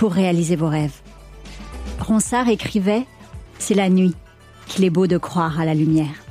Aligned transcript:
pour 0.00 0.14
réaliser 0.14 0.56
vos 0.56 0.70
rêves. 0.70 1.02
Ronsard 1.98 2.48
écrivait 2.48 3.04
C'est 3.58 3.74
la 3.74 3.90
nuit 3.90 4.14
qu'il 4.66 4.82
est 4.84 4.88
beau 4.88 5.06
de 5.06 5.18
croire 5.18 5.60
à 5.60 5.66
la 5.66 5.74
lumière. 5.74 6.24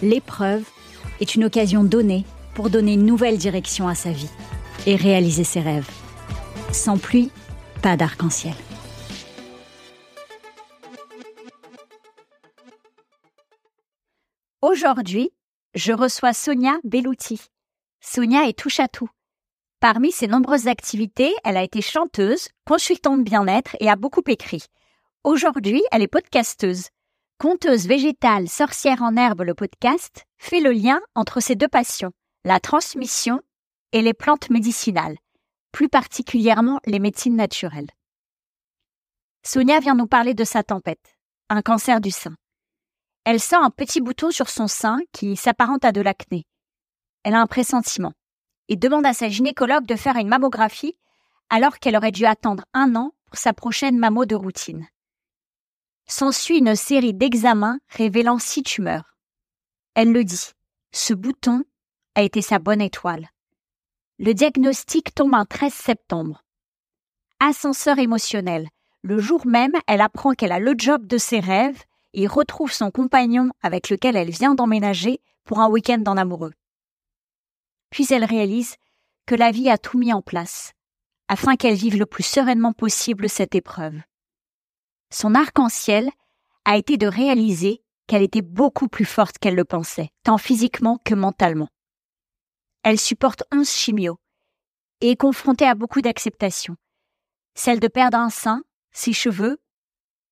L'épreuve 0.00 0.62
est 1.20 1.34
une 1.34 1.42
occasion 1.42 1.82
donnée 1.82 2.24
pour 2.54 2.70
donner 2.70 2.92
une 2.92 3.04
nouvelle 3.04 3.36
direction 3.36 3.88
à 3.88 3.96
sa 3.96 4.12
vie 4.12 4.30
et 4.86 4.94
réaliser 4.94 5.42
ses 5.42 5.58
rêves. 5.58 5.90
Sans 6.70 6.98
pluie, 6.98 7.32
pas 7.82 7.96
d'arc-en-ciel. 7.96 8.54
Aujourd'hui, 14.60 15.32
je 15.74 15.92
reçois 15.92 16.32
Sonia 16.32 16.74
Bellouti. 16.84 17.40
Sonia 18.00 18.46
est 18.46 18.56
touche 18.56 18.78
à 18.78 18.86
tout. 18.86 19.10
Parmi 19.82 20.12
ses 20.12 20.28
nombreuses 20.28 20.68
activités, 20.68 21.34
elle 21.42 21.56
a 21.56 21.64
été 21.64 21.82
chanteuse, 21.82 22.50
consultante 22.64 23.24
bien-être 23.24 23.76
et 23.80 23.90
a 23.90 23.96
beaucoup 23.96 24.22
écrit. 24.28 24.62
Aujourd'hui, 25.24 25.82
elle 25.90 26.02
est 26.02 26.06
podcasteuse. 26.06 26.90
Conteuse 27.40 27.88
végétale, 27.88 28.48
sorcière 28.48 29.02
en 29.02 29.16
herbe, 29.16 29.40
le 29.40 29.54
podcast 29.54 30.24
fait 30.38 30.60
le 30.60 30.70
lien 30.70 31.00
entre 31.16 31.40
ces 31.40 31.56
deux 31.56 31.66
passions, 31.66 32.12
la 32.44 32.60
transmission 32.60 33.40
et 33.90 34.02
les 34.02 34.14
plantes 34.14 34.50
médicinales, 34.50 35.18
plus 35.72 35.88
particulièrement 35.88 36.78
les 36.86 37.00
médecines 37.00 37.34
naturelles. 37.34 37.90
Sonia 39.44 39.80
vient 39.80 39.96
nous 39.96 40.06
parler 40.06 40.34
de 40.34 40.44
sa 40.44 40.62
tempête, 40.62 41.16
un 41.50 41.60
cancer 41.60 42.00
du 42.00 42.12
sein. 42.12 42.36
Elle 43.24 43.40
sent 43.40 43.56
un 43.56 43.70
petit 43.70 44.00
bouton 44.00 44.30
sur 44.30 44.48
son 44.48 44.68
sein 44.68 45.00
qui 45.10 45.34
s'apparente 45.34 45.84
à 45.84 45.90
de 45.90 46.02
l'acné. 46.02 46.44
Elle 47.24 47.34
a 47.34 47.40
un 47.40 47.48
pressentiment 47.48 48.12
et 48.68 48.76
demande 48.76 49.06
à 49.06 49.12
sa 49.12 49.28
gynécologue 49.28 49.86
de 49.86 49.96
faire 49.96 50.16
une 50.16 50.28
mammographie 50.28 50.96
alors 51.50 51.78
qu'elle 51.78 51.96
aurait 51.96 52.12
dû 52.12 52.24
attendre 52.24 52.64
un 52.72 52.96
an 52.96 53.12
pour 53.26 53.36
sa 53.36 53.52
prochaine 53.52 53.98
mammo 53.98 54.24
de 54.24 54.34
routine. 54.34 54.86
S'ensuit 56.06 56.58
une 56.58 56.74
série 56.74 57.14
d'examens 57.14 57.78
révélant 57.88 58.38
six 58.38 58.62
tumeurs. 58.62 59.16
Elle 59.94 60.12
le 60.12 60.24
dit, 60.24 60.50
ce 60.92 61.14
bouton 61.14 61.64
a 62.14 62.22
été 62.22 62.42
sa 62.42 62.58
bonne 62.58 62.80
étoile. 62.80 63.28
Le 64.18 64.34
diagnostic 64.34 65.14
tombe 65.14 65.34
un 65.34 65.44
13 65.44 65.72
septembre. 65.72 66.42
Ascenseur 67.40 67.98
émotionnel. 67.98 68.68
Le 69.02 69.18
jour 69.18 69.46
même, 69.46 69.72
elle 69.86 70.00
apprend 70.00 70.32
qu'elle 70.32 70.52
a 70.52 70.60
le 70.60 70.74
job 70.76 71.06
de 71.06 71.18
ses 71.18 71.40
rêves 71.40 71.82
et 72.14 72.26
retrouve 72.26 72.72
son 72.72 72.90
compagnon 72.90 73.50
avec 73.62 73.90
lequel 73.90 74.16
elle 74.16 74.30
vient 74.30 74.54
d'emménager 74.54 75.20
pour 75.44 75.60
un 75.60 75.68
week-end 75.68 76.02
en 76.06 76.16
amoureux. 76.16 76.52
Puis 77.92 78.06
elle 78.10 78.24
réalise 78.24 78.76
que 79.26 79.34
la 79.36 79.52
vie 79.52 79.68
a 79.70 79.78
tout 79.78 79.98
mis 79.98 80.12
en 80.12 80.22
place, 80.22 80.72
afin 81.28 81.56
qu'elle 81.56 81.74
vive 81.76 81.98
le 81.98 82.06
plus 82.06 82.24
sereinement 82.24 82.72
possible 82.72 83.28
cette 83.28 83.54
épreuve. 83.54 84.00
Son 85.10 85.34
arc-en-ciel 85.34 86.10
a 86.64 86.76
été 86.78 86.96
de 86.96 87.06
réaliser 87.06 87.84
qu'elle 88.06 88.22
était 88.22 88.42
beaucoup 88.42 88.88
plus 88.88 89.04
forte 89.04 89.38
qu'elle 89.38 89.54
le 89.54 89.64
pensait, 89.64 90.08
tant 90.24 90.38
physiquement 90.38 90.98
que 91.04 91.14
mentalement. 91.14 91.68
Elle 92.82 92.98
supporte 92.98 93.44
onze 93.52 93.70
chimios 93.70 94.18
et 95.02 95.10
est 95.10 95.16
confrontée 95.16 95.66
à 95.66 95.74
beaucoup 95.74 96.00
d'acceptation, 96.00 96.76
celle 97.54 97.78
de 97.78 97.88
perdre 97.88 98.18
un 98.18 98.30
sein, 98.30 98.62
ses 98.90 99.12
cheveux, 99.12 99.60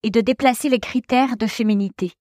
et 0.02 0.10
de 0.10 0.22
déplacer 0.22 0.70
les 0.70 0.80
critères 0.80 1.36
de 1.36 1.46
féminité. 1.46 2.12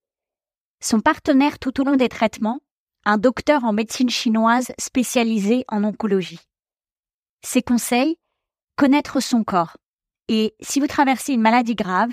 Son 0.81 0.99
partenaire 0.99 1.59
tout 1.59 1.79
au 1.79 1.85
long 1.85 1.95
des 1.95 2.09
traitements 2.09 2.59
un 3.05 3.17
docteur 3.17 3.63
en 3.63 3.73
médecine 3.73 4.09
chinoise 4.09 4.71
spécialisé 4.77 5.65
en 5.67 5.83
oncologie. 5.83 6.39
Ses 7.41 7.61
conseils 7.61 8.17
Connaître 8.75 9.19
son 9.19 9.43
corps. 9.43 9.75
Et 10.29 10.55
si 10.61 10.79
vous 10.79 10.87
traversez 10.87 11.33
une 11.33 11.41
maladie 11.41 11.75
grave, 11.75 12.11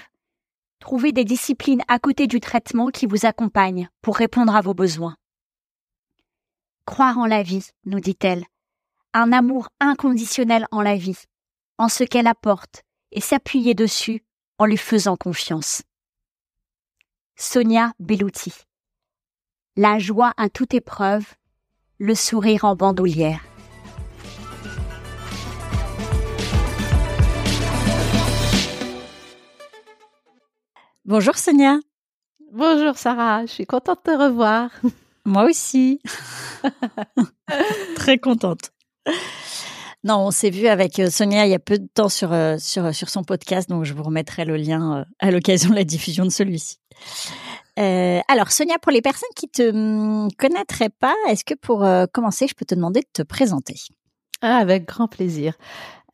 trouver 0.81 1.13
des 1.13 1.25
disciplines 1.25 1.83
à 1.87 2.01
côté 2.01 2.27
du 2.27 2.41
traitement 2.41 2.89
qui 2.89 3.07
vous 3.07 3.25
accompagnent 3.25 3.89
pour 4.03 4.17
répondre 4.17 4.57
à 4.57 4.63
vos 4.63 4.75
besoins. 4.75 5.17
Croire 6.85 7.19
en 7.19 7.27
la 7.27 7.45
vie, 7.45 7.69
nous 7.85 8.01
dit-elle. 8.01 8.45
Un 9.13 9.33
amour 9.33 9.69
inconditionnel 9.79 10.67
en 10.73 10.83
la 10.83 10.97
vie, 10.97 11.23
en 11.79 11.89
ce 11.89 12.03
qu'elle 12.03 12.27
apporte, 12.27 12.83
et 13.13 13.21
s'appuyer 13.21 13.75
dessus 13.75 14.25
en 14.59 14.67
lui 14.67 14.77
faisant 14.77 15.17
confiance. 15.17 15.83
Sonia 17.37 17.93
Bellouti 18.01 18.66
la 19.77 19.99
joie 19.99 20.33
à 20.39 20.49
toute 20.49 20.73
épreuve, 20.73 21.25
le 21.99 22.15
sourire 22.15 22.65
en 22.65 22.77
bandoulière. 22.77 23.45
Bonjour 31.05 31.37
Sonia. 31.37 31.79
Bonjour 32.53 32.97
Sarah, 32.97 33.45
je 33.45 33.53
suis 33.53 33.67
contente 33.67 34.01
de 34.07 34.13
te 34.13 34.17
revoir. 34.17 34.71
Moi 35.27 35.45
aussi. 35.45 36.01
Très 37.97 38.19
contente. 38.19 38.73
Non, 40.05 40.27
on 40.27 40.31
s'est 40.31 40.51
vu 40.51 40.69
avec 40.69 40.99
euh, 41.01 41.11
Sonia 41.11 41.47
il 41.47 41.51
y 41.51 41.55
a 41.55 41.59
peu 41.59 41.79
de 41.79 41.89
temps 41.93 42.09
sur, 42.09 42.33
euh, 42.33 42.57
sur, 42.59 42.95
sur 42.95 43.09
son 43.09 43.25
podcast, 43.25 43.69
donc 43.69 43.85
je 43.85 43.93
vous 43.93 44.05
remettrai 44.05 44.45
le 44.45 44.57
lien 44.57 44.99
euh, 44.99 45.05
à 45.19 45.31
l'occasion 45.31 45.71
de 45.71 45.75
la 45.75 45.85
diffusion 45.85 46.25
de 46.25 46.31
celui-ci. 46.31 46.79
Euh, 47.79 48.21
alors 48.29 48.51
Sonia, 48.51 48.79
pour 48.79 48.93
les 48.93 49.03
personnes 49.03 49.29
qui 49.37 49.49
te 49.49 49.71
hum, 49.71 50.29
connaîtraient 50.39 50.91
pas, 50.91 51.15
est-ce 51.29 51.45
que 51.45 51.55
pour 51.55 51.85
euh, 51.85 52.07
commencer, 52.07 52.47
je 52.49 52.55
peux 52.55 52.65
te 52.65 52.75
demander 52.75 53.01
de 53.01 53.09
te 53.13 53.23
présenter? 53.23 53.77
Ah, 54.43 54.57
Avec 54.57 54.87
grand 54.87 55.09
plaisir. 55.09 55.55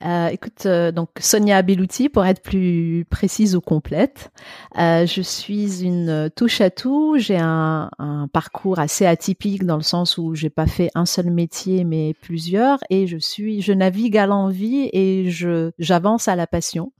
Euh, 0.04 0.28
écoute, 0.28 0.66
euh, 0.66 0.90
donc 0.90 1.10
Sonia 1.20 1.62
Belouti, 1.62 2.08
pour 2.08 2.24
être 2.24 2.42
plus 2.42 3.06
précise 3.08 3.54
ou 3.54 3.60
complète, 3.60 4.32
euh, 4.78 5.06
je 5.06 5.22
suis 5.22 5.84
une 5.84 6.28
touche 6.34 6.60
à 6.60 6.70
tout. 6.70 7.16
J'ai 7.18 7.38
un, 7.38 7.88
un, 7.98 8.26
parcours 8.26 8.80
assez 8.80 9.06
atypique 9.06 9.64
dans 9.64 9.76
le 9.76 9.82
sens 9.82 10.18
où 10.18 10.34
j'ai 10.34 10.50
pas 10.50 10.66
fait 10.66 10.90
un 10.96 11.06
seul 11.06 11.30
métier, 11.30 11.84
mais 11.84 12.14
plusieurs, 12.20 12.80
et 12.90 13.06
je 13.06 13.16
suis, 13.16 13.62
je 13.62 13.72
navigue 13.72 14.16
à 14.16 14.26
l'envie 14.26 14.90
et 14.92 15.30
je 15.30 15.70
j'avance 15.78 16.26
à 16.26 16.34
la 16.34 16.48
passion. 16.48 16.92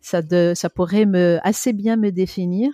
Ça, 0.00 0.22
de, 0.22 0.52
ça 0.54 0.70
pourrait 0.70 1.06
me 1.06 1.40
assez 1.42 1.72
bien 1.72 1.96
me 1.96 2.12
définir. 2.12 2.70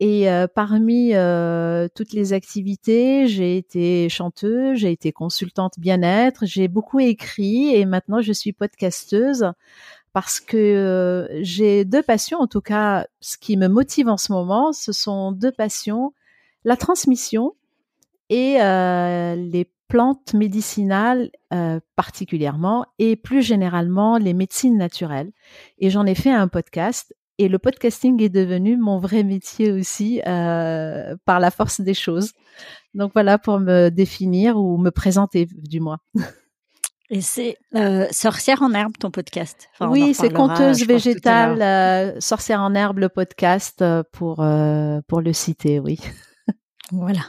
Et 0.00 0.30
euh, 0.30 0.46
parmi 0.46 1.14
euh, 1.14 1.88
toutes 1.92 2.12
les 2.12 2.32
activités, 2.32 3.26
j'ai 3.26 3.56
été 3.56 4.08
chanteuse, 4.08 4.78
j'ai 4.78 4.92
été 4.92 5.10
consultante 5.10 5.74
bien-être, 5.78 6.46
j'ai 6.46 6.68
beaucoup 6.68 7.00
écrit 7.00 7.74
et 7.74 7.84
maintenant 7.84 8.20
je 8.20 8.32
suis 8.32 8.52
podcasteuse 8.52 9.52
parce 10.12 10.38
que 10.38 10.56
euh, 10.56 11.42
j'ai 11.42 11.84
deux 11.84 12.02
passions, 12.02 12.38
en 12.38 12.46
tout 12.46 12.60
cas 12.60 13.08
ce 13.20 13.36
qui 13.38 13.56
me 13.56 13.66
motive 13.66 14.08
en 14.08 14.16
ce 14.16 14.30
moment, 14.30 14.72
ce 14.72 14.92
sont 14.92 15.32
deux 15.32 15.52
passions, 15.52 16.12
la 16.64 16.76
transmission 16.76 17.56
et 18.30 18.58
les 18.58 19.70
plantes 19.88 20.34
médicinales 20.34 21.30
particulièrement 21.96 22.84
et 22.98 23.16
plus 23.16 23.42
généralement 23.42 24.18
les 24.18 24.34
médecines 24.34 24.76
naturelles. 24.76 25.32
Et 25.78 25.88
j'en 25.88 26.04
ai 26.04 26.14
fait 26.14 26.30
un 26.30 26.46
podcast 26.46 27.14
et 27.38 27.48
le 27.48 27.58
podcasting 27.58 28.20
est 28.22 28.28
devenu 28.28 28.76
mon 28.76 28.98
vrai 28.98 29.22
métier 29.22 29.70
aussi 29.72 30.20
euh, 30.26 31.16
par 31.24 31.40
la 31.40 31.50
force 31.50 31.80
des 31.80 31.94
choses. 31.94 32.32
Donc 32.94 33.12
voilà 33.14 33.38
pour 33.38 33.60
me 33.60 33.90
définir 33.90 34.56
ou 34.56 34.76
me 34.76 34.90
présenter 34.90 35.46
du 35.52 35.80
moins. 35.80 35.98
Et 37.10 37.22
c'est 37.22 37.56
euh, 37.74 38.06
Sorcière 38.10 38.60
en 38.60 38.74
herbe, 38.74 38.92
ton 39.00 39.10
podcast. 39.10 39.70
oui, 39.80 40.12
c'est 40.12 40.30
Conteuse 40.30 40.86
végétale, 40.86 41.62
euh, 41.62 42.20
Sorcière 42.20 42.60
en 42.60 42.74
herbe, 42.74 42.98
le 42.98 43.08
podcast, 43.08 43.82
pour, 44.12 44.44
pour 45.06 45.20
le 45.22 45.32
citer, 45.32 45.80
oui. 45.80 45.98
voilà. 46.92 47.22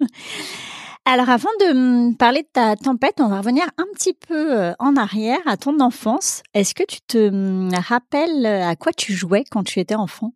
Alors 1.04 1.30
avant 1.30 1.50
de 1.60 2.14
parler 2.16 2.42
de 2.42 2.48
ta 2.52 2.76
tempête, 2.76 3.14
on 3.18 3.28
va 3.28 3.38
revenir 3.38 3.64
un 3.76 3.86
petit 3.92 4.14
peu 4.14 4.72
en 4.78 4.96
arrière 4.96 5.40
à 5.46 5.56
ton 5.56 5.80
enfance. 5.80 6.42
Est-ce 6.54 6.74
que 6.74 6.84
tu 6.84 7.00
te 7.00 7.76
rappelles 7.88 8.46
à 8.46 8.76
quoi 8.76 8.92
tu 8.92 9.12
jouais 9.12 9.44
quand 9.50 9.64
tu 9.64 9.80
étais 9.80 9.96
enfant? 9.96 10.32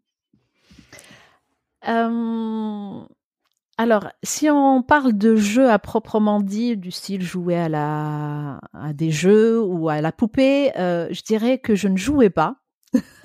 Alors, 3.78 4.08
si 4.22 4.48
on 4.48 4.82
parle 4.82 5.12
de 5.12 5.36
jeux 5.36 5.70
à 5.70 5.78
proprement 5.78 6.40
dit, 6.40 6.78
du 6.78 6.90
style 6.90 7.22
jouer 7.22 7.56
à, 7.56 7.68
la, 7.68 8.58
à 8.72 8.94
des 8.94 9.10
jeux 9.10 9.62
ou 9.62 9.90
à 9.90 10.00
la 10.00 10.12
poupée, 10.12 10.72
euh, 10.78 11.08
je 11.10 11.20
dirais 11.22 11.58
que 11.58 11.74
je 11.74 11.88
ne 11.88 11.96
jouais 11.96 12.30
pas. 12.30 12.56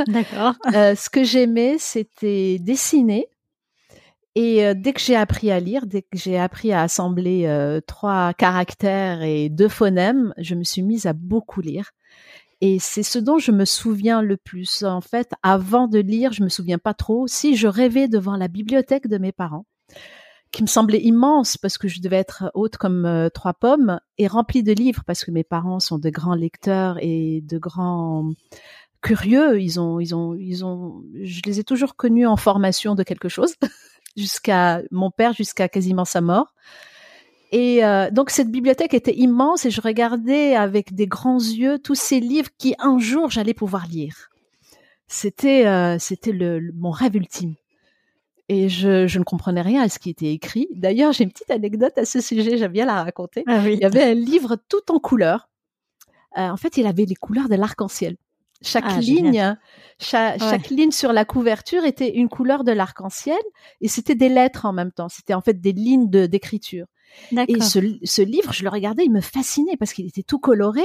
D'accord. 0.07 0.55
euh, 0.75 0.93
ce 0.93 1.09
que 1.09 1.23
j'aimais, 1.23 1.77
c'était 1.79 2.59
dessiner. 2.59 3.27
Et 4.36 4.66
euh, 4.66 4.74
dès 4.74 4.94
que 4.94 5.01
j'ai 5.01 5.16
appris 5.16 5.51
à 5.51 5.60
lire, 5.60 5.86
dès 5.86 6.04
que 6.04 6.18
j'ai 6.18 6.39
appris 6.39 6.72
à 6.72 6.83
assembler 6.83 7.45
euh, 7.48 7.81
trois 7.86 8.33
caractères 8.33 9.22
et 9.24 9.50
deux 9.50 9.68
phonèmes, 9.68 10.33
je 10.38 10.56
me 10.56 10.63
suis 10.63 10.81
mise 10.81 11.06
à 11.06 11.13
beaucoup 11.13 11.62
lire. 11.62 11.92
Et 12.62 12.80
c'est 12.80 13.04
ce 13.04 13.19
dont 13.19 13.39
je 13.39 13.51
me 13.51 13.66
souviens 13.66 14.22
le 14.22 14.38
plus. 14.38 14.83
En 14.83 15.01
fait, 15.01 15.31
avant 15.44 15.88
de 15.88 16.00
lire, 16.00 16.31
je 16.31 16.44
me 16.44 16.50
souviens 16.50 16.78
pas 16.78 16.94
trop. 16.94 17.28
Si 17.28 17.56
je 17.56 17.68
rêvais 17.68 18.07
devant 18.07 18.38
la 18.38 18.48
bibliothèque 18.48 19.07
de 19.07 19.18
mes 19.18 19.31
parents, 19.31 19.66
qui 20.51 20.62
me 20.62 20.68
semblait 20.68 21.01
immense 21.01 21.57
parce 21.57 21.77
que 21.77 21.88
je 21.88 22.01
devais 22.01 22.18
être 22.18 22.51
haute 22.54 22.77
comme 22.77 23.06
euh, 23.06 23.30
trois 23.30 23.54
pommes 23.54 24.00
et 24.18 24.27
remplie 24.27 24.63
de 24.63 24.74
livres 24.74 25.04
parce 25.07 25.24
que 25.24 25.31
mes 25.31 25.45
parents 25.45 25.80
sont 25.80 25.98
de 25.98 26.10
grands 26.10 26.36
lecteurs 26.36 26.98
et 27.01 27.42
de 27.42 27.57
grands 27.57 28.30
curieux. 29.01 29.62
Ils 29.62 29.80
ont, 29.80 30.00
ils 30.00 30.13
ont, 30.13 30.36
ils 30.36 30.66
ont, 30.66 31.04
je 31.24 31.42
les 31.45 31.60
ai 31.60 31.63
toujours 31.63 31.95
connus 31.95 32.27
en 32.27 32.36
formation 32.36 32.95
de 32.95 33.04
quelque 33.04 33.30
chose 33.30 33.56
jusqu'à 34.16 34.81
mon 34.92 35.12
père 35.12 35.34
jusqu'à 35.34 35.68
quasiment 35.68 36.06
sa 36.06 36.22
mort. 36.22 36.54
Et 37.52 37.84
euh, 37.84 38.10
donc 38.12 38.30
cette 38.30 38.50
bibliothèque 38.50 38.94
était 38.94 39.16
immense 39.16 39.66
et 39.66 39.72
je 39.72 39.81
regardais 39.81 40.56
avec 40.56 40.94
des 40.96 41.08
grands 41.08 41.40
yeux 41.40 41.80
tous 41.80 41.96
ces 41.96 42.19
livres 42.19 42.50
qui 42.58 42.75
un 42.80 42.98
jour 42.98 43.30
j'allais 43.30 43.54
pouvoir 43.54 43.88
lire. 43.88 44.30
C'était 45.08 45.66
euh, 45.66 45.98
c'était 46.00 46.31
le, 46.31 46.72
mon 46.74 46.92
rêve 46.92 47.16
ultime 47.16 47.56
et 48.48 48.68
je, 48.68 49.08
je, 49.08 49.19
ne 49.19 49.24
comprenais 49.24 49.62
rien 49.62 49.81
à 49.81 49.88
ce 49.88 49.98
qui 49.98 50.10
était 50.10 50.34
écrit. 50.34 50.68
D'ailleurs, 50.75 51.13
j'ai 51.13 51.24
une 51.24 51.31
petite 51.31 51.52
anecdote 51.52 51.98
à 51.98 52.04
ce 52.04 52.19
sujet, 52.19 52.58
j'aime 52.58 52.74
bien 52.74 52.86
la 52.86 53.02
raconter. 53.02 53.46
Ah 53.48 53.66
il 53.66 53.80
y 53.80 53.86
avait 53.86 54.04
un 54.04 54.13
livre 54.13 54.58
tout 54.68 54.92
en 54.92 55.00
couleurs. 55.00 55.48
Euh, 56.38 56.50
en 56.50 56.58
fait, 56.58 56.75
il 56.75 56.86
avait 56.86 57.06
les 57.06 57.16
couleurs 57.16 57.48
de 57.48 57.56
l'arc-en-ciel. 57.56 58.18
Chaque 58.62 58.86
ah, 58.88 59.00
ligne, 59.00 59.58
chaque, 60.00 60.69
ligne 60.69 60.92
sur 60.92 61.13
la 61.13 61.25
couverture 61.25 61.84
était 61.84 62.16
une 62.16 62.30
couleur 62.30 62.63
de 62.63 62.72
l'arc-en-ciel 62.72 63.40
et 63.81 63.88
c'était 63.88 64.16
des 64.16 64.30
lettres 64.30 64.66
en 64.66 64.74
même 64.74 64.92
temps. 64.92 65.10
C'était 65.10 65.34
en 65.34 65.42
fait 65.42 65.60
des 65.60 65.72
lignes 65.72 66.10
d'écriture. 66.10 66.86
Et 67.48 67.60
ce, 67.60 67.80
ce, 68.04 68.22
livre, 68.22 68.54
je 68.54 68.63
le 68.63 68.69
regardais, 68.69 69.04
il 69.04 69.12
me 69.12 69.22
fascinait 69.22 69.78
parce 69.78 69.94
qu'il 69.94 70.08
était 70.08 70.24
tout 70.24 70.40
coloré. 70.40 70.84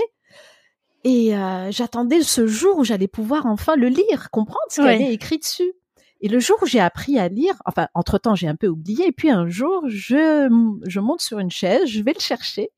Et 1.04 1.36
euh, 1.36 1.70
j'attendais 1.70 2.22
ce 2.22 2.46
jour 2.46 2.78
où 2.78 2.84
j'allais 2.84 3.06
pouvoir 3.06 3.46
enfin 3.46 3.76
le 3.76 3.88
lire, 3.88 4.28
comprendre 4.32 4.58
ce 4.70 4.80
qu'il 4.80 4.90
y 4.90 4.94
avait 4.94 5.12
écrit 5.12 5.38
dessus. 5.38 5.72
Et 6.20 6.28
le 6.28 6.40
jour 6.40 6.56
où 6.62 6.66
j'ai 6.66 6.80
appris 6.80 7.18
à 7.18 7.28
lire, 7.28 7.54
enfin, 7.66 7.88
entre-temps, 7.94 8.34
j'ai 8.34 8.48
un 8.48 8.56
peu 8.56 8.68
oublié, 8.68 9.08
et 9.08 9.12
puis 9.12 9.30
un 9.30 9.48
jour, 9.48 9.84
je, 9.86 10.48
je 10.86 11.00
monte 11.00 11.20
sur 11.20 11.38
une 11.38 11.50
chaise, 11.50 11.86
je 11.86 12.02
vais 12.02 12.14
le 12.14 12.20
chercher, 12.20 12.70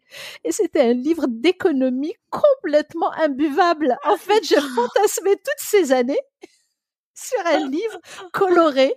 et 0.44 0.52
c'était 0.52 0.80
un 0.80 0.92
livre 0.92 1.26
d'économie 1.28 2.14
complètement 2.30 3.12
imbuvable. 3.12 3.96
En 4.04 4.16
fait, 4.16 4.44
je 4.44 4.60
fantasmais 4.60 5.36
toutes 5.36 5.58
ces 5.58 5.92
années 5.92 6.18
sur 7.14 7.46
un 7.46 7.68
livre 7.68 8.00
coloré, 8.32 8.92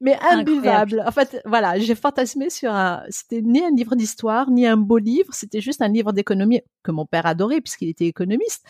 mais 0.00 0.18
imbuvable. 0.20 1.02
En 1.06 1.12
fait, 1.12 1.40
voilà, 1.44 1.78
j'ai 1.78 1.94
fantasmé 1.94 2.50
sur 2.50 2.72
un, 2.72 3.02
c'était 3.08 3.42
ni 3.42 3.62
un 3.62 3.70
livre 3.70 3.94
d'histoire, 3.94 4.50
ni 4.50 4.66
un 4.66 4.76
beau 4.76 4.98
livre, 4.98 5.32
c'était 5.32 5.60
juste 5.60 5.82
un 5.82 5.88
livre 5.88 6.12
d'économie 6.12 6.62
que 6.82 6.90
mon 6.90 7.06
père 7.06 7.26
adorait 7.26 7.60
puisqu'il 7.60 7.88
était 7.88 8.06
économiste, 8.06 8.64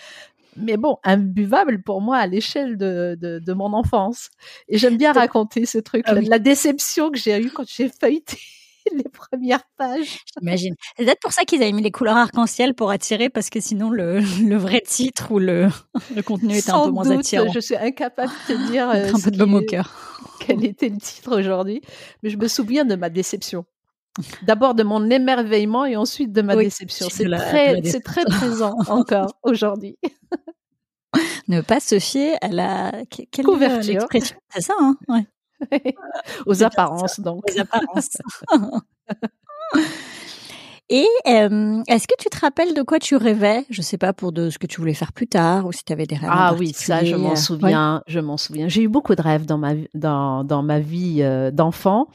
mais 0.56 0.76
bon, 0.76 0.98
imbuvable 1.04 1.82
pour 1.82 2.00
moi 2.00 2.18
à 2.18 2.26
l'échelle 2.26 2.76
de, 2.76 3.16
de, 3.20 3.38
de, 3.38 3.52
mon 3.52 3.72
enfance. 3.72 4.30
Et 4.68 4.78
j'aime 4.78 4.96
bien 4.96 5.12
raconter 5.12 5.66
ce 5.66 5.78
truc, 5.78 6.02
ah 6.06 6.14
la, 6.14 6.38
déception 6.38 7.10
que 7.10 7.18
j'ai 7.18 7.40
eue 7.40 7.50
quand 7.50 7.68
j'ai 7.68 7.88
feuilleté 7.88 8.38
les 8.96 9.04
premières 9.04 9.64
pages. 9.76 10.18
J'imagine. 10.38 10.74
C'est 10.96 11.04
peut-être 11.04 11.20
pour 11.20 11.32
ça 11.32 11.44
qu'ils 11.44 11.62
avaient 11.62 11.72
mis 11.72 11.82
les 11.82 11.90
couleurs 11.90 12.16
arc-en-ciel 12.16 12.74
pour 12.74 12.90
attirer, 12.90 13.28
parce 13.28 13.50
que 13.50 13.60
sinon 13.60 13.90
le, 13.90 14.20
le 14.44 14.56
vrai 14.56 14.80
titre 14.80 15.30
ou 15.30 15.38
le, 15.38 15.68
le 16.14 16.22
contenu 16.22 16.56
était 16.56 16.70
un 16.70 16.84
peu 16.84 16.90
moins 16.90 17.10
attirant. 17.10 17.52
Je 17.52 17.60
suis 17.60 17.76
incapable 17.76 18.32
de 18.48 18.54
te 18.54 18.70
dire 18.70 18.88
euh, 18.90 19.08
un 19.12 19.20
peu 19.20 19.30
de 19.30 19.38
baume 19.38 19.54
au 19.54 19.62
cœur. 19.62 19.94
Quel 20.40 20.64
était 20.64 20.88
le 20.88 20.98
titre 20.98 21.38
aujourd'hui, 21.38 21.82
mais 22.22 22.30
je 22.30 22.36
me 22.36 22.48
souviens 22.48 22.84
de 22.84 22.96
ma 22.96 23.10
déception. 23.10 23.64
D'abord 24.42 24.74
de 24.74 24.82
mon 24.82 25.08
émerveillement 25.08 25.84
et 25.84 25.96
ensuite 25.96 26.32
de 26.32 26.42
ma 26.42 26.56
déception. 26.56 27.06
C'est 27.10 27.28
très, 27.28 27.80
c'est 27.84 28.00
très 28.00 28.24
présent 28.24 28.74
encore 28.88 29.36
aujourd'hui. 29.42 29.96
ne 31.48 31.60
pas 31.60 31.80
se 31.80 31.98
fier 31.98 32.36
à 32.40 32.48
la 32.48 32.92
quelle 33.30 33.44
couverture. 33.44 34.06
C'est 34.12 34.60
ça, 34.60 34.74
hein 34.80 34.96
ouais. 35.08 35.26
Aux 36.46 36.62
apparences, 36.62 37.20
donc. 37.20 37.44
Aux 37.50 37.60
apparences. 37.60 38.16
Et 40.92 41.06
est-ce 41.24 42.08
que 42.08 42.16
tu 42.18 42.28
te 42.30 42.40
rappelles 42.40 42.74
de 42.74 42.82
quoi 42.82 42.98
tu 42.98 43.14
rêvais? 43.14 43.64
Je 43.70 43.80
sais 43.80 43.96
pas 43.96 44.12
pour 44.12 44.32
de 44.32 44.50
ce 44.50 44.58
que 44.58 44.66
tu 44.66 44.80
voulais 44.80 44.94
faire 44.94 45.12
plus 45.12 45.28
tard 45.28 45.66
ou 45.66 45.72
si 45.72 45.84
tu 45.84 45.92
avais 45.92 46.06
des 46.06 46.16
rêves. 46.16 46.30
Ah 46.32 46.52
oui, 46.58 46.72
ça 46.74 47.04
je 47.04 47.14
m'en 47.14 47.36
souviens, 47.36 48.02
je 48.08 48.18
m'en 48.18 48.36
souviens. 48.36 48.66
J'ai 48.66 48.82
eu 48.82 48.88
beaucoup 48.88 49.14
de 49.14 49.22
rêves 49.22 49.46
dans 49.46 49.58
ma 49.58 49.74
dans 49.94 50.42
dans 50.42 50.64
ma 50.64 50.80
vie 50.80 51.22
euh, 51.22 51.52
d'enfant 51.52 52.08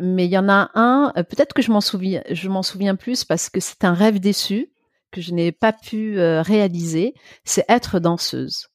mais 0.00 0.26
il 0.26 0.30
y 0.30 0.38
en 0.38 0.48
a 0.48 0.70
un, 0.74 1.12
euh, 1.16 1.22
peut-être 1.22 1.52
que 1.52 1.62
je 1.62 1.70
m'en 1.70 1.80
souviens, 1.80 2.22
souviens 2.62 2.96
plus 2.96 3.24
parce 3.24 3.50
que 3.50 3.60
c'est 3.60 3.84
un 3.84 3.94
rêve 3.94 4.20
déçu 4.20 4.70
que 5.10 5.20
je 5.20 5.32
n'ai 5.32 5.52
pas 5.52 5.72
pu 5.72 6.18
euh, 6.18 6.42
réaliser, 6.42 7.14
c'est 7.44 7.64
être 7.68 8.00
danseuse. 8.00 8.68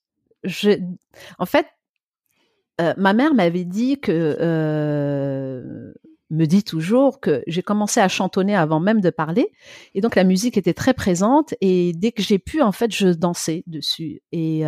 En 1.38 1.45
fait, 1.45 1.68
euh, 2.80 2.94
ma 2.98 3.13
mère 3.13 3.33
m'avait 3.33 3.66
dit 3.66 4.00
que, 4.00 4.38
me 6.31 6.45
dit 6.45 6.63
toujours 6.63 7.19
que 7.19 7.44
j'ai 7.48 7.63
commencé 7.63 8.00
à 8.00 8.07
chantonner 8.07 8.56
avant 8.56 8.80
même 8.80 9.01
de 9.01 9.10
parler, 9.10 9.51
et 9.95 10.01
donc 10.01 10.16
la 10.16 10.24
musique 10.24 10.57
était 10.57 10.74
très 10.74 10.94
présente, 10.94 11.56
et 11.60 11.92
dès 11.94 12.13
que 12.13 12.21
j'ai 12.21 12.39
pu, 12.39 12.62
en 12.62 12.71
fait, 12.71 12.94
je 12.95 13.09
dansais 13.09 13.64
dessus. 13.68 14.21
Et 14.31 14.64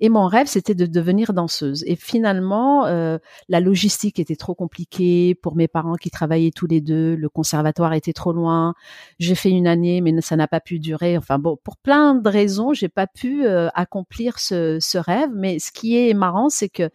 et 0.00 0.08
mon 0.08 0.26
rêve, 0.26 0.46
c'était 0.46 0.74
de 0.74 0.86
devenir 0.86 1.32
danseuse. 1.32 1.84
Et 1.86 1.96
finalement, 1.96 2.86
euh, 2.86 3.18
la 3.48 3.60
logistique 3.60 4.18
était 4.18 4.36
trop 4.36 4.54
compliquée 4.54 5.34
pour 5.34 5.54
mes 5.54 5.68
parents 5.68 5.94
qui 5.94 6.10
travaillaient 6.10 6.50
tous 6.50 6.66
les 6.66 6.80
deux. 6.80 7.14
Le 7.14 7.28
conservatoire 7.28 7.92
était 7.92 8.12
trop 8.12 8.32
loin. 8.32 8.74
J'ai 9.18 9.34
fait 9.34 9.50
une 9.50 9.66
année, 9.66 10.00
mais 10.00 10.20
ça 10.20 10.36
n'a 10.36 10.48
pas 10.48 10.60
pu 10.60 10.78
durer. 10.80 11.16
Enfin 11.16 11.38
bon, 11.38 11.56
pour 11.62 11.76
plein 11.76 12.14
de 12.14 12.28
raisons, 12.28 12.72
j'ai 12.72 12.88
pas 12.88 13.06
pu 13.06 13.46
euh, 13.46 13.68
accomplir 13.74 14.38
ce, 14.38 14.78
ce 14.80 14.98
rêve. 14.98 15.30
Mais 15.34 15.58
ce 15.58 15.70
qui 15.70 15.96
est 15.96 16.14
marrant, 16.14 16.48
c'est 16.48 16.68
que 16.68 16.90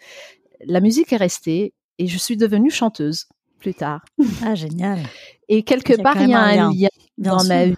la 0.66 0.82
musique 0.82 1.14
est 1.14 1.18
restée 1.18 1.74
et 2.00 2.08
je 2.08 2.18
suis 2.18 2.38
devenue 2.38 2.70
chanteuse 2.70 3.28
plus 3.60 3.74
tard. 3.74 4.04
Ah, 4.44 4.56
génial. 4.56 5.00
Et 5.48 5.64
quelque 5.64 6.02
part, 6.02 6.22
il 6.22 6.30
y 6.30 6.34
a 6.34 6.42
un 6.42 6.72
lien 6.74 6.90
dans 7.18 7.44
ma 7.46 7.66
vie 7.66 7.76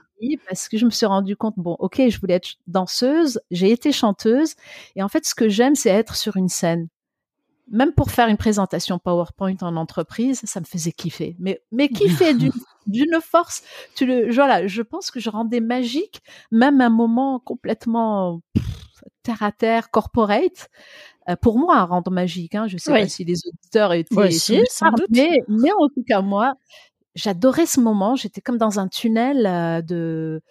parce 0.47 0.67
que 0.67 0.77
je 0.77 0.85
me 0.85 0.91
suis 0.91 1.05
rendu 1.05 1.35
compte, 1.35 1.55
bon, 1.57 1.75
ok, 1.79 2.01
je 2.09 2.19
voulais 2.19 2.35
être 2.35 2.55
danseuse, 2.67 3.39
j'ai 3.51 3.71
été 3.71 3.91
chanteuse, 3.91 4.55
et 4.95 5.03
en 5.03 5.09
fait, 5.09 5.25
ce 5.25 5.35
que 5.35 5.49
j'aime, 5.49 5.75
c'est 5.75 5.89
être 5.89 6.15
sur 6.15 6.37
une 6.37 6.49
scène. 6.49 6.87
Même 7.69 7.93
pour 7.93 8.11
faire 8.11 8.27
une 8.27 8.37
présentation 8.37 8.99
PowerPoint 8.99 9.55
en 9.61 9.77
entreprise, 9.77 10.41
ça 10.43 10.59
me 10.59 10.65
faisait 10.65 10.91
kiffer. 10.91 11.37
Mais, 11.39 11.61
mais 11.71 11.87
kiffer 11.87 12.33
d'une 12.87 13.21
force, 13.21 13.63
tu 13.95 14.05
le, 14.05 14.31
voilà, 14.33 14.67
je 14.67 14.81
pense 14.81 15.09
que 15.09 15.19
je 15.19 15.29
rendais 15.29 15.61
magique 15.61 16.21
même 16.51 16.81
un 16.81 16.89
moment 16.89 17.39
complètement 17.39 18.41
terre 19.23 19.43
à 19.43 19.51
terre, 19.51 19.89
corporate, 19.91 20.69
euh, 21.29 21.35
pour 21.35 21.59
moi, 21.59 21.77
à 21.77 21.85
rendre 21.85 22.11
magique. 22.11 22.55
Hein. 22.55 22.67
Je 22.67 22.77
sais 22.77 22.91
pas 22.91 23.07
si 23.07 23.23
les 23.23 23.39
auditeurs 23.47 23.93
étaient, 23.93 24.15
mais, 25.09 25.37
mais 25.47 25.71
en 25.71 25.87
tout 25.87 26.03
cas 26.05 26.21
moi, 26.21 26.55
j'adorais 27.15 27.65
ce 27.65 27.79
moment. 27.79 28.15
J'étais 28.15 28.41
comme 28.41 28.57
dans 28.57 28.79
un 28.79 28.87
tunnel 28.87 29.45
euh, 29.45 29.81
de. 29.81 30.41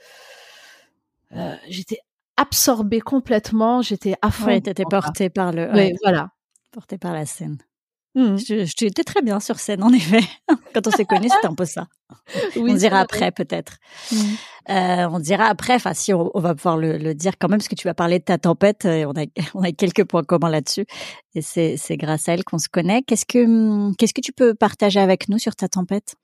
Euh, 1.36 1.54
j'étais 1.68 1.98
absorbée 2.36 3.00
complètement. 3.00 3.82
J'étais 3.82 4.14
à 4.22 4.30
fond. 4.30 4.46
Oui, 4.46 4.62
t'étais 4.62 4.84
portée 4.84 5.30
par 5.30 5.52
le. 5.52 5.70
Oui, 5.74 5.92
voilà. 6.02 6.30
Portée 6.72 6.98
par 6.98 7.12
la 7.12 7.26
scène. 7.26 7.58
Mmh. 8.16 8.36
Je, 8.38 9.02
très 9.02 9.22
bien 9.22 9.38
sur 9.38 9.60
scène, 9.60 9.84
en 9.84 9.92
effet. 9.92 10.22
Quand 10.74 10.86
on 10.86 10.90
s'est 10.90 11.04
connus, 11.04 11.28
c'était 11.28 11.46
un 11.46 11.54
peu 11.54 11.64
ça. 11.64 11.86
Oui, 12.56 12.72
on 12.72 12.74
dira 12.74 12.98
après, 12.98 13.30
peut-être. 13.30 13.76
Mmh. 14.10 14.16
Euh, 14.70 15.08
on 15.10 15.20
dira 15.20 15.44
après, 15.46 15.74
enfin, 15.74 15.94
si 15.94 16.12
on, 16.12 16.28
va 16.34 16.54
pouvoir 16.56 16.76
le, 16.76 16.98
le, 16.98 17.14
dire 17.14 17.34
quand 17.38 17.48
même, 17.48 17.58
parce 17.58 17.68
que 17.68 17.76
tu 17.76 17.86
vas 17.86 17.94
parler 17.94 18.18
de 18.18 18.24
ta 18.24 18.36
tempête, 18.36 18.84
et 18.84 19.06
on 19.06 19.12
a, 19.12 19.26
on 19.54 19.62
a 19.62 19.70
quelques 19.70 20.04
points 20.04 20.24
communs 20.24 20.50
là-dessus. 20.50 20.86
Et 21.34 21.42
c'est, 21.42 21.76
c'est 21.76 21.96
grâce 21.96 22.28
à 22.28 22.34
elle 22.34 22.44
qu'on 22.44 22.58
se 22.58 22.68
connaît. 22.68 23.02
Qu'est-ce 23.02 23.26
que, 23.26 23.94
qu'est-ce 23.94 24.14
que 24.14 24.20
tu 24.20 24.32
peux 24.32 24.54
partager 24.54 24.98
avec 24.98 25.28
nous 25.28 25.38
sur 25.38 25.54
ta 25.54 25.68
tempête? 25.68 26.16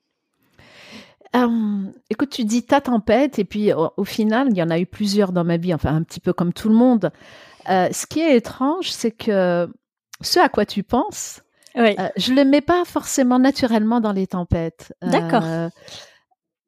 Écoute, 2.09 2.29
tu 2.29 2.45
dis 2.45 2.63
ta 2.63 2.81
tempête, 2.81 3.39
et 3.39 3.45
puis 3.45 3.71
au, 3.73 4.03
final, 4.03 4.47
il 4.51 4.57
y 4.57 4.63
en 4.63 4.69
a 4.69 4.79
eu 4.79 4.85
plusieurs 4.85 5.31
dans 5.31 5.43
ma 5.43 5.57
vie, 5.57 5.73
enfin 5.73 5.95
un 5.95 6.03
petit 6.03 6.19
peu 6.19 6.33
comme 6.33 6.53
tout 6.53 6.69
le 6.69 6.75
monde. 6.75 7.11
ce 7.67 8.05
qui 8.05 8.19
est 8.19 8.35
étrange, 8.35 8.91
c'est 8.91 9.11
que 9.11 9.69
ce 10.21 10.39
à 10.39 10.49
quoi 10.49 10.65
tu 10.65 10.83
penses, 10.83 11.41
je 11.75 12.33
le 12.33 12.43
mets 12.43 12.61
pas 12.61 12.85
forcément 12.85 13.39
naturellement 13.39 13.99
dans 13.99 14.13
les 14.13 14.27
tempêtes. 14.27 14.93
D'accord. 15.01 15.43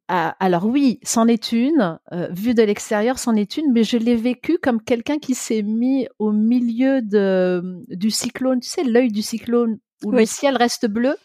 Alors 0.10 0.66
oui, 0.66 1.00
c'en 1.04 1.28
est 1.28 1.52
une, 1.52 2.00
euh, 2.14 2.30
vue 2.32 2.56
de 2.56 2.64
l'extérieur, 2.64 3.20
c'en 3.20 3.36
est 3.36 3.58
une, 3.58 3.72
mais 3.72 3.84
je 3.84 3.96
l'ai 3.96 4.16
vécu 4.16 4.58
comme 4.58 4.82
quelqu'un 4.82 5.20
qui 5.20 5.36
s'est 5.36 5.62
mis 5.62 6.08
au 6.18 6.32
milieu 6.32 7.04
de, 7.04 7.62
du 7.90 8.10
cyclone, 8.10 8.60
tu 8.60 8.70
sais, 8.70 8.84
l'œil 8.84 9.12
du 9.12 9.22
cyclone, 9.22 9.78
où 10.04 10.12
le 10.12 10.26
ciel 10.26 10.58
reste 10.58 10.88
bleu? 10.88 11.16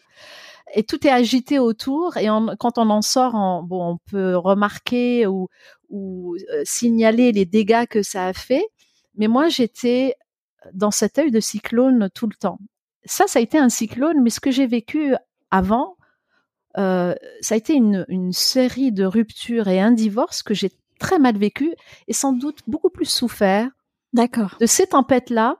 Et 0.73 0.83
tout 0.83 1.05
est 1.05 1.11
agité 1.11 1.59
autour. 1.59 2.17
Et 2.17 2.27
quand 2.59 2.77
on 2.77 2.89
en 2.89 3.01
sort, 3.01 3.63
bon, 3.63 3.93
on 3.93 3.97
peut 4.09 4.35
remarquer 4.35 5.27
ou, 5.27 5.47
ou 5.89 6.35
euh, 6.51 6.61
signaler 6.65 7.31
les 7.31 7.45
dégâts 7.45 7.85
que 7.85 8.03
ça 8.03 8.27
a 8.27 8.33
fait. 8.33 8.67
Mais 9.15 9.27
moi, 9.27 9.47
j'étais 9.47 10.15
dans 10.73 10.91
cet 10.91 11.17
œil 11.17 11.31
de 11.31 11.39
cyclone 11.39 12.09
tout 12.13 12.27
le 12.27 12.35
temps. 12.35 12.59
Ça, 13.05 13.27
ça 13.27 13.39
a 13.39 13.41
été 13.41 13.57
un 13.57 13.69
cyclone, 13.69 14.21
mais 14.21 14.29
ce 14.29 14.39
que 14.39 14.51
j'ai 14.51 14.67
vécu 14.67 15.15
avant, 15.51 15.95
euh, 16.77 17.15
ça 17.41 17.55
a 17.55 17.57
été 17.57 17.73
une, 17.73 18.05
une, 18.09 18.33
série 18.33 18.91
de 18.91 19.05
ruptures 19.05 19.67
et 19.67 19.79
un 19.79 19.91
divorce 19.91 20.43
que 20.43 20.53
j'ai 20.53 20.71
très 20.99 21.19
mal 21.19 21.37
vécu 21.37 21.73
et 22.07 22.13
sans 22.13 22.33
doute 22.33 22.59
beaucoup 22.67 22.89
plus 22.89 23.05
souffert 23.05 23.69
D'accord. 24.11 24.57
de 24.59 24.65
ces 24.65 24.87
tempêtes-là 24.87 25.57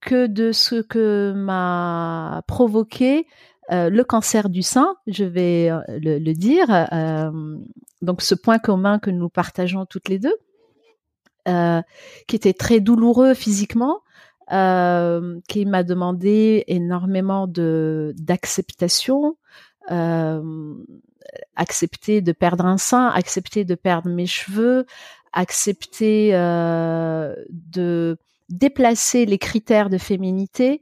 que 0.00 0.26
de 0.26 0.52
ce 0.52 0.76
que 0.82 1.32
m'a 1.34 2.42
provoqué 2.46 3.26
euh, 3.70 3.90
le 3.90 4.04
cancer 4.04 4.48
du 4.48 4.62
sein, 4.62 4.96
je 5.06 5.24
vais 5.24 5.70
euh, 5.70 5.80
le, 5.88 6.18
le 6.18 6.32
dire. 6.32 6.66
Euh, 6.92 7.58
donc 8.02 8.22
ce 8.22 8.34
point 8.34 8.58
commun 8.58 8.98
que 8.98 9.10
nous 9.10 9.28
partageons 9.28 9.86
toutes 9.86 10.08
les 10.08 10.18
deux, 10.18 10.36
euh, 11.48 11.82
qui 12.26 12.36
était 12.36 12.52
très 12.52 12.80
douloureux 12.80 13.34
physiquement, 13.34 14.00
qui 14.50 15.66
m'a 15.66 15.82
demandé 15.82 16.64
énormément 16.68 17.46
de 17.46 18.14
d'acceptation, 18.16 19.36
euh, 19.90 20.74
accepter 21.54 22.22
de 22.22 22.32
perdre 22.32 22.64
un 22.64 22.78
sein, 22.78 23.08
accepter 23.08 23.66
de 23.66 23.74
perdre 23.74 24.08
mes 24.08 24.26
cheveux, 24.26 24.86
accepter 25.34 26.30
euh, 26.32 27.34
de 27.50 28.16
déplacer 28.48 29.26
les 29.26 29.36
critères 29.38 29.90
de 29.90 29.98
féminité. 29.98 30.80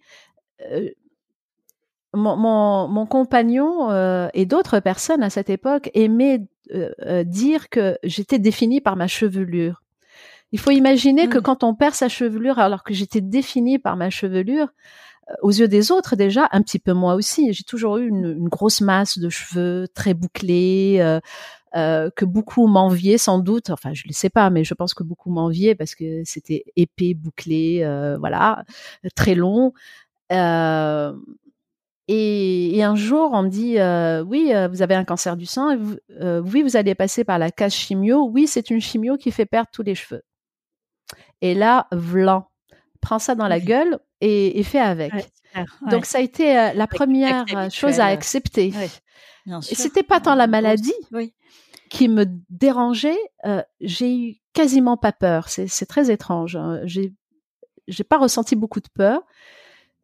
Euh, 2.17 2.19
mon, 2.19 2.37
mon, 2.37 2.89
mon, 2.89 3.07
compagnon 3.07 3.91
euh, 3.91 4.29
et 4.35 4.47
d'autres 4.47 4.81
personnes 4.81 5.23
à 5.23 5.31
cette 5.31 5.51
époque 5.51 5.91
aimaient 5.95 6.43
euh, 6.75 7.25
dire 7.25 7.69
que 7.69 7.99
j'étais 8.03 8.39
définie 8.39 8.81
par 8.81 8.97
ma 8.97 9.07
chevelure. 9.07 9.83
Il 10.53 10.59
faut 10.59 10.71
imaginer 10.71 11.29
que 11.29 11.39
mmh. 11.39 11.43
quand 11.43 11.65
on 11.65 11.75
perd 11.75 11.95
sa 11.95 12.09
chevelure 12.09 12.59
alors 12.59 12.85
que 12.85 12.95
j'étais 12.95 13.21
définie 13.21 13.79
par 13.79 13.97
ma 13.97 14.11
chevelure, 14.11 14.69
aux 15.43 15.51
yeux 15.51 15.67
des 15.67 15.91
autres 15.91 16.15
déjà, 16.15 16.49
un 16.53 16.63
petit 16.63 16.79
peu 16.79 16.93
moi 16.93 17.15
aussi. 17.15 17.53
J'ai 17.53 17.65
toujours 17.65 17.99
eu 17.99 18.09
une, 18.09 18.49
grosse 18.49 18.81
masse 18.81 19.19
de 19.19 19.29
cheveux 19.29 19.89
très 19.93 20.15
bouclés. 20.15 20.99
Euh, 21.01 21.21
euh, 21.75 22.09
que 22.17 22.25
beaucoup 22.25 22.69
m'enviaient 22.69 23.19
sans 23.19 23.39
doute, 23.39 23.69
enfin 23.69 23.93
je 23.93 24.05
ne 24.09 24.13
sais 24.13 24.31
pas, 24.31 24.49
mais 24.49 24.65
je 24.65 24.73
pense 24.73 24.95
que 24.95 25.03
beaucoup 25.03 25.31
m'enviaient 25.31 25.75
parce 25.75 25.95
que 25.95 26.23
c'était 26.25 26.65
épais, 26.75 27.13
bouclé, 27.13 27.83
euh, 27.83 28.17
voilà, 28.19 28.65
très 29.15 29.35
long. 29.35 29.75
Euh, 30.33 31.13
et, 32.09 32.77
et, 32.77 32.83
un 32.83 32.95
jour, 32.95 33.31
on 33.33 33.43
me 33.43 33.49
dit 33.49 33.79
euh, 33.79 34.23
oui, 34.23 34.53
euh, 34.55 34.69
vous 34.69 34.83
avez 34.83 34.95
un 34.95 35.05
cancer 35.05 35.37
du 35.37 35.47
sein, 35.47 35.79
oui, 36.11 36.63
vous 36.63 36.77
allez 36.77 36.95
passer 36.95 37.25
par 37.25 37.39
la 37.39 37.51
case 37.51 37.75
chimio, 37.75 38.29
oui, 38.33 38.47
c'est 38.47 38.71
une 38.71 38.81
chimio 38.81 39.17
qui 39.17 39.31
fait 39.31 39.47
perdre 39.47 39.69
tous 39.73 39.83
les 39.83 39.95
cheveux. 39.95 40.23
Et 41.41 41.55
là, 41.55 41.87
vlan, 41.93 42.49
prends 43.01 43.19
ça 43.19 43.35
dans 43.35 43.49
la 43.49 43.61
gueule 43.61 43.99
et, 44.21 44.59
et 44.59 44.63
fais 44.63 44.81
avec. 44.81 45.13
Donc 45.91 46.05
ça 46.07 46.19
a 46.19 46.21
été 46.21 46.59
euh, 46.59 46.73
la 46.75 46.87
première 46.87 47.45
euh, 47.55 47.71
chose 47.71 48.01
à 48.01 48.07
accepter. 48.07 48.73
Et 49.47 49.75
c'était 49.75 50.03
pas 50.03 50.21
tant 50.21 50.35
la 50.35 50.47
maladie 50.47 50.95
qui 51.89 52.09
me 52.09 52.25
dérangeait. 52.51 53.19
Euh, 53.45 53.63
j'ai 53.81 54.17
eu 54.17 54.35
quasiment 54.53 54.97
pas 54.97 55.13
peur. 55.13 55.49
C'est 55.49 55.87
très 55.87 56.11
étrange. 56.11 56.57
Hein. 56.57 56.81
J'ai 56.85 57.15
j'ai 57.89 58.05
pas 58.05 58.19
ressenti 58.19 58.57
beaucoup 58.57 58.81
de 58.81 58.89
peur. 58.93 59.23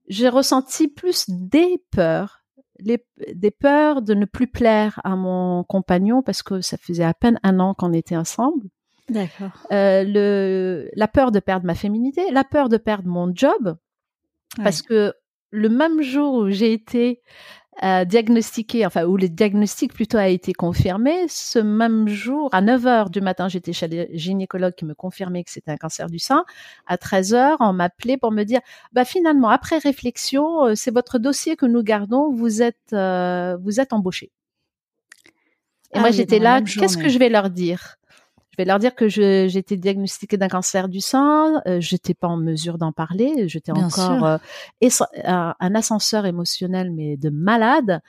J'ai 0.08 0.28
ressenti 0.28 0.88
plus 0.88 1.28
des 1.28 1.82
peurs, 1.90 2.44
les, 2.78 3.04
des 3.34 3.50
peurs 3.50 4.02
de 4.02 4.14
ne 4.14 4.24
plus 4.24 4.48
plaire 4.48 5.00
à 5.04 5.16
mon 5.16 5.64
compagnon 5.64 6.22
parce 6.22 6.42
que 6.42 6.60
ça 6.60 6.76
faisait 6.76 7.04
à 7.04 7.14
peine 7.14 7.38
un 7.42 7.60
an 7.60 7.74
qu'on 7.74 7.92
était 7.92 8.16
ensemble. 8.16 8.68
D'accord. 9.08 9.66
Euh, 9.72 10.04
le, 10.06 10.90
la 10.94 11.08
peur 11.08 11.32
de 11.32 11.40
perdre 11.40 11.66
ma 11.66 11.74
féminité, 11.74 12.30
la 12.30 12.44
peur 12.44 12.68
de 12.68 12.76
perdre 12.76 13.08
mon 13.08 13.32
job, 13.34 13.76
parce 14.56 14.82
que 14.82 15.12
le 15.50 15.68
même 15.68 16.02
jour 16.02 16.34
où 16.34 16.50
j'ai 16.50 16.72
été 16.72 17.20
diagnostiquée, 17.80 18.86
enfin 18.86 19.04
où 19.04 19.16
le 19.16 19.28
diagnostic 19.28 19.92
plutôt 19.94 20.18
a 20.18 20.28
été 20.28 20.52
confirmé, 20.52 21.26
ce 21.28 21.58
même 21.58 22.06
jour, 22.06 22.48
à 22.52 22.60
9 22.60 22.86
heures 22.86 23.10
du 23.10 23.20
matin, 23.20 23.48
j'étais 23.48 23.72
chez 23.72 23.88
le 23.88 24.06
gynécologue 24.12 24.74
qui 24.74 24.84
me 24.84 24.94
confirmait 24.94 25.42
que 25.42 25.50
c'était 25.50 25.70
un 25.70 25.76
cancer 25.76 26.08
du 26.08 26.18
sein. 26.18 26.44
À 26.86 26.98
13 26.98 27.34
heures, 27.34 27.56
on 27.60 27.72
m'appelait 27.72 28.16
pour 28.18 28.30
me 28.30 28.44
dire, 28.44 28.60
bah 28.92 29.04
finalement, 29.04 29.48
après 29.48 29.78
réflexion, 29.78 30.66
euh, 30.66 30.74
c'est 30.74 30.92
votre 30.92 31.18
dossier 31.18 31.56
que 31.56 31.66
nous 31.66 31.82
gardons, 31.82 32.30
vous 32.32 32.62
êtes, 32.62 32.92
euh, 32.92 33.56
vous 33.62 33.80
êtes 33.80 33.92
embauché. 33.92 34.30
Et 35.94 35.98
ah 35.98 36.00
moi, 36.00 36.10
j'étais 36.10 36.38
là, 36.38 36.62
qu'est-ce 36.62 36.96
que 36.96 37.08
je 37.08 37.18
vais 37.18 37.28
leur 37.28 37.50
dire? 37.50 37.96
Je 38.52 38.58
vais 38.58 38.66
leur 38.66 38.78
dire 38.78 38.94
que 38.94 39.08
j'ai 39.08 39.56
été 39.56 39.78
diagnostiquée 39.78 40.36
d'un 40.36 40.48
cancer 40.48 40.88
du 40.88 41.00
sein. 41.00 41.62
Euh, 41.66 41.80
j'étais 41.80 42.12
pas 42.12 42.28
en 42.28 42.36
mesure 42.36 42.76
d'en 42.76 42.92
parler. 42.92 43.48
J'étais 43.48 43.72
encore 43.72 44.24
euh, 44.26 44.38
un, 45.24 45.74
ascenseur 45.74 46.26
émotionnel, 46.26 46.92
mais 46.92 47.16
de 47.16 47.30
malade. 47.30 48.02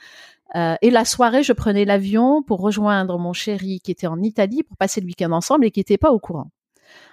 Euh, 0.55 0.75
et 0.81 0.91
la 0.91 1.05
soirée, 1.05 1.43
je 1.43 1.53
prenais 1.53 1.85
l'avion 1.85 2.43
pour 2.43 2.59
rejoindre 2.59 3.17
mon 3.17 3.31
chéri 3.31 3.79
qui 3.81 3.91
était 3.91 4.07
en 4.07 4.21
Italie 4.21 4.63
pour 4.63 4.75
passer 4.75 5.00
le 5.00 5.07
week-end 5.07 5.31
ensemble 5.31 5.65
et 5.65 5.71
qui 5.71 5.79
n'était 5.79 5.97
pas 5.97 6.12
au 6.12 6.19
courant. 6.19 6.51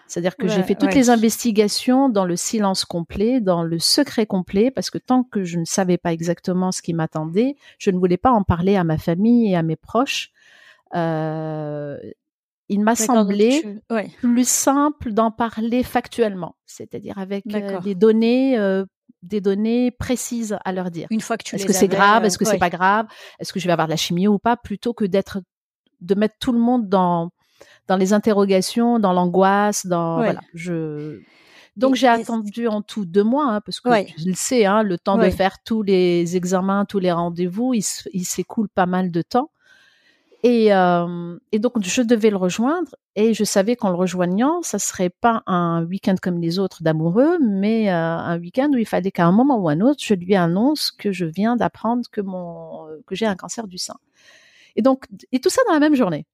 C'est-à-dire 0.08 0.36
que 0.36 0.48
j'ai 0.48 0.64
fait 0.64 0.74
toutes 0.74 0.96
les 0.96 1.08
investigations 1.08 2.08
dans 2.08 2.24
le 2.24 2.34
silence 2.34 2.84
complet, 2.84 3.40
dans 3.40 3.62
le 3.62 3.78
secret 3.78 4.26
complet, 4.26 4.72
parce 4.72 4.90
que 4.90 4.98
tant 4.98 5.22
que 5.22 5.44
je 5.44 5.60
ne 5.60 5.64
savais 5.64 5.98
pas 5.98 6.12
exactement 6.12 6.72
ce 6.72 6.82
qui 6.82 6.94
m'attendait, 6.94 7.54
je 7.78 7.92
ne 7.92 7.96
voulais 7.96 8.16
pas 8.16 8.32
en 8.32 8.42
parler 8.42 8.74
à 8.74 8.82
ma 8.82 8.98
famille 8.98 9.52
et 9.52 9.56
à 9.56 9.62
mes 9.62 9.76
proches. 9.76 10.32
Euh, 10.96 11.96
il 12.70 12.80
m'a 12.80 12.94
semblé 12.94 13.80
plus 14.20 14.48
simple 14.48 15.12
d'en 15.12 15.30
parler 15.30 15.82
factuellement, 15.82 16.54
c'est-à-dire 16.66 17.18
avec 17.18 17.44
euh, 17.52 17.80
des 17.80 17.96
données, 17.96 18.56
euh, 18.58 18.84
des 19.22 19.40
données 19.40 19.90
précises 19.90 20.56
à 20.64 20.72
leur 20.72 20.90
dire. 20.90 21.08
Une 21.10 21.20
fois 21.20 21.36
que 21.36 21.42
tu 21.42 21.56
est-ce 21.56 21.66
que 21.66 21.72
c'est 21.72 21.88
grave, 21.88 22.24
est-ce 22.24 22.38
que 22.38 22.44
c'est 22.44 22.58
pas 22.58 22.70
grave, 22.70 23.06
est-ce 23.40 23.52
que 23.52 23.58
je 23.58 23.66
vais 23.66 23.72
avoir 23.72 23.88
de 23.88 23.92
la 23.92 23.96
chimie 23.96 24.28
ou 24.28 24.38
pas, 24.38 24.56
plutôt 24.56 24.94
que 24.94 25.04
d'être, 25.04 25.42
de 26.00 26.14
mettre 26.14 26.36
tout 26.40 26.52
le 26.52 26.60
monde 26.60 26.88
dans 26.88 27.30
dans 27.88 27.96
les 27.96 28.12
interrogations, 28.12 29.00
dans 29.00 29.12
l'angoisse, 29.12 29.84
dans 29.84 30.16
voilà. 30.16 30.40
Je 30.54 31.20
donc 31.76 31.96
j'ai 31.96 32.08
attendu 32.08 32.68
en 32.68 32.82
tout 32.82 33.04
deux 33.04 33.24
mois, 33.24 33.52
hein, 33.52 33.60
parce 33.62 33.80
que 33.80 33.90
je 34.16 34.28
le 34.28 34.34
sais, 34.34 34.64
hein, 34.64 34.82
le 34.84 34.96
temps 34.96 35.18
de 35.18 35.28
faire 35.30 35.56
tous 35.64 35.82
les 35.82 36.36
examens, 36.36 36.84
tous 36.84 37.00
les 37.00 37.10
rendez-vous, 37.10 37.74
il 37.74 37.82
s'écoule 38.24 38.68
pas 38.68 38.86
mal 38.86 39.10
de 39.10 39.22
temps. 39.22 39.50
Et, 40.42 40.72
euh, 40.72 41.36
et, 41.52 41.58
donc, 41.58 41.82
je 41.82 42.00
devais 42.00 42.30
le 42.30 42.36
rejoindre 42.36 42.94
et 43.14 43.34
je 43.34 43.44
savais 43.44 43.76
qu'en 43.76 43.90
le 43.90 43.96
rejoignant, 43.96 44.62
ça 44.62 44.78
serait 44.78 45.10
pas 45.10 45.42
un 45.46 45.84
week-end 45.84 46.14
comme 46.20 46.40
les 46.40 46.58
autres 46.58 46.82
d'amoureux, 46.82 47.38
mais 47.40 47.90
euh, 47.90 47.94
un 47.94 48.38
week-end 48.38 48.70
où 48.72 48.78
il 48.78 48.86
fallait 48.86 49.10
qu'à 49.10 49.26
un 49.26 49.32
moment 49.32 49.58
ou 49.58 49.68
un 49.68 49.80
autre, 49.80 50.02
je 50.02 50.14
lui 50.14 50.34
annonce 50.34 50.92
que 50.92 51.12
je 51.12 51.26
viens 51.26 51.56
d'apprendre 51.56 52.04
que 52.10 52.22
mon 52.22 52.86
que 53.06 53.14
j'ai 53.14 53.26
un 53.26 53.36
cancer 53.36 53.66
du 53.66 53.76
sein. 53.76 53.96
Et 54.76 54.82
donc, 54.82 55.06
et 55.30 55.40
tout 55.40 55.50
ça 55.50 55.60
dans 55.66 55.74
la 55.74 55.80
même 55.80 55.94
journée. 55.94 56.26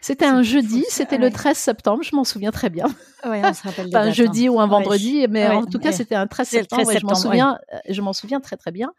C'était 0.00 0.26
un 0.26 0.42
jeudi, 0.42 0.84
c'était 0.90 1.16
le 1.16 1.30
13 1.30 1.56
septembre, 1.56 2.02
je 2.02 2.14
m'en 2.14 2.24
souviens 2.24 2.50
très 2.50 2.68
bien. 2.68 2.84
Ouais, 3.24 3.40
on 3.42 3.54
se 3.54 3.62
rappelle 3.62 3.88
un 3.96 4.12
jeudi 4.12 4.50
ou 4.50 4.60
un 4.60 4.66
vendredi, 4.66 5.26
mais 5.30 5.48
en 5.48 5.64
tout 5.64 5.78
cas, 5.78 5.92
c'était 5.92 6.14
un 6.14 6.26
13 6.26 6.46
septembre, 6.46 6.92
et 6.92 6.98
je 6.98 7.06
m'en 7.06 7.14
souviens, 7.14 7.58
je 7.88 8.02
m'en 8.02 8.12
souviens 8.12 8.40
très 8.40 8.58
très 8.58 8.70
bien. 8.70 8.92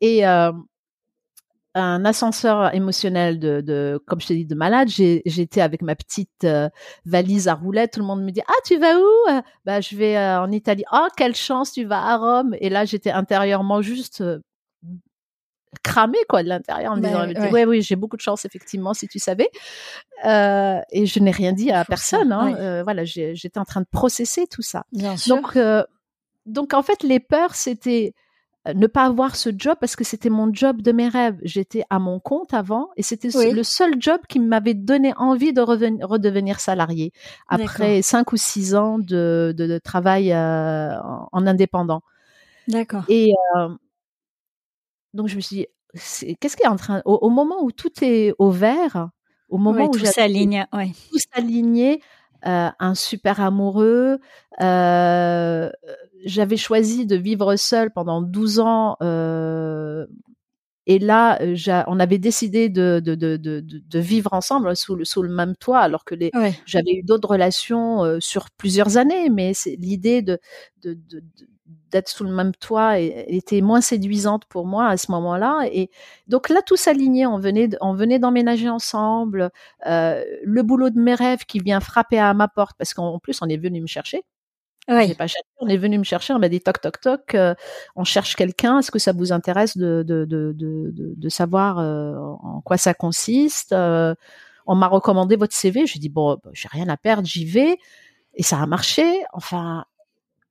Et 0.00 0.24
euh, 0.26 0.52
un 1.82 2.04
ascenseur 2.04 2.74
émotionnel 2.74 3.38
de, 3.38 3.60
de 3.60 4.00
comme 4.06 4.20
je 4.20 4.28
t'ai 4.28 4.34
dit, 4.34 4.46
de 4.46 4.54
malade. 4.54 4.88
J'étais 4.88 5.60
avec 5.60 5.82
ma 5.82 5.94
petite 5.94 6.44
euh, 6.44 6.68
valise 7.04 7.48
à 7.48 7.54
roulettes. 7.54 7.92
Tout 7.94 8.00
le 8.00 8.06
monde 8.06 8.22
me 8.22 8.30
dit, 8.30 8.42
ah, 8.46 8.60
tu 8.64 8.78
vas 8.78 8.96
où? 8.98 9.30
Euh, 9.30 9.42
bah, 9.64 9.80
je 9.80 9.96
vais 9.96 10.16
euh, 10.16 10.40
en 10.40 10.50
Italie. 10.50 10.84
Oh, 10.92 11.06
quelle 11.16 11.34
chance, 11.34 11.72
tu 11.72 11.84
vas 11.84 12.02
à 12.02 12.16
Rome. 12.16 12.54
Et 12.60 12.68
là, 12.70 12.84
j'étais 12.84 13.10
intérieurement 13.10 13.82
juste 13.82 14.22
cramée, 15.82 16.18
quoi, 16.28 16.42
de 16.42 16.48
l'intérieur, 16.48 16.92
en 16.92 16.96
me 16.96 17.02
disant, 17.02 17.50
ouais. 17.50 17.64
oui, 17.64 17.82
j'ai 17.82 17.96
beaucoup 17.96 18.16
de 18.16 18.22
chance, 18.22 18.44
effectivement, 18.44 18.94
si 18.94 19.06
tu 19.06 19.18
savais. 19.18 19.50
et 20.24 21.06
je 21.06 21.20
n'ai 21.20 21.30
rien 21.30 21.52
dit 21.52 21.70
à 21.70 21.84
personne. 21.84 22.32
Hein. 22.32 22.82
voilà, 22.82 23.04
j'étais 23.04 23.58
en 23.58 23.64
train 23.64 23.80
de 23.80 23.88
processer 23.90 24.46
tout 24.46 24.62
ça. 24.62 24.84
Bien 24.92 25.16
sûr. 25.16 25.36
Donc, 25.36 25.58
donc, 26.46 26.72
en 26.72 26.82
fait, 26.82 27.02
les 27.02 27.20
peurs, 27.20 27.54
c'était 27.54 28.14
ne 28.74 28.86
pas 28.86 29.04
avoir 29.04 29.36
ce 29.36 29.50
job 29.56 29.76
parce 29.80 29.96
que 29.96 30.04
c'était 30.04 30.30
mon 30.30 30.52
job 30.52 30.82
de 30.82 30.92
mes 30.92 31.08
rêves. 31.08 31.38
J'étais 31.42 31.84
à 31.90 31.98
mon 31.98 32.20
compte 32.20 32.54
avant 32.54 32.90
et 32.96 33.02
c'était 33.02 33.28
le 33.52 33.62
seul 33.62 33.94
job 33.98 34.20
qui 34.28 34.40
m'avait 34.40 34.74
donné 34.74 35.12
envie 35.16 35.52
de 35.52 35.60
redevenir 35.60 36.60
salarié 36.60 37.12
après 37.48 38.02
cinq 38.02 38.32
ou 38.32 38.36
six 38.36 38.74
ans 38.74 38.98
de, 38.98 39.54
de, 39.56 39.78
travail 39.78 40.32
euh, 40.32 40.96
en, 41.32 41.46
indépendant. 41.46 42.02
D'accord. 42.66 43.04
Et 43.08 43.32
euh, 43.56 43.68
donc 45.14 45.28
je 45.28 45.36
me 45.36 45.40
suis 45.40 45.56
dit, 45.56 45.66
qu'est-ce 46.40 46.56
qui 46.56 46.62
est 46.62 46.68
en 46.68 46.76
train, 46.76 47.02
au, 47.04 47.30
moment 47.30 47.62
où 47.62 47.72
tout 47.72 47.92
est 48.02 48.34
au 48.38 48.50
vert, 48.50 49.10
au 49.48 49.58
moment 49.58 49.86
où 49.86 49.90
tout 49.90 50.04
s'aligne, 50.04 50.66
ouais. 50.72 50.92
tout 51.10 51.18
euh, 52.46 52.70
un 52.78 52.94
super 52.94 53.40
amoureux. 53.40 54.18
Euh, 54.60 55.70
j'avais 56.24 56.56
choisi 56.56 57.06
de 57.06 57.16
vivre 57.16 57.56
seule 57.56 57.90
pendant 57.90 58.22
12 58.22 58.60
ans. 58.60 58.96
Euh, 59.02 60.06
et 60.86 60.98
là, 60.98 61.38
on 61.86 62.00
avait 62.00 62.18
décidé 62.18 62.70
de, 62.70 63.00
de, 63.04 63.14
de, 63.14 63.36
de, 63.36 63.98
vivre 63.98 64.32
ensemble 64.32 64.74
sous 64.74 64.96
le, 64.96 65.04
sous 65.04 65.22
le 65.22 65.28
même 65.28 65.54
toit, 65.54 65.80
alors 65.80 66.04
que 66.06 66.14
les, 66.14 66.30
j'avais 66.64 66.92
eu 66.92 67.02
d'autres 67.02 67.28
relations 67.28 68.18
sur 68.20 68.48
plusieurs 68.56 68.96
années, 68.96 69.28
mais 69.28 69.52
c'est 69.52 69.76
l'idée 69.76 70.22
de, 70.22 70.40
d'être 71.90 72.08
sous 72.08 72.24
le 72.24 72.32
même 72.32 72.52
toit 72.54 72.98
était 72.98 73.60
moins 73.60 73.80
séduisante 73.80 74.44
pour 74.46 74.66
moi 74.66 74.88
à 74.88 74.96
ce 74.96 75.10
moment-là. 75.12 75.68
Et 75.72 75.90
donc 76.26 76.48
là, 76.48 76.62
tout 76.62 76.76
s'alignait. 76.76 77.26
On 77.26 77.38
venait, 77.38 77.68
on 77.80 77.94
venait 77.94 78.18
d'emménager 78.18 78.68
ensemble. 78.68 79.50
Euh, 79.86 80.24
le 80.44 80.62
boulot 80.62 80.90
de 80.90 81.00
mes 81.00 81.14
rêves 81.14 81.44
qui 81.46 81.60
vient 81.60 81.80
frapper 81.80 82.18
à 82.18 82.34
ma 82.34 82.48
porte 82.48 82.76
parce 82.76 82.94
qu'en 82.94 83.18
plus, 83.18 83.40
on 83.42 83.48
est 83.48 83.56
venu 83.56 83.80
me 83.80 83.86
chercher. 83.86 84.22
Oui. 84.88 85.14
Pas 85.14 85.26
on 85.60 85.68
est 85.68 85.76
venu 85.76 85.98
me 85.98 86.04
chercher. 86.04 86.32
On 86.32 86.38
m'a 86.38 86.48
dit 86.48 86.60
toc 86.60 86.80
toc 86.80 87.00
toc. 87.00 87.34
Euh, 87.34 87.54
on 87.96 88.04
cherche 88.04 88.36
quelqu'un. 88.36 88.78
Est-ce 88.78 88.90
que 88.90 88.98
ça 88.98 89.12
vous 89.12 89.32
intéresse 89.32 89.76
de 89.76 90.02
de 90.02 90.24
de 90.24 90.52
de, 90.54 90.92
de, 90.94 91.28
savoir 91.28 91.78
euh, 91.78 92.16
en 92.16 92.62
quoi 92.62 92.78
ça 92.78 92.94
consiste? 92.94 93.74
On 94.70 94.74
m'a 94.74 94.86
recommandé 94.86 95.36
votre 95.36 95.54
CV. 95.54 95.86
J'ai 95.86 95.98
dit 95.98 96.10
bon, 96.10 96.38
bah, 96.42 96.50
j'ai 96.52 96.68
rien 96.68 96.88
à 96.88 96.96
perdre, 96.96 97.26
j'y 97.26 97.44
vais. 97.44 97.78
Et 98.34 98.42
ça 98.42 98.58
a 98.60 98.66
marché. 98.66 99.22
Enfin, 99.32 99.84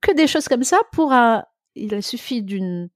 que 0.00 0.12
des 0.12 0.26
choses 0.26 0.48
comme 0.48 0.64
ça 0.64 0.78
pour 0.92 1.12
un, 1.12 1.44
il 1.74 2.02
suffit 2.02 2.42
d'une 2.42 2.88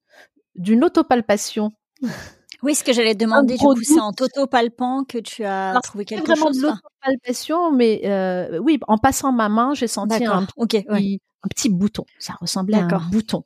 d'une 0.55 0.85
autopalpation. 0.85 1.73
Oui, 2.63 2.77
ce 2.77 2.85
que 2.85 2.93
j'allais 2.93 3.17
demander, 3.17 3.57
du 3.57 3.59
coup, 3.59 3.75
c'est 3.83 3.99
en 3.99 4.11
autopalpant 4.11 5.03
que 5.03 5.19
tu 5.19 5.45
as 5.45 5.81
trouvé 5.83 6.05
quelque 6.05 6.25
vraiment 6.25 6.47
chose. 6.47 6.61
Vraiment 6.61 6.77
de 6.77 6.81
l'autopalpation, 6.81 7.73
mais 7.73 8.03
euh, 8.05 8.59
oui, 8.59 8.79
en 8.87 8.99
passant 8.99 9.33
ma 9.33 9.49
main, 9.49 9.75
j'ai 9.75 9.89
senti 9.89 10.25
un, 10.25 10.47
petit, 10.47 11.21
un 11.43 11.49
petit 11.49 11.69
bouton. 11.69 12.05
Ça 12.21 12.35
ressemblait 12.41 12.77
à 12.77 12.85
un 12.85 13.11
bouton. 13.11 13.43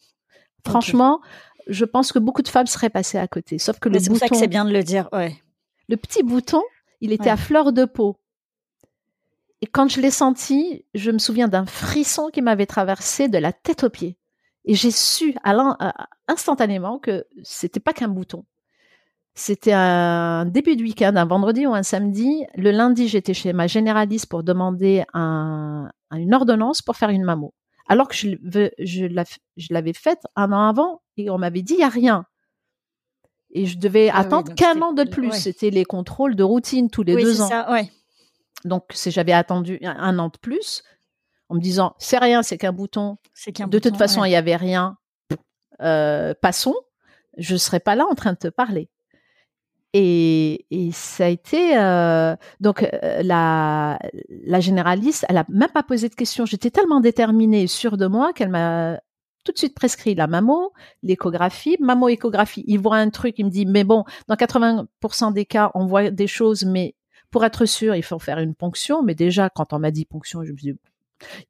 Franchement, 0.67 1.23
je 1.67 1.87
pense 1.87 2.13
que 2.13 2.19
beaucoup 2.19 2.43
de 2.43 2.49
femmes 2.49 2.67
seraient 2.67 2.91
passées 2.91 3.17
à 3.17 3.27
côté. 3.27 3.59
Sauf 3.59 3.79
que 3.79 3.89
le 3.89 3.99
bouton. 3.99 4.05
C'est 4.05 4.11
pour 4.11 4.19
ça 4.19 4.29
que 4.29 4.37
c'est 4.37 4.49
bien 4.49 4.67
de 4.67 4.73
le 4.73 4.83
dire, 4.83 5.09
ouais. 5.13 5.35
Le 5.89 5.97
petit 5.97 6.23
bouton, 6.23 6.63
il 7.01 7.13
était 7.13 7.31
à 7.31 7.39
fleur 7.39 7.73
de 7.73 7.87
peau. 7.87 8.19
Et 9.63 9.67
quand 9.67 9.89
je 9.89 10.01
l'ai 10.01 10.11
senti, 10.11 10.85
je 10.95 11.11
me 11.11 11.19
souviens 11.19 11.49
d'un 11.49 11.67
frisson 11.67 12.29
qui 12.33 12.43
m'avait 12.43 12.67
traversé 12.67 13.29
de 13.29 13.39
la 13.39 13.53
tête 13.53 13.85
aux 13.85 13.91
pieds. 13.91 14.19
Et 14.65 14.75
j'ai 14.75 14.91
su 14.91 15.35
instantanément 16.29 16.99
que 16.99 17.25
c'était 17.43 17.81
pas 17.81 17.93
qu'un 17.93 18.09
bouton. 18.09 18.45
C'était 19.35 19.73
un 19.73 20.47
début 20.47 20.77
de 20.77 20.83
week-end, 20.83 21.15
un 21.15 21.25
vendredi 21.25 21.67
ou 21.67 21.75
un 21.75 21.83
samedi. 21.83 22.45
Le 22.55 22.71
lundi, 22.71 23.07
j'étais 23.07 23.35
chez 23.35 23.53
ma 23.53 23.67
généraliste 23.67 24.27
pour 24.27 24.43
demander 24.43 25.05
un, 25.13 25.91
une 26.11 26.35
ordonnance 26.35 26.83
pour 26.83 26.97
faire 26.97 27.11
une 27.11 27.23
mammo. 27.23 27.55
Alors 27.87 28.09
que 28.09 28.17
je, 28.17 28.31
je 28.79 29.73
l'avais 29.75 29.93
faite 29.93 30.23
un 30.35 30.53
an 30.53 30.69
avant 30.69 31.03
et 31.17 31.31
on 31.31 31.39
m'avait 31.39 31.63
dit 31.63 31.75
il 31.75 31.81
y 31.81 31.85
a 31.85 31.89
rien. 31.89 32.25
Et 33.51 33.67
je 33.67 33.79
devais 33.79 34.11
ah 34.11 34.19
attendre 34.19 34.55
qu'un 34.55 34.81
an 34.83 34.93
de 34.93 35.05
plus. 35.05 35.33
C'était 35.33 35.71
les 35.71 35.85
contrôles 35.85 36.35
de 36.35 36.43
routine 36.43 36.91
tous 36.91 37.03
les 37.03 37.15
oui, 37.15 37.23
deux 37.23 37.43
ans. 37.43 37.49
Ça, 37.49 37.71
ouais. 37.71 37.91
Donc, 38.65 38.85
si 38.93 39.11
j'avais 39.11 39.33
attendu 39.33 39.79
un, 39.83 40.19
an 40.19 40.29
de 40.29 40.39
plus, 40.39 40.83
en 41.49 41.55
me 41.55 41.61
disant, 41.61 41.95
c'est 41.99 42.19
rien, 42.19 42.43
c'est 42.43 42.59
qu'un 42.59 42.73
bouton. 42.73 43.19
de 43.47 43.79
toute 43.79 43.97
façon, 43.97 44.25
il 44.25 44.31
n'y 44.31 44.37
avait 44.37 44.57
rien. 44.57 44.97
Euh, 45.83 46.35
passons. 46.40 46.75
Je 47.37 47.55
ne 47.55 47.59
serais 47.59 47.81
pas 47.81 47.95
là 47.95 48.07
en 48.11 48.14
train 48.14 48.33
de 48.33 48.38
te 48.38 48.49
parler. 48.49 48.88
Et, 49.92 50.66
ça 50.92 51.25
a 51.25 51.29
été 51.29 51.79
euh, 51.79 52.37
donc 52.61 52.83
euh, 52.83 53.23
la, 53.23 53.99
la 54.29 54.61
généraliste, 54.61 55.25
elle 55.29 55.38
a 55.38 55.47
même 55.49 55.71
pas 55.71 55.83
posé 55.83 56.11
de 56.11 56.14
questions. 56.14 56.45
J'étais 56.45 56.71
tellement 56.71 57.01
déterminée 57.01 57.62
et 57.62 57.66
sûre 57.66 57.97
de 57.97 58.07
moi 58.07 58.35
qu'elle 58.35 58.51
m'a 58.51 59.01
tout 59.47 59.53
de 59.53 59.59
suite 59.59 59.75
prescrit 59.75 60.14
la 60.14 60.27
mammo, 60.27 60.73
l'échographie, 61.03 61.77
mammo-échographie. 61.81 62.64
Il 62.66 62.81
voit 62.81 62.97
un 62.97 63.09
truc, 63.09 63.37
il 63.38 63.47
me 63.47 63.51
dit, 63.51 63.64
mais 63.64 63.85
bon, 63.85 64.05
dans 64.29 64.35
80% 64.35 65.33
des 65.33 65.47
cas, 65.47 65.71
on 65.75 65.87
voit 65.87 66.11
des 66.11 66.27
choses, 66.27 66.64
mais 66.64 66.95
pour 67.31 67.45
être 67.45 67.65
sûr, 67.65 67.95
il 67.95 68.03
faut 68.03 68.19
faire 68.19 68.39
une 68.39 68.55
ponction. 68.55 69.03
Mais 69.03 69.15
déjà, 69.15 69.51
quand 69.51 69.73
on 69.73 69.79
m'a 69.79 69.91
dit 69.91 70.05
ponction, 70.05 70.45
je 70.45 70.53
me 70.53 70.57
suis 70.57 70.73
dit, 70.73 70.79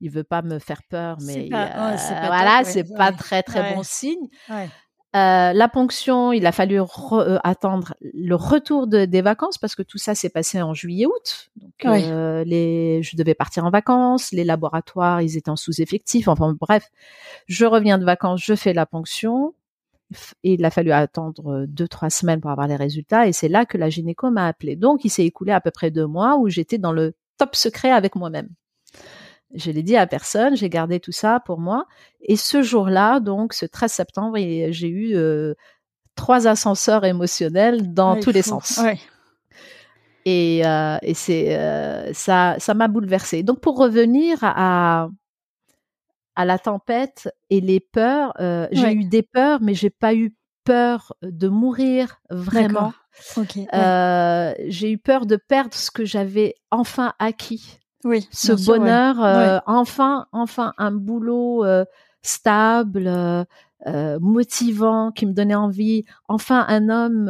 il 0.00 0.10
veut 0.10 0.24
pas 0.24 0.42
me 0.42 0.58
faire 0.58 0.82
peur, 0.88 1.18
mais 1.22 1.48
voilà, 1.48 2.62
c'est 2.64 2.84
pas 2.96 3.12
très 3.12 3.42
très 3.42 3.74
bon 3.74 3.82
signe. 3.82 4.28
Euh, 5.14 5.54
la 5.54 5.68
ponction, 5.68 6.32
il 6.32 6.44
a 6.46 6.52
fallu 6.52 6.78
euh, 6.78 7.38
attendre 7.42 7.94
le 8.02 8.34
retour 8.34 8.86
des 8.86 9.22
vacances 9.22 9.56
parce 9.56 9.74
que 9.74 9.82
tout 9.82 9.96
ça 9.96 10.14
s'est 10.14 10.28
passé 10.28 10.60
en 10.60 10.74
juillet-août. 10.74 11.50
Donc, 11.56 11.84
euh, 11.86 12.44
les, 12.44 13.02
je 13.02 13.16
devais 13.16 13.34
partir 13.34 13.64
en 13.64 13.70
vacances, 13.70 14.32
les 14.32 14.44
laboratoires, 14.44 15.22
ils 15.22 15.38
étaient 15.38 15.48
en 15.48 15.56
sous-effectif. 15.56 16.28
Enfin 16.28 16.54
bref, 16.60 16.90
je 17.46 17.64
reviens 17.64 17.96
de 17.96 18.04
vacances, 18.04 18.42
je 18.44 18.54
fais 18.54 18.74
la 18.74 18.84
ponction. 18.84 19.54
Et 20.44 20.54
il 20.54 20.64
a 20.64 20.70
fallu 20.70 20.92
attendre 20.92 21.52
euh, 21.52 21.66
deux, 21.66 21.88
trois 21.88 22.10
semaines 22.10 22.40
pour 22.40 22.50
avoir 22.50 22.68
les 22.68 22.76
résultats. 22.76 23.26
Et 23.26 23.32
c'est 23.32 23.48
là 23.48 23.66
que 23.66 23.76
la 23.76 23.90
gynéco 23.90 24.30
m'a 24.30 24.46
appelé. 24.46 24.76
Donc, 24.76 25.04
il 25.04 25.10
s'est 25.10 25.24
écoulé 25.24 25.52
à 25.52 25.60
peu 25.60 25.70
près 25.70 25.90
deux 25.90 26.06
mois 26.06 26.36
où 26.36 26.48
j'étais 26.48 26.78
dans 26.78 26.92
le 26.92 27.14
top 27.38 27.56
secret 27.56 27.90
avec 27.90 28.14
moi-même. 28.14 28.48
Je 29.54 29.70
l'ai 29.70 29.82
dit 29.82 29.96
à 29.96 30.06
personne, 30.06 30.56
j'ai 30.56 30.68
gardé 30.68 31.00
tout 31.00 31.12
ça 31.12 31.40
pour 31.40 31.58
moi. 31.58 31.86
Et 32.20 32.36
ce 32.36 32.62
jour-là, 32.62 33.20
donc 33.20 33.52
ce 33.52 33.64
13 33.66 33.92
septembre, 33.92 34.36
j'ai 34.36 34.88
eu 34.88 35.16
euh, 35.16 35.54
trois 36.14 36.46
ascenseurs 36.46 37.04
émotionnels 37.04 37.92
dans 37.92 38.18
tous 38.18 38.32
les 38.32 38.42
sens. 38.42 38.80
Et, 40.24 40.66
euh, 40.66 40.98
et 41.02 41.14
c'est 41.14 42.12
ça, 42.12 42.56
ça 42.58 42.74
m'a 42.74 42.88
bouleversée. 42.88 43.44
Donc 43.44 43.60
pour 43.60 43.78
revenir 43.78 44.38
à, 44.42 45.08
à 46.36 46.44
la 46.44 46.58
tempête 46.58 47.28
et 47.50 47.60
les 47.60 47.80
peurs. 47.80 48.34
Euh, 48.40 48.68
j'ai 48.70 48.92
eu 48.92 49.04
des 49.04 49.22
peurs, 49.22 49.60
mais 49.60 49.74
j'ai 49.74 49.90
pas 49.90 50.14
eu 50.14 50.34
peur 50.64 51.14
de 51.22 51.48
mourir 51.48 52.20
vraiment. 52.30 52.92
Euh, 53.72 54.54
j'ai 54.68 54.92
eu 54.92 54.98
peur 54.98 55.26
de 55.26 55.36
perdre 55.36 55.74
ce 55.74 55.90
que 55.90 56.04
j'avais 56.04 56.54
enfin 56.70 57.14
acquis. 57.18 57.78
Oui, 58.04 58.28
ce 58.30 58.52
bonheur, 58.52 59.24
euh, 59.24 59.58
enfin, 59.66 60.26
enfin 60.32 60.74
un 60.78 60.92
boulot 60.92 61.64
stable, 62.22 63.46
motivant, 64.20 65.12
qui 65.12 65.26
me 65.26 65.32
donnait 65.32 65.54
envie. 65.54 66.04
Enfin 66.28 66.64
un 66.68 66.88
homme 66.88 67.28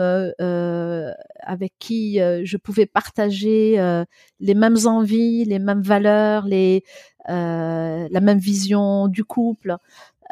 avec 1.41 1.75
qui 1.79 2.19
je 2.19 2.57
pouvais 2.57 2.87
partager 2.87 4.05
les 4.41 4.55
mêmes 4.55 4.79
envies, 4.87 5.45
les 5.45 5.59
mêmes 5.59 5.83
valeurs, 5.83 6.47
les 6.47 6.85
euh, 7.29 8.09
la 8.09 8.21
même 8.21 8.39
vision 8.39 9.09
du 9.09 9.25
couple. 9.25 9.77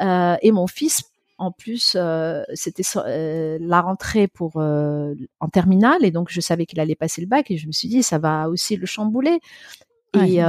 Euh, 0.01 0.35
et 0.41 0.51
mon 0.51 0.67
fils, 0.67 1.03
en 1.37 1.51
plus, 1.51 1.97
euh, 1.99 2.43
c'était 2.53 2.83
la 3.59 3.81
rentrée 3.81 4.27
pour 4.27 4.55
en 4.57 5.49
terminale, 5.51 6.03
et 6.05 6.11
donc 6.11 6.29
je 6.31 6.39
savais 6.39 6.65
qu'il 6.65 6.79
allait 6.79 6.95
passer 6.95 7.21
le 7.21 7.27
bac, 7.27 7.51
et 7.51 7.57
je 7.57 7.67
me 7.67 7.71
suis 7.71 7.89
dit 7.89 8.03
ça 8.03 8.17
va 8.17 8.49
aussi 8.49 8.77
le 8.77 8.85
chambouler. 8.85 9.39
Et 10.13 10.39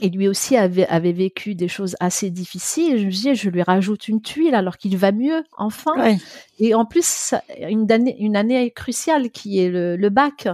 et 0.00 0.10
lui 0.10 0.28
aussi 0.28 0.56
avait, 0.56 0.86
avait, 0.86 1.12
vécu 1.12 1.54
des 1.54 1.68
choses 1.68 1.96
assez 2.00 2.30
difficiles. 2.30 2.98
Je 2.98 3.06
me 3.06 3.10
disais, 3.10 3.34
je 3.34 3.50
lui 3.50 3.62
rajoute 3.62 4.08
une 4.08 4.20
tuile 4.20 4.54
alors 4.54 4.76
qu'il 4.76 4.96
va 4.96 5.12
mieux, 5.12 5.42
enfin. 5.56 5.92
Et 6.58 6.74
en 6.74 6.84
plus, 6.84 7.34
une 7.58 7.90
année, 7.90 8.16
une 8.18 8.36
année 8.36 8.70
cruciale 8.70 9.30
qui 9.30 9.58
est 9.58 9.68
le, 9.68 9.96
le 9.96 10.08
bac. 10.10 10.48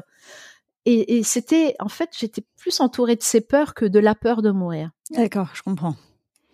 Et, 0.85 1.19
et 1.19 1.23
c'était, 1.23 1.75
en 1.81 1.89
fait, 1.89 2.11
j'étais 2.17 2.45
plus 2.57 2.81
entourée 2.81 3.17
de 3.17 3.23
ces 3.23 3.41
peurs 3.41 3.75
que 3.75 3.85
de 3.85 3.99
la 3.99 4.15
peur 4.15 4.43
de 4.43 4.51
mourir. 4.51 4.91
D'accord, 5.11 5.51
je 5.55 5.63
comprends. 5.63 5.97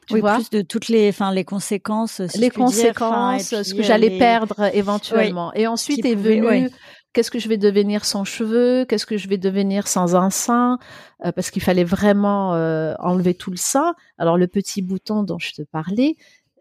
Tu 0.08 0.14
oui, 0.14 0.20
vois? 0.20 0.34
plus 0.34 0.50
de 0.50 0.62
toutes 0.62 0.88
les, 0.88 1.08
enfin, 1.08 1.32
les 1.32 1.44
conséquences. 1.44 2.20
les 2.36 2.50
conséquences, 2.50 3.62
ce 3.62 3.74
que 3.74 3.82
j'allais 3.82 4.18
perdre 4.18 4.70
éventuellement. 4.74 5.52
et 5.54 5.66
ensuite 5.66 6.04
est 6.04 6.16
venu, 6.16 6.70
qu'est-ce 7.12 7.30
que 7.30 7.38
je 7.38 7.48
vais 7.48 7.58
devenir 7.58 8.04
sans 8.04 8.24
cheveux, 8.24 8.84
qu'est-ce 8.84 9.06
que 9.06 9.16
je 9.16 9.28
vais 9.28 9.38
devenir 9.38 9.86
sans 9.86 10.16
un 10.16 10.30
sein, 10.30 10.78
euh, 11.24 11.32
parce 11.32 11.50
qu'il 11.50 11.62
fallait 11.62 11.84
vraiment 11.84 12.54
euh, 12.54 12.94
enlever 12.98 13.34
tout 13.34 13.50
le 13.50 13.56
sein. 13.56 13.94
Alors 14.18 14.38
le 14.38 14.48
petit 14.48 14.82
bouton 14.82 15.22
dont 15.22 15.38
je 15.38 15.52
te 15.52 15.62
parlais, 15.62 16.16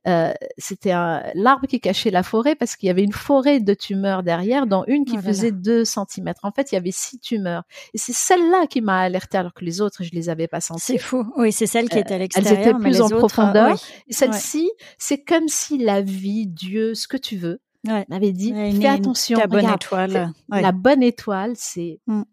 euh, 0.07 0.33
c'était 0.57 0.93
l'arbre 1.35 1.67
qui 1.67 1.79
cachait 1.79 2.09
la 2.09 2.23
forêt 2.23 2.55
parce 2.55 2.75
qu'il 2.75 2.87
y 2.87 2.89
avait 2.89 3.03
une 3.03 3.13
forêt 3.13 3.59
de 3.59 3.73
tumeurs 3.73 4.23
derrière, 4.23 4.65
dont 4.65 4.83
une 4.87 5.05
qui 5.05 5.17
oh 5.17 5.21
faisait 5.21 5.51
2 5.51 5.85
cm. 5.85 6.33
En 6.43 6.51
fait, 6.51 6.71
il 6.71 6.75
y 6.75 6.77
avait 6.77 6.91
six 6.91 7.19
tumeurs. 7.19 7.63
Et 7.93 7.97
c'est 7.97 8.13
celle-là 8.13 8.67
qui 8.67 8.81
m'a 8.81 9.01
alertée 9.01 9.37
alors 9.37 9.53
que 9.53 9.63
les 9.63 9.81
autres, 9.81 10.03
je 10.03 10.11
les 10.11 10.29
avais 10.29 10.47
pas 10.47 10.61
senties. 10.61 10.81
C'est 10.81 10.97
fou. 10.97 11.25
Oui, 11.37 11.51
c'est 11.51 11.67
celle 11.67 11.89
qui 11.89 11.99
était 11.99 12.15
à 12.15 12.17
l'extérieur. 12.17 12.53
Elles 12.53 12.69
étaient 12.69 12.79
plus 12.79 13.01
en 13.01 13.09
profondeur. 13.09 13.77
Et 14.07 14.13
celle-ci, 14.13 14.71
c'est 14.97 15.23
comme 15.23 15.47
si 15.47 15.77
la 15.77 16.01
vie, 16.01 16.47
Dieu, 16.47 16.95
ce 16.95 17.07
que 17.07 17.17
tu 17.17 17.37
veux, 17.37 17.59
m'avait 18.09 18.33
dit, 18.33 18.53
fais 18.79 18.87
attention. 18.87 19.37
La 19.37 19.47
bonne 19.47 19.69
étoile. 19.69 20.33
La 20.49 20.71
bonne 20.71 21.03
étoile, 21.03 21.53
c'est 21.55 21.99
mm 22.07 22.23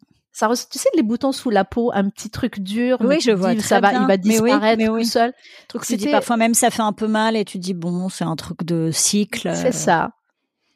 tu 0.70 0.79
sais 0.79 0.88
les 0.94 1.03
boutons 1.03 1.33
sous 1.33 1.51
la 1.51 1.64
peau, 1.64 1.90
un 1.92 2.09
petit 2.09 2.31
truc 2.31 2.61
dur. 2.61 2.98
Oui, 3.01 3.18
je 3.20 3.31
vois. 3.31 3.59
ça 3.61 3.81
va, 3.81 3.92
il 3.92 4.07
va 4.07 4.16
disparaître 4.16 4.85
tout 4.85 5.05
seul. 5.05 5.33
Truc 5.68 5.85
tu 5.85 5.96
dis 5.96 6.11
parfois 6.11 6.37
même 6.37 6.55
ça 6.55 6.70
fait 6.70 6.83
un 6.83 6.92
peu 6.92 7.09
mal 7.09 7.37
et 7.37 7.44
tu 7.44 7.59
dis 7.59 7.74
bon, 7.74 8.09
c'est 8.09 8.24
un 8.24 8.37
truc 8.37 8.64
de 8.64 8.90
cycle. 8.92 9.51
C'est 9.55 9.72
ça. 9.72 10.11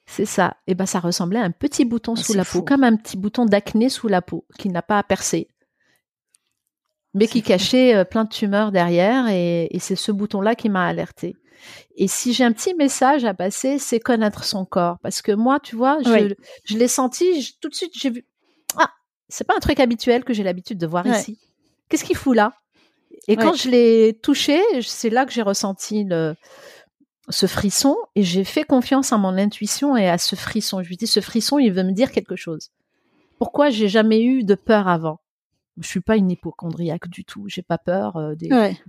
C'est 0.07 0.27
ça. 0.27 0.57
Et 0.67 0.75
ben 0.75 0.85
ça 0.85 1.01
ressemblait 1.01 1.39
à 1.39 1.45
un 1.45 1.53
petit 1.53 1.85
bouton 1.85 2.15
ah, 2.17 2.21
sous 2.21 2.35
la 2.35 2.45
peau, 2.45 2.63
comme 2.63 2.85
un 2.85 2.97
petit 2.97 3.17
bouton 3.17 3.47
d'acné 3.47 3.89
sous 3.89 4.09
la 4.09 4.21
peau 4.21 4.45
qui 4.59 4.69
n'a 4.69 4.83
pas 4.83 4.99
à 4.99 5.03
percer, 5.03 5.49
mais 7.15 7.29
qui 7.29 7.43
cachait 7.43 7.95
euh, 7.95 8.05
plein 8.05 8.25
de 8.25 8.29
tumeurs 8.29 8.73
derrière. 8.73 9.29
Et, 9.29 9.69
c'est 9.79 9.97
ce 9.97 10.13
bouton-là 10.13 10.55
qui 10.55 10.69
m'a 10.69 10.87
alerté. 10.87 11.37
Et 11.97 12.09
si 12.09 12.33
j'ai 12.33 12.45
un 12.45 12.53
petit 12.53 12.75
message 12.75 13.25
à 13.25 13.35
passer, 13.35 13.79
c'est 13.79 14.01
connaître 14.01 14.45
son 14.45 14.65
corps. 14.65 14.99
Parce 15.03 15.23
que 15.23 15.31
moi, 15.31 15.61
tu 15.61 15.77
vois, 15.77 15.99
je, 16.05 16.35
je 16.65 16.77
l'ai 16.77 16.89
senti, 16.89 17.57
tout 17.61 17.69
de 17.69 17.75
suite, 17.75 17.93
j'ai 17.95 18.11
vu, 18.11 18.27
c'est 19.33 19.45
pas 19.45 19.55
un 19.57 19.61
truc 19.61 19.81
habituel 19.81 20.25
que 20.25 20.35
j'ai 20.35 20.43
l'habitude 20.43 20.79
de 20.79 20.87
voir 20.87 21.07
ici. 21.07 21.39
Qu'est-ce 21.89 22.05
qu'il 22.05 22.17
fout 22.17 22.37
là? 22.37 22.53
Et 23.29 23.37
quand 23.37 23.55
je 23.55 23.71
l'ai 23.71 24.19
touché, 24.23 24.61
c'est 24.83 25.11
là 25.11 25.25
que 25.25 25.33
j'ai 25.33 25.43
ressenti 25.43 26.05
le, 26.05 26.35
ce 27.29 27.47
frisson 27.47 27.97
et 28.15 28.23
j'ai 28.23 28.45
fait 28.45 28.65
confiance 28.65 29.13
à 29.13 29.19
mon 29.19 29.39
intuition 29.39 29.97
et 29.97 30.09
à 30.09 30.19
ce 30.19 30.37
frisson. 30.37 30.83
Je 30.83 30.89
lui 30.89 30.97
dis 30.97 31.07
ce 31.07 31.21
frisson, 31.21 31.59
il 31.59 31.73
veut 31.73 31.83
me 31.83 31.93
dire 31.93 32.13
quelque 32.13 32.37
chose. 32.37 32.71
Pourquoi 33.39 33.71
j'ai 33.71 33.89
jamais 33.89 34.23
eu 34.23 34.45
de 34.45 34.55
peur 34.55 34.87
avant? 34.87 35.19
Je 35.81 35.89
suis 35.89 36.01
pas 36.01 36.17
une 36.17 36.31
hypochondriaque 36.31 37.09
du 37.09 37.25
tout. 37.25 37.45
J'ai 37.49 37.63
pas 37.63 37.79
peur 37.79 38.17
euh, 38.17 38.35
des, 38.35 38.49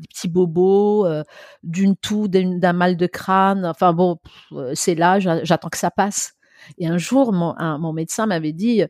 petits 0.10 0.28
bobos, 0.28 1.06
euh, 1.06 1.24
d'une 1.64 1.96
toux, 1.96 2.28
d'un 2.28 2.74
mal 2.74 2.98
de 2.98 3.08
crâne. 3.08 3.66
Enfin 3.66 3.94
bon, 3.94 4.18
euh, 4.52 4.74
c'est 4.76 4.96
là, 4.96 5.20
j'attends 5.20 5.70
que 5.70 5.78
ça 5.78 5.92
passe. 5.92 6.34
Et 6.78 6.88
un 6.88 6.98
jour, 6.98 7.32
mon, 7.32 7.56
mon 7.80 7.94
médecin 7.94 8.26
m'avait 8.26 8.52
dit 8.52 8.84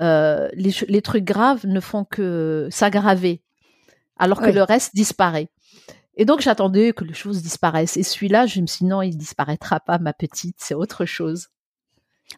euh, 0.00 0.48
les, 0.54 1.02
trucs 1.02 1.24
graves 1.24 1.66
ne 1.66 1.80
font 1.80 2.04
que 2.04 2.68
s'aggraver, 2.70 3.42
alors 4.16 4.40
que 4.40 4.50
le 4.50 4.62
reste 4.62 4.94
disparaît. 4.94 5.48
Et 6.16 6.24
donc 6.24 6.40
j'attendais 6.40 6.92
que 6.92 7.04
les 7.04 7.14
choses 7.14 7.42
disparaissent. 7.42 7.96
Et 7.96 8.02
celui-là, 8.02 8.46
je 8.46 8.60
me 8.60 8.66
suis 8.66 8.84
dit 8.84 8.90
non, 8.90 9.02
il 9.02 9.16
disparaîtra 9.16 9.80
pas, 9.80 9.98
ma 9.98 10.12
petite, 10.12 10.56
c'est 10.58 10.74
autre 10.74 11.04
chose. 11.04 11.48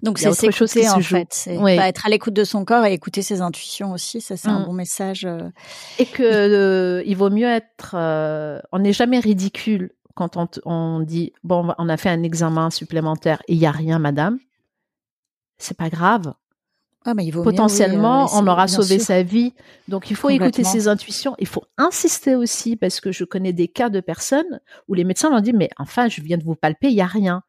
Donc 0.02 0.18
c'est 0.18 0.28
autre 0.28 0.50
chose 0.50 0.76
en 0.88 1.00
fait, 1.00 1.28
c'est 1.30 1.54
être 1.54 2.06
à 2.06 2.08
l'écoute 2.10 2.34
de 2.34 2.44
son 2.44 2.64
corps 2.64 2.84
et 2.84 2.92
écouter 2.92 3.22
ses 3.22 3.40
intuitions 3.40 3.92
aussi, 3.92 4.20
ça 4.20 4.36
c'est 4.36 4.48
un 4.48 4.60
mmh. 4.60 4.64
bon 4.64 4.72
message. 4.72 5.24
Euh. 5.24 5.48
Et 5.98 6.06
que 6.06 6.22
euh, 6.22 7.02
il 7.06 7.16
vaut 7.16 7.30
mieux 7.30 7.46
être, 7.46 7.94
on 8.72 8.78
n'est 8.78 8.92
jamais 8.92 9.20
ridicule 9.20 9.92
quand 10.14 10.36
on, 10.36 10.48
on, 10.64 11.00
dit 11.00 11.32
bon, 11.44 11.72
on 11.78 11.88
a 11.88 11.96
fait 11.96 12.10
un 12.10 12.22
examen 12.24 12.70
supplémentaire 12.70 13.42
et 13.48 13.52
il 13.52 13.58
y 13.58 13.66
a 13.66 13.70
rien, 13.70 13.98
madame. 13.98 14.38
C'est 15.58 15.76
pas 15.76 15.88
grave. 15.88 16.34
Ah, 17.06 17.14
Potentiellement, 17.42 18.24
euh, 18.24 18.40
on 18.40 18.46
aura 18.46 18.66
sauvé 18.68 18.98
sa 18.98 19.22
vie. 19.22 19.54
Donc, 19.88 20.10
il 20.10 20.16
faut 20.16 20.28
écouter 20.30 20.64
ses 20.64 20.88
intuitions. 20.88 21.34
Il 21.38 21.46
faut 21.46 21.64
insister 21.78 22.34
aussi 22.34 22.76
parce 22.76 23.00
que 23.00 23.12
je 23.12 23.24
connais 23.24 23.52
des 23.52 23.68
cas 23.68 23.88
de 23.88 24.00
personnes 24.00 24.60
où 24.88 24.94
les 24.94 25.04
médecins 25.04 25.30
leur 25.30 25.40
dit 25.40 25.52
mais 25.52 25.70
enfin, 25.78 26.08
je 26.08 26.20
viens 26.20 26.36
de 26.36 26.44
vous 26.44 26.56
palper, 26.56 26.88
il 26.88 26.94
y 26.94 27.00
a 27.00 27.06
rien. 27.06 27.42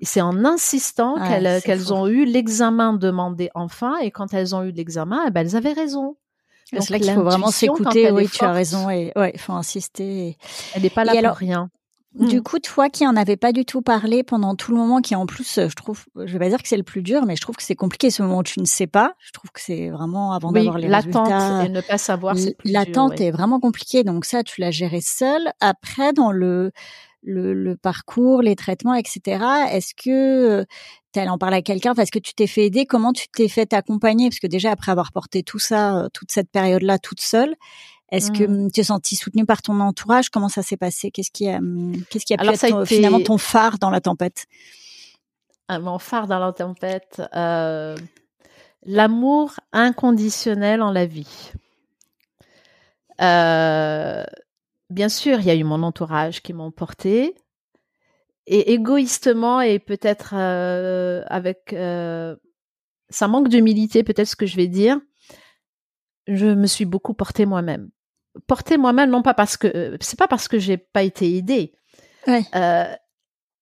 Et 0.00 0.06
c'est 0.06 0.20
en 0.20 0.44
insistant 0.44 1.16
qu'elles 1.64 1.92
ont 1.92 2.06
eu 2.08 2.24
l'examen 2.24 2.94
demandé 2.94 3.50
enfin. 3.54 3.96
Et 3.98 4.10
quand 4.10 4.34
elles 4.34 4.54
ont 4.54 4.62
eu 4.62 4.72
l'examen, 4.72 5.24
eh 5.26 5.30
ben, 5.30 5.42
elles 5.42 5.56
avaient 5.56 5.72
raison. 5.72 6.16
C'est 6.64 6.90
là 6.90 6.98
qu'il 6.98 7.12
faut 7.12 7.22
vraiment 7.22 7.50
s'écouter. 7.50 8.10
Oui, 8.10 8.28
tu 8.28 8.44
as 8.44 8.52
raison. 8.52 8.90
Et 8.90 9.12
ouais, 9.16 9.32
il 9.34 9.40
faut 9.40 9.52
insister. 9.52 10.36
Elle 10.74 10.82
n'est 10.82 10.90
pas 10.90 11.04
là 11.04 11.12
pour 11.12 11.36
rien. 11.36 11.70
Du 12.14 12.38
mmh. 12.38 12.42
coup, 12.42 12.58
toi 12.60 12.88
qui 12.88 13.04
en 13.06 13.16
avais 13.16 13.36
pas 13.36 13.50
du 13.50 13.64
tout 13.64 13.82
parlé 13.82 14.22
pendant 14.22 14.54
tout 14.54 14.70
le 14.70 14.78
moment, 14.78 15.00
qui 15.00 15.16
en 15.16 15.26
plus, 15.26 15.54
je 15.56 15.74
trouve, 15.74 16.04
je 16.14 16.32
vais 16.32 16.38
pas 16.38 16.48
dire 16.48 16.62
que 16.62 16.68
c'est 16.68 16.76
le 16.76 16.84
plus 16.84 17.02
dur, 17.02 17.26
mais 17.26 17.34
je 17.34 17.40
trouve 17.40 17.56
que 17.56 17.62
c'est 17.64 17.74
compliqué 17.74 18.10
ce 18.10 18.22
moment 18.22 18.38
où 18.38 18.42
tu 18.44 18.60
ne 18.60 18.66
sais 18.66 18.86
pas. 18.86 19.14
Je 19.18 19.32
trouve 19.32 19.50
que 19.50 19.60
c'est 19.60 19.90
vraiment 19.90 20.32
avant 20.32 20.52
d'avoir 20.52 20.78
les 20.78 20.86
l'attente 20.86 21.28
et 21.66 21.68
ne 21.68 21.80
pas 21.80 21.98
savoir, 21.98 22.38
c'est 22.38 22.56
plus 22.56 22.70
L'attente 22.70 23.20
est 23.20 23.32
vraiment 23.32 23.58
compliquée, 23.58 24.04
donc 24.04 24.26
ça, 24.26 24.44
tu 24.44 24.60
l'as 24.60 24.70
géré 24.70 25.00
seule. 25.00 25.50
Après, 25.60 26.12
dans 26.12 26.30
le, 26.30 26.70
le, 27.24 27.52
le 27.52 27.76
parcours, 27.76 28.42
les 28.42 28.54
traitements, 28.54 28.94
etc. 28.94 29.44
Est-ce 29.72 29.94
que 29.94 30.60
euh, 30.60 30.64
tu 31.12 31.20
en 31.20 31.38
parler 31.38 31.56
à 31.56 31.62
quelqu'un? 31.62 31.94
Est-ce 31.94 32.12
que 32.12 32.18
tu 32.18 32.34
t'es 32.34 32.46
fait 32.46 32.66
aider? 32.66 32.86
Comment 32.86 33.12
tu 33.12 33.26
t'es 33.28 33.48
fait 33.48 33.72
accompagner? 33.72 34.28
Parce 34.28 34.38
que 34.38 34.46
déjà, 34.46 34.70
après 34.70 34.92
avoir 34.92 35.10
porté 35.10 35.42
tout 35.42 35.58
ça, 35.58 35.96
euh, 35.96 36.08
toute 36.12 36.30
cette 36.30 36.50
période-là 36.50 36.98
toute 36.98 37.20
seule, 37.20 37.56
est-ce 38.14 38.30
que 38.30 38.44
mmh. 38.44 38.66
tu 38.66 38.72
t'es 38.72 38.84
senti 38.84 39.16
soutenue 39.16 39.44
par 39.44 39.60
ton 39.60 39.80
entourage? 39.80 40.28
Comment 40.28 40.48
ça 40.48 40.62
s'est 40.62 40.76
passé? 40.76 41.10
Qu'est-ce 41.10 41.32
qui 41.32 41.48
a, 41.48 41.58
qu'est-ce 42.10 42.24
qui 42.24 42.34
a 42.34 42.36
pu 42.36 42.46
être 42.46 42.84
finalement 42.84 43.20
ton 43.20 43.38
phare 43.38 43.78
dans 43.78 43.90
la 43.90 44.00
tempête? 44.00 44.46
Ah, 45.66 45.80
Mon 45.80 45.98
phare 45.98 46.28
dans 46.28 46.38
la 46.38 46.52
tempête, 46.52 47.22
euh, 47.34 47.96
l'amour 48.84 49.54
inconditionnel 49.72 50.80
en 50.80 50.92
la 50.92 51.06
vie. 51.06 51.52
Euh, 53.20 54.24
bien 54.90 55.08
sûr, 55.08 55.40
il 55.40 55.46
y 55.46 55.50
a 55.50 55.54
eu 55.54 55.64
mon 55.64 55.82
entourage 55.82 56.40
qui 56.40 56.52
m'ont 56.52 56.70
porté. 56.70 57.34
Et 58.46 58.74
égoïstement 58.74 59.62
et 59.62 59.78
peut-être 59.78 60.34
euh, 60.34 61.22
avec 61.28 61.74
ça 63.08 63.28
manque 63.28 63.48
d'humilité, 63.48 64.04
peut-être 64.04 64.28
ce 64.28 64.36
que 64.36 64.44
je 64.44 64.56
vais 64.56 64.68
dire, 64.68 65.00
je 66.26 66.46
me 66.46 66.66
suis 66.66 66.84
beaucoup 66.84 67.14
portée 67.14 67.46
moi-même 67.46 67.90
porter 68.46 68.76
moi-même, 68.76 69.10
non 69.10 69.22
pas 69.22 69.34
parce 69.34 69.56
que 69.56 69.68
euh, 69.68 69.96
c'est 70.00 70.18
pas 70.18 70.28
parce 70.28 70.48
que 70.48 70.58
j'ai 70.58 70.76
pas 70.76 71.02
été 71.02 71.36
aidée. 71.36 71.72
Euh, 72.28 72.94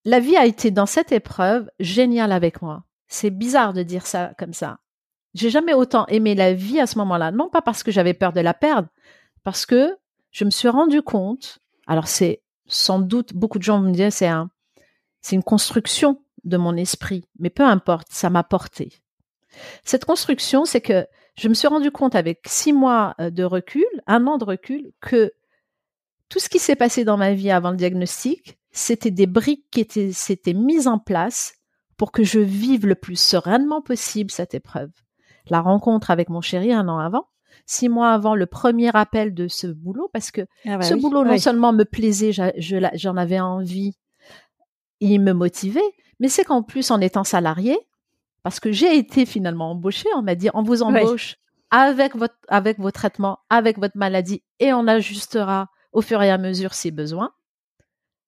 la 0.04 0.20
vie 0.20 0.37
a 0.37 0.46
été 0.46 0.70
dans 0.70 0.87
cette 0.87 1.12
épreuve 1.12 1.70
géniale 1.80 2.32
avec 2.32 2.62
moi. 2.62 2.85
C'est 3.08 3.30
bizarre 3.30 3.72
de 3.72 3.82
dire 3.82 4.06
ça 4.06 4.32
comme 4.38 4.52
ça. 4.52 4.78
J'ai 5.35 5.50
jamais 5.50 5.74
autant 5.74 6.06
aimé 6.06 6.35
la 6.35 6.52
vie 6.52 6.80
à 6.80 6.87
ce 6.87 6.98
moment-là, 6.98 7.30
non 7.30 7.48
pas 7.48 7.62
parce 7.62 7.82
que 7.82 7.90
j'avais 7.90 8.14
peur 8.14 8.32
de 8.32 8.40
la 8.40 8.54
perdre, 8.54 8.88
parce 9.44 9.66
que 9.66 9.96
je 10.30 10.44
me 10.44 10.50
suis 10.50 10.68
rendu 10.68 11.02
compte. 11.02 11.58
Alors 11.87 12.06
c'est 12.06 12.42
sans 12.66 13.00
doute 13.00 13.35
beaucoup 13.35 13.58
de 13.58 13.64
gens 13.64 13.80
me 13.80 13.90
disaient 13.90 14.11
c'est 14.11 14.28
un, 14.28 14.50
c'est 15.20 15.37
une 15.37 15.42
construction 15.42 16.22
de 16.44 16.56
mon 16.56 16.76
esprit, 16.76 17.24
mais 17.38 17.50
peu 17.50 17.64
importe, 17.64 18.08
ça 18.11 18.30
m'a 18.30 18.42
porté. 18.42 19.02
Cette 19.85 20.04
construction, 20.04 20.64
c'est 20.64 20.80
que 20.80 21.06
je 21.37 21.49
me 21.49 21.55
suis 21.55 21.68
rendu 21.68 21.90
compte 21.90 22.14
avec 22.14 22.40
six 22.47 22.73
mois 22.73 23.14
de 23.18 23.45
recul, 23.45 23.87
un 24.07 24.27
an 24.27 24.38
de 24.38 24.45
recul, 24.45 24.92
que 25.01 25.33
tout 26.29 26.38
ce 26.38 26.49
qui 26.49 26.59
s'est 26.59 26.77
passé 26.77 27.05
dans 27.05 27.16
ma 27.16 27.35
vie 27.35 27.51
avant 27.51 27.71
le 27.71 27.77
diagnostic, 27.77 28.59
c'était 28.71 29.11
des 29.11 29.27
briques 29.27 29.66
qui 29.71 29.81
étaient, 29.81 30.12
s'étaient 30.12 30.55
mises 30.55 30.88
en 30.88 30.99
place 30.99 31.55
pour 31.97 32.11
que 32.11 32.25
je 32.25 32.40
vive 32.40 32.87
le 32.87 32.95
plus 32.95 33.21
sereinement 33.21 33.83
possible 33.83 34.31
cette 34.31 34.55
épreuve. 34.55 34.90
La 35.49 35.61
rencontre 35.61 36.11
avec 36.11 36.29
mon 36.29 36.40
chéri 36.40 36.73
un 36.73 36.88
an 36.88 36.99
avant, 36.99 37.27
six 37.66 37.88
mois 37.88 38.12
avant 38.12 38.35
le 38.35 38.47
premier 38.47 38.90
appel 38.95 39.35
de 39.35 39.49
ce 39.49 39.66
boulot, 39.66 40.09
parce 40.12 40.31
que 40.31 40.42
ah 40.66 40.79
bah 40.79 40.83
ce 40.83 40.95
boulot 40.95 41.25
non 41.25 41.38
seulement 41.38 41.73
me 41.73 41.85
plaisait, 41.85 42.33
j'en 42.33 43.16
avais 43.16 43.40
envie, 43.40 43.99
il 45.01 45.21
me 45.21 45.33
motivait, 45.33 45.81
mais 46.18 46.29
c'est 46.29 46.45
qu'en 46.45 46.62
plus, 46.62 46.90
en 46.90 47.01
étant 47.01 47.25
salarié, 47.25 47.79
parce 48.42 48.61
que 48.61 48.72
j'ai 48.72 48.96
été 48.96 49.26
finalement 49.26 49.70
embauchée. 49.70 50.09
On 50.16 50.22
m'a 50.22 50.35
dit, 50.35 50.48
on 50.55 50.62
vous 50.62 50.83
embauche 50.83 51.37
avec 51.70 52.16
votre, 52.16 52.35
avec 52.48 52.78
vos 52.78 52.90
traitements, 52.90 53.38
avec 53.50 53.78
votre 53.78 53.96
maladie 53.96 54.42
et 54.61 54.72
on 54.72 54.87
ajustera 54.87 55.68
au 55.92 56.02
fur 56.02 56.22
et 56.22 56.31
à 56.31 56.38
mesure 56.38 56.74
si 56.74 56.90
besoin. 56.90 57.33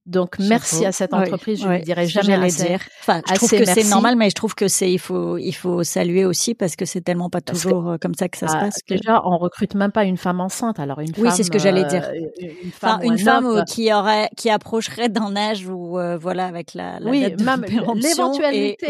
Donc 0.07 0.39
merci 0.39 0.85
à 0.85 0.93
cette 0.93 1.15
entreprise, 1.15 1.63
je 1.63 1.69
ne 1.69 1.79
dirais 1.79 2.07
jamais 2.07 2.35
assez. 2.35 2.67
Dire. 2.67 2.81
Enfin, 3.01 3.23
je 3.27 3.35
trouve 3.35 3.51
que 3.51 3.65
c'est 3.65 3.89
normal, 3.89 4.17
mais 4.17 4.29
je 4.29 4.35
trouve 4.35 4.55
que 4.55 4.69
c'est 4.69 4.93
il 4.93 4.99
faut 4.99 5.39
il 5.39 5.53
faut 5.53 5.83
saluer 5.83 6.27
aussi 6.27 6.55
parce 6.55 6.77
que 6.77 6.85
c'est 6.85 7.01
tellement 7.01 7.31
pas 7.31 7.41
toujours 7.41 7.89
euh, 7.89 7.97
comme 7.99 8.13
ça 8.15 8.29
que 8.29 8.37
ça 8.37 8.49
se 8.49 8.53
bah, 8.53 8.61
passe. 8.61 8.81
Déjà, 8.87 9.23
on 9.25 9.39
recrute 9.39 9.75
même 9.75 9.93
pas 9.93 10.05
une 10.05 10.19
femme 10.19 10.41
enceinte, 10.41 10.79
alors 10.79 11.01
une 11.01 11.11
oui, 11.17 11.31
c'est 11.33 11.43
ce 11.43 11.51
que 11.51 11.59
j'allais 11.59 11.85
dire. 11.85 12.05
Euh, 12.05 12.49
une 12.63 12.71
femme, 12.71 13.01
une 13.03 13.19
femme 13.19 13.65
qui 13.67 13.91
aurait 13.95 14.29
qui 14.37 14.51
approcherait 14.51 15.09
d'un 15.09 15.35
âge 15.37 15.67
où 15.67 15.99
euh, 15.99 16.19
voilà 16.19 16.47
avec 16.47 16.75
la, 16.75 17.01
la 17.01 17.11
oui, 17.11 17.21
même 17.43 17.65
l'éventualité 17.95 18.87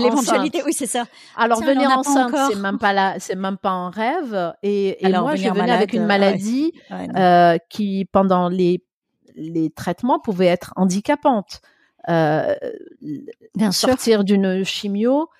l'éventualité, 0.00 0.62
oui 0.64 0.72
c'est 0.72 0.86
ça. 0.86 1.04
Alors 1.36 1.62
venir 1.62 1.90
enceinte, 1.90 2.34
c'est 2.50 2.58
même 2.58 2.78
pas 2.78 2.94
là, 2.94 3.16
c'est 3.18 3.36
même 3.36 3.58
pas 3.58 3.70
un 3.70 3.90
rêve. 3.90 4.54
Et, 4.62 5.04
et 5.06 5.10
moi, 5.10 5.36
je 5.36 5.46
venais 5.46 5.70
avec 5.70 5.92
une 5.92 6.06
maladie 6.06 6.72
qui 7.68 8.06
pendant 8.10 8.48
les 8.48 8.82
les 9.34 9.70
traitements 9.70 10.18
pouvaient 10.18 10.46
être 10.46 10.72
handicapantes. 10.76 11.60
Euh, 12.08 12.54
Bien 13.54 13.72
sortir 13.72 14.24
d'une 14.24 14.64
chimio, 14.64 15.30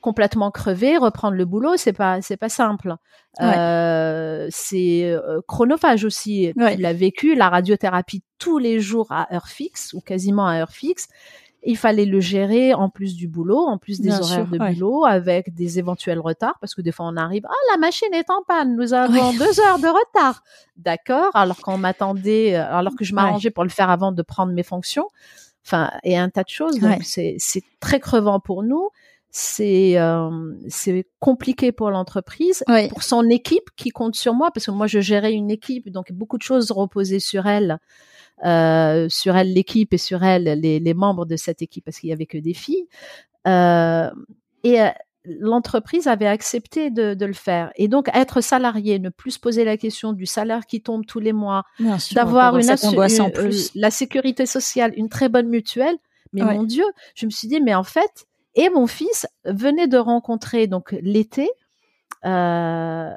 complètement 0.00 0.50
crevé, 0.50 0.98
reprendre 0.98 1.36
le 1.36 1.44
boulot, 1.46 1.76
c'est 1.76 1.92
pas 1.94 2.20
c'est 2.20 2.36
pas 2.36 2.50
simple. 2.50 2.96
Euh, 3.40 4.46
c'est 4.50 5.04
euh, 5.04 5.40
chronophage 5.48 6.04
aussi. 6.04 6.52
Tu 6.54 6.76
l'as 6.76 6.92
vécu, 6.92 7.34
la 7.34 7.48
radiothérapie 7.48 8.22
tous 8.38 8.58
les 8.58 8.80
jours 8.80 9.10
à 9.10 9.32
heure 9.34 9.48
fixe 9.48 9.94
ou 9.94 10.00
quasiment 10.00 10.46
à 10.46 10.58
heure 10.58 10.72
fixe. 10.72 11.08
Il 11.64 11.76
fallait 11.76 12.06
le 12.06 12.20
gérer 12.20 12.74
en 12.74 12.88
plus 12.88 13.14
du 13.14 13.28
boulot, 13.28 13.58
en 13.58 13.78
plus 13.78 14.00
des 14.00 14.10
horaires 14.10 14.46
de 14.46 14.58
boulot, 14.58 15.04
avec 15.04 15.54
des 15.54 15.78
éventuels 15.78 16.18
retards, 16.18 16.58
parce 16.60 16.74
que 16.74 16.82
des 16.82 16.92
fois 16.92 17.06
on 17.06 17.16
arrive, 17.16 17.44
ah 17.48 17.72
la 17.72 17.78
machine 17.78 18.12
est 18.12 18.30
en 18.30 18.42
panne, 18.46 18.76
nous 18.76 18.94
avons 18.94 19.32
deux 19.38 19.60
heures 19.60 19.78
de 19.78 19.86
retard, 19.86 20.42
d'accord, 20.76 21.30
alors 21.34 21.58
qu'on 21.58 21.78
m'attendait, 21.78 22.56
euh, 22.56 22.74
alors 22.74 22.96
que 22.96 23.04
je 23.04 23.14
m'arrangeais 23.14 23.50
pour 23.50 23.64
le 23.64 23.70
faire 23.70 23.90
avant 23.90 24.12
de 24.12 24.22
prendre 24.22 24.52
mes 24.52 24.64
fonctions, 24.64 25.08
enfin 25.64 25.90
et 26.02 26.18
un 26.18 26.30
tas 26.30 26.42
de 26.42 26.48
choses. 26.48 26.80
Donc 26.80 27.02
c'est 27.04 27.36
c'est 27.38 27.62
très 27.80 28.00
crevant 28.00 28.40
pour 28.40 28.62
nous 28.62 28.90
c'est 29.34 29.98
euh, 29.98 30.30
c'est 30.68 31.06
compliqué 31.18 31.72
pour 31.72 31.90
l'entreprise, 31.90 32.62
pour 32.90 33.02
son 33.02 33.28
équipe 33.30 33.70
qui 33.76 33.88
compte 33.88 34.14
sur 34.14 34.34
moi 34.34 34.50
parce 34.52 34.66
que 34.66 34.70
moi 34.70 34.86
je 34.86 35.00
gérais 35.00 35.32
une 35.32 35.50
équipe 35.50 35.88
donc 35.88 36.12
beaucoup 36.12 36.36
de 36.36 36.42
choses 36.42 36.70
reposaient 36.70 37.18
sur 37.18 37.46
elle, 37.46 37.78
euh, 38.44 39.08
sur 39.08 39.34
elle 39.34 39.54
l'équipe 39.54 39.94
et 39.94 39.98
sur 39.98 40.22
elle 40.22 40.44
les, 40.60 40.80
les, 40.80 40.94
membres 40.94 41.24
de 41.24 41.36
cette 41.36 41.62
équipe 41.62 41.86
parce 41.86 41.98
qu'il 41.98 42.10
y 42.10 42.12
avait 42.12 42.26
que 42.26 42.36
des 42.36 42.52
filles. 42.52 42.86
Euh, 43.48 44.10
et 44.64 44.78
l'entreprise 45.24 46.08
avait 46.08 46.26
accepté 46.26 46.90
de, 46.90 47.14
de, 47.14 47.24
le 47.24 47.32
faire. 47.32 47.72
Et 47.76 47.88
donc 47.88 48.10
être 48.12 48.42
salarié, 48.42 48.98
ne 48.98 49.08
plus 49.08 49.32
se 49.32 49.38
poser 49.38 49.64
la 49.64 49.78
question 49.78 50.12
du 50.12 50.26
salaire 50.26 50.66
qui 50.66 50.82
tombe 50.82 51.06
tous 51.06 51.20
les 51.20 51.32
mois, 51.32 51.64
d'avoir 52.12 52.58
une, 52.58 52.68
euh, 52.68 53.50
la 53.74 53.90
sécurité 53.90 54.44
sociale, 54.44 54.92
une 54.94 55.08
très 55.08 55.30
bonne 55.30 55.48
mutuelle. 55.48 55.96
Mais 56.34 56.42
mon 56.42 56.62
Dieu, 56.62 56.84
je 57.14 57.26
me 57.26 57.30
suis 57.30 57.48
dit 57.48 57.60
mais 57.60 57.74
en 57.74 57.84
fait 57.84 58.26
et 58.54 58.70
mon 58.70 58.86
fils 58.86 59.26
venait 59.44 59.86
de 59.86 59.98
rencontrer 59.98 60.66
donc 60.66 60.92
l'été 61.02 61.50
euh, 62.24 63.10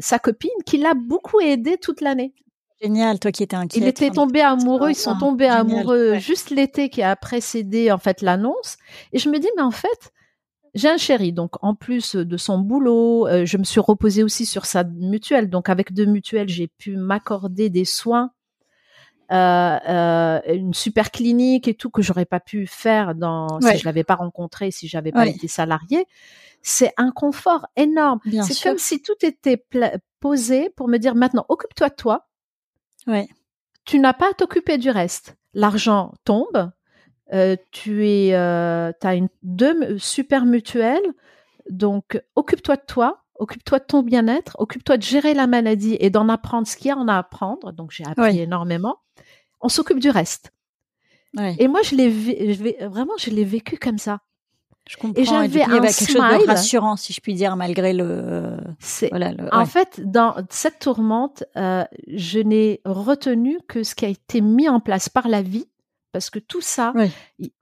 sa 0.00 0.18
copine 0.18 0.50
qui 0.66 0.78
l'a 0.78 0.94
beaucoup 0.94 1.40
aidé 1.40 1.78
toute 1.78 2.00
l'année. 2.00 2.34
Génial, 2.80 3.20
toi 3.20 3.30
qui 3.30 3.44
étais 3.44 3.54
inquiète. 3.54 3.80
Il 3.80 3.86
était 3.86 4.10
tombé 4.10 4.40
amoureux, 4.40 4.90
ils 4.90 4.96
sont 4.96 5.16
tombés 5.16 5.46
amoureux 5.46 6.18
juste 6.18 6.50
l'été 6.50 6.88
qui 6.88 7.02
a 7.02 7.14
précédé 7.14 7.92
en 7.92 7.98
fait 7.98 8.22
l'annonce. 8.22 8.76
Et 9.12 9.18
je 9.18 9.28
me 9.28 9.38
dis 9.38 9.48
mais 9.56 9.62
en 9.62 9.70
fait 9.70 10.12
j'ai 10.74 10.88
un 10.88 10.96
chéri, 10.96 11.32
donc 11.32 11.62
en 11.62 11.74
plus 11.74 12.16
de 12.16 12.36
son 12.38 12.58
boulot, 12.58 13.28
euh, 13.28 13.44
je 13.44 13.58
me 13.58 13.64
suis 13.64 13.80
reposée 13.80 14.22
aussi 14.22 14.46
sur 14.46 14.64
sa 14.64 14.84
mutuelle. 14.84 15.50
Donc 15.50 15.68
avec 15.68 15.92
deux 15.92 16.06
mutuelles, 16.06 16.48
j'ai 16.48 16.66
pu 16.66 16.96
m'accorder 16.96 17.68
des 17.68 17.84
soins 17.84 18.32
euh, 19.32 19.78
euh, 19.88 20.40
une 20.46 20.74
super 20.74 21.10
clinique 21.10 21.66
et 21.66 21.74
tout 21.74 21.90
que 21.90 22.02
j'aurais 22.02 22.26
pas 22.26 22.40
pu 22.40 22.66
faire 22.66 23.14
dans 23.14 23.60
si 23.60 23.78
je 23.78 23.84
l'avais 23.84 24.04
pas 24.04 24.16
rencontré, 24.16 24.70
si 24.70 24.88
j'avais 24.88 25.12
pas 25.12 25.26
été 25.26 25.48
salarié. 25.48 26.06
C'est 26.60 26.92
un 26.96 27.10
confort 27.10 27.66
énorme. 27.76 28.20
C'est 28.42 28.62
comme 28.62 28.78
si 28.78 29.02
tout 29.02 29.16
était 29.22 29.64
posé 30.20 30.70
pour 30.70 30.88
me 30.88 30.98
dire 30.98 31.14
maintenant 31.14 31.46
occupe-toi 31.48 31.88
de 31.88 31.94
toi. 31.94 32.28
Ouais. 33.06 33.28
Tu 33.84 33.98
n'as 33.98 34.12
pas 34.12 34.30
à 34.30 34.34
t'occuper 34.34 34.78
du 34.78 34.90
reste. 34.90 35.36
L'argent 35.54 36.12
tombe. 36.24 36.70
Euh, 37.32 37.56
tu 37.70 38.06
es, 38.06 38.34
euh, 38.34 38.92
as 39.02 39.14
une 39.14 39.28
deux 39.42 39.98
super 39.98 40.44
mutuelles. 40.44 41.14
Donc 41.70 42.20
occupe-toi 42.36 42.76
de 42.76 42.82
toi 42.86 43.21
occupe-toi 43.38 43.78
de 43.78 43.84
ton 43.84 44.02
bien-être, 44.02 44.56
occupe-toi 44.58 44.96
de 44.96 45.02
gérer 45.02 45.34
la 45.34 45.46
maladie 45.46 45.96
et 46.00 46.10
d'en 46.10 46.28
apprendre 46.28 46.66
ce 46.66 46.76
qu'il 46.76 46.88
y 46.88 46.90
a 46.90 46.96
à 46.96 47.18
apprendre. 47.18 47.72
Donc 47.72 47.90
j'ai 47.90 48.04
appris 48.04 48.40
énormément. 48.40 48.98
On 49.60 49.68
s'occupe 49.68 50.00
du 50.00 50.10
reste. 50.10 50.52
Et 51.58 51.68
moi, 51.68 51.80
je 51.82 51.94
l'ai 51.94 52.86
vraiment, 52.86 53.14
je 53.18 53.30
l'ai 53.30 53.44
vécu 53.44 53.78
comme 53.78 53.98
ça. 53.98 54.20
Je 54.88 54.96
comprends. 54.96 55.22
Et 55.22 55.24
j'avais 55.24 55.62
un 55.62 55.80
quelque 55.80 55.92
chose 55.92 56.14
de 56.14 56.46
rassurant, 56.46 56.96
si 56.96 57.12
je 57.12 57.20
puis 57.20 57.34
dire, 57.34 57.56
malgré 57.56 57.92
le. 57.92 58.56
Voilà, 59.10 59.32
En 59.52 59.64
fait, 59.64 60.00
dans 60.04 60.34
cette 60.50 60.80
tourmente, 60.80 61.44
euh, 61.56 61.84
je 62.08 62.40
n'ai 62.40 62.80
retenu 62.84 63.58
que 63.68 63.84
ce 63.84 63.94
qui 63.94 64.04
a 64.04 64.08
été 64.08 64.40
mis 64.40 64.68
en 64.68 64.80
place 64.80 65.08
par 65.08 65.28
la 65.28 65.40
vie, 65.40 65.68
parce 66.10 66.30
que 66.30 66.40
tout 66.40 66.60
ça, 66.60 66.92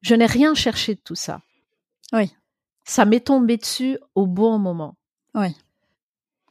je 0.00 0.14
n'ai 0.14 0.26
rien 0.26 0.54
cherché 0.54 0.94
de 0.94 1.00
tout 1.00 1.14
ça. 1.14 1.40
Oui. 2.12 2.33
Ça 2.85 3.04
m'est 3.04 3.20
tombé 3.20 3.56
dessus 3.59 3.98
au 4.14 4.26
bon 4.26 4.59
moment. 4.59 4.96
Oui. 5.35 5.57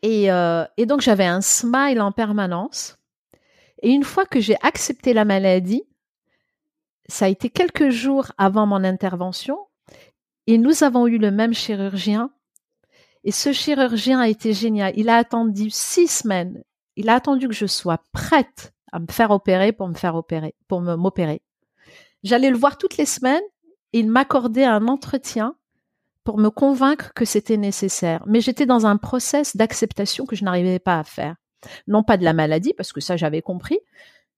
Et, 0.01 0.31
euh, 0.31 0.65
et 0.77 0.85
donc 0.85 1.01
j'avais 1.01 1.25
un 1.25 1.41
smile 1.41 2.01
en 2.01 2.11
permanence. 2.11 2.97
Et 3.81 3.91
une 3.91 4.03
fois 4.03 4.25
que 4.25 4.39
j'ai 4.39 4.57
accepté 4.61 5.13
la 5.13 5.25
maladie, 5.25 5.83
ça 7.07 7.25
a 7.25 7.29
été 7.29 7.49
quelques 7.49 7.89
jours 7.89 8.31
avant 8.37 8.65
mon 8.65 8.83
intervention, 8.83 9.57
et 10.47 10.57
nous 10.57 10.83
avons 10.83 11.05
eu 11.05 11.17
le 11.19 11.31
même 11.31 11.53
chirurgien. 11.53 12.31
Et 13.23 13.31
ce 13.31 13.53
chirurgien 13.53 14.19
a 14.19 14.27
été 14.27 14.53
génial. 14.53 14.93
Il 14.95 15.09
a 15.09 15.17
attendu 15.17 15.69
six 15.69 16.07
semaines. 16.07 16.63
Il 16.95 17.09
a 17.09 17.13
attendu 17.13 17.47
que 17.47 17.53
je 17.53 17.67
sois 17.67 17.99
prête 18.13 18.73
à 18.91 18.99
me 18.99 19.05
faire 19.07 19.29
opérer 19.29 19.71
pour 19.71 20.81
m'opérer. 20.81 21.41
J'allais 22.23 22.49
le 22.49 22.57
voir 22.57 22.77
toutes 22.77 22.97
les 22.97 23.05
semaines. 23.05 23.43
Il 23.93 24.09
m'accordait 24.09 24.65
un 24.65 24.87
entretien 24.87 25.55
pour 26.23 26.37
me 26.37 26.49
convaincre 26.49 27.13
que 27.13 27.25
c'était 27.25 27.57
nécessaire. 27.57 28.23
Mais 28.27 28.41
j'étais 28.41 28.65
dans 28.65 28.85
un 28.85 28.97
process 28.97 29.55
d'acceptation 29.55 30.25
que 30.25 30.35
je 30.35 30.43
n'arrivais 30.43 30.79
pas 30.79 30.99
à 30.99 31.03
faire. 31.03 31.35
Non 31.87 32.03
pas 32.03 32.17
de 32.17 32.23
la 32.23 32.33
maladie, 32.33 32.73
parce 32.73 32.93
que 32.93 33.01
ça 33.01 33.17
j'avais 33.17 33.41
compris, 33.41 33.79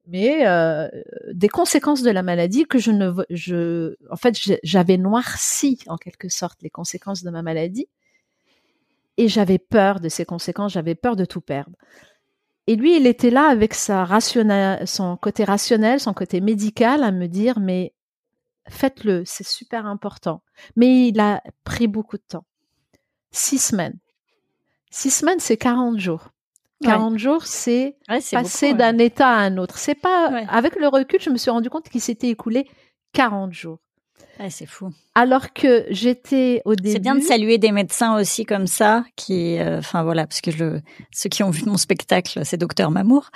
mais 0.08 0.48
euh, 0.48 0.88
des 1.32 1.50
conséquences 1.50 2.02
de 2.02 2.10
la 2.10 2.24
maladie 2.24 2.65
que 2.65 2.80
je 2.80 2.91
ne, 2.91 3.12
je, 3.30 3.96
en 4.10 4.15
fait, 4.15 4.36
j'avais 4.63 4.98
noirci 4.98 5.80
en 5.88 5.98
quelque 5.98 6.30
sorte 6.30 6.62
les 6.62 6.70
conséquences 6.70 7.24
de 7.24 7.30
ma 7.30 7.41
maladie, 7.41 7.88
et 9.17 9.28
j'avais 9.28 9.60
peur 9.60 10.00
de 10.00 10.10
ces 10.10 10.26
conséquences, 10.26 10.74
j'avais 10.74 10.96
peur 10.96 11.15
de 11.15 11.26
tout 11.26 11.41
perdre. 11.41 11.78
Et 12.67 12.76
lui, 12.76 12.96
il 12.96 13.06
était 13.08 13.30
là 13.30 13.48
avec 13.48 13.74
sa 13.74 14.08
son 14.86 15.17
côté 15.17 15.44
rationnel, 15.44 16.00
son 16.00 16.13
côté 16.13 16.41
médical, 16.41 17.04
à 17.04 17.12
me 17.12 17.28
dire 17.28 17.60
mais 17.60 17.94
faites-le, 18.72 19.24
c'est 19.26 19.46
super 19.46 19.86
important. 19.86 20.42
Mais 20.76 21.08
il 21.08 21.20
a 21.20 21.44
pris 21.64 21.88
beaucoup 21.88 22.18
de 22.18 22.24
temps. 22.28 22.46
Six 23.32 23.60
semaines. 23.60 23.98
Six 24.90 25.12
semaines, 25.12 25.40
c'est 25.40 25.58
40 25.58 26.00
jours. 26.00 26.30
40 26.84 27.20
jours, 27.20 27.46
c'est 27.46 27.98
passer 28.32 28.74
d'un 28.74 28.98
état 28.98 29.30
à 29.30 29.38
un 29.40 29.58
autre. 29.58 29.78
C'est 29.78 29.96
pas, 29.96 30.28
avec 30.50 30.76
le 30.76 30.88
recul, 30.88 31.22
je 31.22 31.30
me 31.30 31.38
suis 31.38 31.52
rendu 31.52 31.70
compte 31.70 31.88
qu'il 31.90 32.02
s'était 32.02 32.30
écoulé 32.30 32.68
40 33.14 33.54
jours 33.54 33.80
c'est 34.50 34.66
fou. 34.66 34.90
Alors 35.14 35.54
que 35.54 35.86
j'étais 35.90 36.62
au 36.66 36.76
début. 36.76 36.92
C'est 36.92 37.00
bien 37.00 37.16
de 37.16 37.22
saluer 37.22 37.58
des 37.58 37.72
médecins 37.72 38.20
aussi 38.20 38.46
comme 38.46 38.66
ça, 38.66 39.04
qui, 39.16 39.60
euh, 39.60 39.80
enfin 39.80 40.04
voilà, 40.04 40.26
parce 40.26 40.42
que 40.42 40.52
je, 40.52 40.80
ceux 41.14 41.30
qui 41.30 41.44
ont 41.44 41.50
vu 41.50 41.64
mon 41.66 41.78
spectacle, 41.78 42.42
c'est 42.44 42.58
Docteur 42.58 42.92
Mamour, 42.92 43.30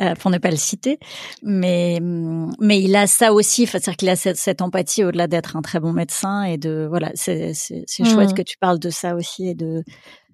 euh, 0.00 0.14
pour 0.14 0.30
ne 0.30 0.38
pas 0.38 0.50
le 0.50 0.56
citer, 0.56 0.98
mais 1.42 2.00
mais 2.02 2.80
il 2.80 2.96
a 2.96 3.06
ça 3.06 3.32
aussi, 3.32 3.66
c'est-à-dire 3.66 3.96
qu'il 3.96 4.08
a 4.08 4.16
cette, 4.16 4.62
empathie 4.62 5.04
au-delà 5.04 5.26
d'être 5.26 5.56
un 5.56 5.62
très 5.62 5.80
bon 5.80 5.92
médecin 5.92 6.42
et 6.44 6.56
de 6.56 6.86
voilà, 6.88 7.12
c'est 7.14 7.52
c'est 7.54 8.04
chouette 8.04 8.30
mmh. 8.30 8.34
que 8.34 8.42
tu 8.42 8.58
parles 8.58 8.78
de 8.78 8.90
ça 8.90 9.14
aussi 9.14 9.48
et 9.48 9.54
de, 9.54 9.84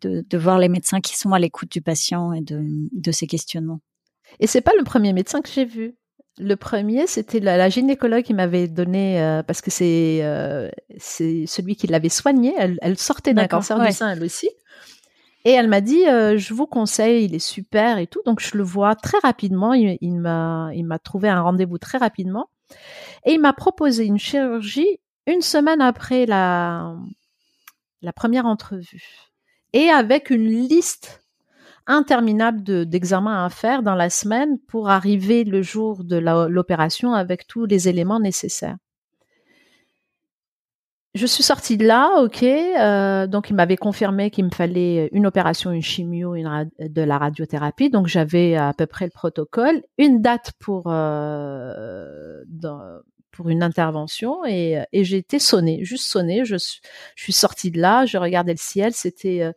de 0.01 0.25
de 0.29 0.39
voir 0.39 0.59
les 0.59 0.69
médecins 0.69 1.01
qui 1.01 1.17
sont 1.17 1.33
à 1.33 1.39
l'écoute 1.39 1.71
du 1.71 1.83
patient 1.83 2.33
et 2.33 2.41
de 2.41 2.63
de 2.93 3.13
ses 3.13 3.27
questionnements. 3.27 3.81
Et 4.41 4.47
c'est 4.47 4.61
pas 4.61 4.73
le 4.79 4.85
premier 4.85 5.13
médecin 5.13 5.41
que 5.41 5.51
j'ai 5.51 5.65
vu. 5.65 5.98
Le 6.39 6.55
premier, 6.57 7.07
c'était 7.07 7.41
la, 7.41 7.69
gynécologue 7.69 8.23
qui 8.23 8.35
m'avait 8.35 8.69
donné, 8.69 9.21
euh, 9.21 9.43
parce 9.43 9.61
que 9.61 9.71
c'est 9.71 10.21
euh, 10.23 10.71
c'est 10.97 11.47
celui 11.47 11.77
qui 11.77 11.87
l'avait 11.87 12.09
soignée. 12.09 12.55
Elle, 12.57 12.79
elle 12.81 12.99
sortait 12.99 13.35
d'un 13.35 13.47
cancer 13.47 13.79
du 13.81 13.93
sein, 13.93 14.11
elle 14.11 14.23
aussi. 14.23 14.49
Et 15.45 15.51
elle 15.51 15.69
m'a 15.69 15.81
dit, 15.81 16.07
euh, 16.07 16.37
je 16.37 16.53
vous 16.55 16.67
conseille, 16.67 17.25
il 17.25 17.35
est 17.35 17.39
super 17.39 17.99
et 17.99 18.07
tout. 18.07 18.21
Donc 18.27 18.41
je 18.41 18.57
le 18.57 18.63
vois 18.63 18.95
très 18.95 19.19
rapidement. 19.23 19.73
Il, 19.73 19.99
il 20.01 20.19
m'a 20.21 20.99
trouvé 21.03 21.29
un 21.29 21.41
rendez-vous 21.41 21.79
très 21.79 21.99
rapidement. 21.99 22.51
Et 23.25 23.33
il 23.33 23.41
m'a 23.41 23.53
proposé 23.53 24.05
une 24.05 24.19
chirurgie 24.19 24.99
une 25.27 25.43
semaine 25.43 25.81
après 25.81 26.27
la 26.27 26.97
la 28.03 28.13
première 28.13 28.47
entrevue. 28.47 29.29
Et 29.73 29.91
avec 29.91 30.31
une 30.31 30.49
liste 30.49 31.23
interminable 31.89 32.87
d'examens 32.87 33.45
à 33.45 33.49
faire 33.49 33.83
dans 33.83 33.97
la 33.97 34.11
semaine 34.11 34.59
pour 34.69 34.91
arriver 34.91 35.43
le 35.43 35.63
jour 35.63 36.05
de 36.05 36.17
l'opération 36.17 37.15
avec 37.15 37.47
tous 37.47 37.65
les 37.65 37.89
éléments 37.89 38.21
nécessaires. 38.21 38.77
Je 41.15 41.27
suis 41.27 41.43
sortie 41.43 41.77
de 41.79 41.87
là, 41.87 42.23
ok. 42.23 42.43
Euh, 42.45 43.27
donc 43.27 43.51
il 43.51 43.57
m'avait 43.57 43.79
confirmé 43.79 44.31
qu'il 44.31 44.45
me 44.45 44.51
fallait 44.51 45.09
une 45.13 45.27
opération, 45.27 45.73
une 45.73 45.83
chimio, 45.83 46.35
une 46.35 46.71
de 46.79 47.03
la 47.03 47.19
radiothérapie. 47.19 47.91
Donc 47.91 48.07
j'avais 48.07 48.55
à 48.55 48.73
peu 48.77 48.87
près 48.87 49.07
le 49.07 49.11
protocole, 49.11 49.83
une 49.97 50.21
date 50.21 50.53
pour 50.61 50.85
euh, 50.89 52.45
pour 53.33 53.49
une 53.49 53.63
intervention 53.63 54.45
et, 54.45 54.83
et 54.93 55.05
j'ai 55.05 55.17
été 55.17 55.39
sonnée, 55.39 55.85
juste 55.85 56.07
sonnée. 56.07 56.45
Je, 56.45 56.57
je 56.57 57.23
suis 57.23 57.33
sortie 57.33 57.71
de 57.71 57.81
là, 57.81 58.05
je 58.05 58.19
regardais 58.19 58.53
le 58.53 58.59
ciel, 58.59 58.93
c'était 58.93 59.43
euh, 59.43 59.53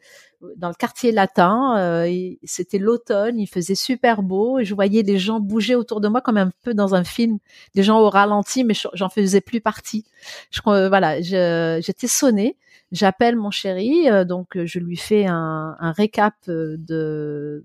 dans 0.57 0.69
le 0.69 0.73
quartier 0.73 1.11
latin. 1.11 1.77
Euh, 1.77 2.31
C'était 2.43 2.77
l'automne, 2.79 3.39
il 3.39 3.47
faisait 3.47 3.75
super 3.75 4.23
beau 4.23 4.59
et 4.59 4.65
je 4.65 4.73
voyais 4.75 5.03
les 5.03 5.17
gens 5.17 5.39
bouger 5.39 5.75
autour 5.75 6.01
de 6.01 6.07
moi 6.07 6.21
comme 6.21 6.37
un 6.37 6.51
peu 6.63 6.73
dans 6.73 6.95
un 6.95 7.03
film, 7.03 7.39
des 7.75 7.83
gens 7.83 7.99
au 7.99 8.09
ralenti, 8.09 8.63
mais 8.63 8.73
j'en 8.93 9.09
faisais 9.09 9.41
plus 9.41 9.61
partie. 9.61 10.05
Je 10.51 10.61
voilà, 10.63 11.21
j'étais 11.21 12.07
sonnée. 12.07 12.57
J'appelle 12.91 13.37
mon 13.37 13.51
chéri, 13.51 14.09
euh, 14.09 14.25
donc 14.25 14.57
je 14.65 14.79
lui 14.79 14.97
fais 14.97 15.25
un, 15.25 15.77
un 15.79 15.91
récap 15.93 16.35
euh, 16.49 16.75
de 16.77 17.63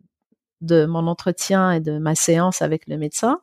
de 0.63 0.87
mon 0.87 1.07
entretien 1.09 1.73
et 1.73 1.81
de 1.81 1.99
ma 1.99 2.15
séance 2.15 2.63
avec 2.63 2.87
le 2.87 2.97
médecin. 2.97 3.41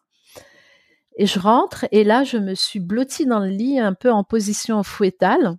Et 1.18 1.26
je 1.28 1.40
rentre 1.40 1.86
et 1.92 2.04
là, 2.04 2.24
je 2.24 2.38
me 2.38 2.56
suis 2.56 2.80
blottie 2.80 3.26
dans 3.26 3.40
le 3.40 3.50
lit 3.50 3.80
un 3.80 3.94
peu 3.94 4.12
en 4.12 4.24
position 4.24 4.82
fouettale. 4.84 5.58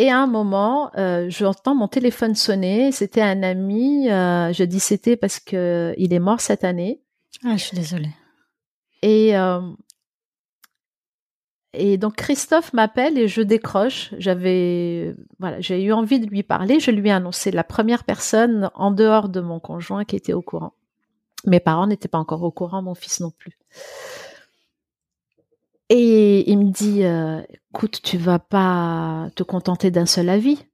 Et 0.00 0.10
à 0.10 0.18
un 0.18 0.26
moment, 0.26 0.90
euh, 0.96 1.26
j'entends 1.28 1.74
mon 1.74 1.86
téléphone 1.86 2.34
sonner. 2.34 2.90
C'était 2.90 3.20
un 3.20 3.42
ami. 3.42 4.08
Euh, 4.08 4.50
je 4.50 4.64
dis 4.64 4.80
c'était 4.80 5.14
parce 5.14 5.38
que 5.40 5.94
il 5.98 6.14
est 6.14 6.18
mort 6.18 6.40
cette 6.40 6.64
année. 6.64 7.02
Ah, 7.44 7.58
je 7.58 7.64
suis 7.64 7.76
désolée. 7.76 8.08
Et 9.02 9.36
euh, 9.36 9.60
et 11.74 11.98
donc 11.98 12.16
Christophe 12.16 12.72
m'appelle 12.72 13.18
et 13.18 13.28
je 13.28 13.42
décroche. 13.42 14.14
J'avais 14.16 15.14
voilà, 15.38 15.60
j'ai 15.60 15.84
eu 15.84 15.92
envie 15.92 16.18
de 16.18 16.28
lui 16.28 16.44
parler. 16.44 16.80
Je 16.80 16.90
lui 16.90 17.10
ai 17.10 17.12
annoncé 17.12 17.50
la 17.50 17.62
première 17.62 18.04
personne 18.04 18.70
en 18.72 18.92
dehors 18.92 19.28
de 19.28 19.42
mon 19.42 19.60
conjoint 19.60 20.06
qui 20.06 20.16
était 20.16 20.32
au 20.32 20.40
courant. 20.40 20.72
Mes 21.44 21.60
parents 21.60 21.86
n'étaient 21.86 22.08
pas 22.08 22.16
encore 22.16 22.42
au 22.42 22.50
courant, 22.50 22.80
mon 22.80 22.94
fils 22.94 23.20
non 23.20 23.32
plus. 23.38 23.58
Et 25.92 26.48
il 26.48 26.58
me 26.58 26.70
dit, 26.70 27.04
euh, 27.04 27.42
écoute, 27.74 28.00
tu 28.02 28.16
vas 28.16 28.38
pas 28.38 29.28
te 29.34 29.42
contenter 29.42 29.90
d'un 29.90 30.06
seul 30.06 30.28
avis. 30.28 30.64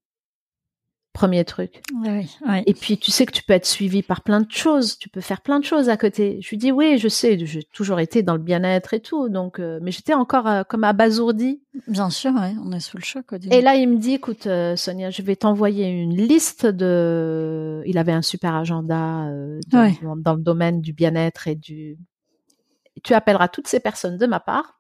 Premier 1.15 1.47
truc. 1.47 1.81
Oui, 2.05 2.29
Et 2.67 2.75
puis 2.75 2.99
tu 2.99 3.11
sais 3.11 3.25
que 3.25 3.33
tu 3.33 3.43
peux 3.43 3.55
être 3.55 3.65
suivi 3.65 4.03
par 4.03 4.21
plein 4.21 4.43
de 4.43 4.51
choses, 4.51 4.99
tu 4.99 5.09
peux 5.09 5.23
faire 5.23 5.41
plein 5.41 5.59
de 5.59 5.65
choses 5.65 5.89
à 5.89 5.97
côté. 5.97 6.39
Je 6.43 6.51
lui 6.51 6.59
dis 6.59 6.71
oui, 6.71 6.99
je 6.99 7.09
sais, 7.09 7.39
j'ai 7.47 7.63
toujours 7.63 8.01
été 8.01 8.23
dans 8.23 8.35
le 8.35 8.43
bien-être 8.43 8.93
et 8.93 9.01
tout, 9.01 9.31
donc 9.31 9.59
euh, 9.59 9.79
mais 9.81 9.93
j'étais 9.93 10.13
encore 10.13 10.47
euh, 10.47 10.63
comme 10.63 10.85
abasourdie. 10.85 11.63
Bien 11.89 12.11
sûr, 12.11 12.35
ouais, 12.35 12.53
on 12.63 12.71
est 12.73 12.81
sous 12.81 12.99
le 12.99 13.03
choc. 13.03 13.25
Et 13.51 13.63
là, 13.63 13.77
il 13.77 13.89
me 13.89 13.97
dit, 13.97 14.13
écoute, 14.13 14.47
Sonia, 14.77 15.09
je 15.09 15.23
vais 15.23 15.37
t'envoyer 15.37 15.89
une 15.89 16.15
liste 16.15 16.67
de. 16.67 17.83
Il 17.87 17.97
avait 17.97 18.13
un 18.13 18.21
super 18.21 18.55
agenda 18.55 19.31
dans, 19.69 20.17
dans, 20.17 20.35
le 20.35 20.43
domaine 20.43 20.83
du 20.83 20.93
bien-être 20.93 21.49
et 21.49 21.55
du. 21.55 21.97
Tu 23.03 23.15
appelleras 23.15 23.49
toutes 23.49 23.69
ces 23.69 23.81
personnes 23.81 24.19
de 24.19 24.27
ma 24.27 24.41
part 24.41 24.76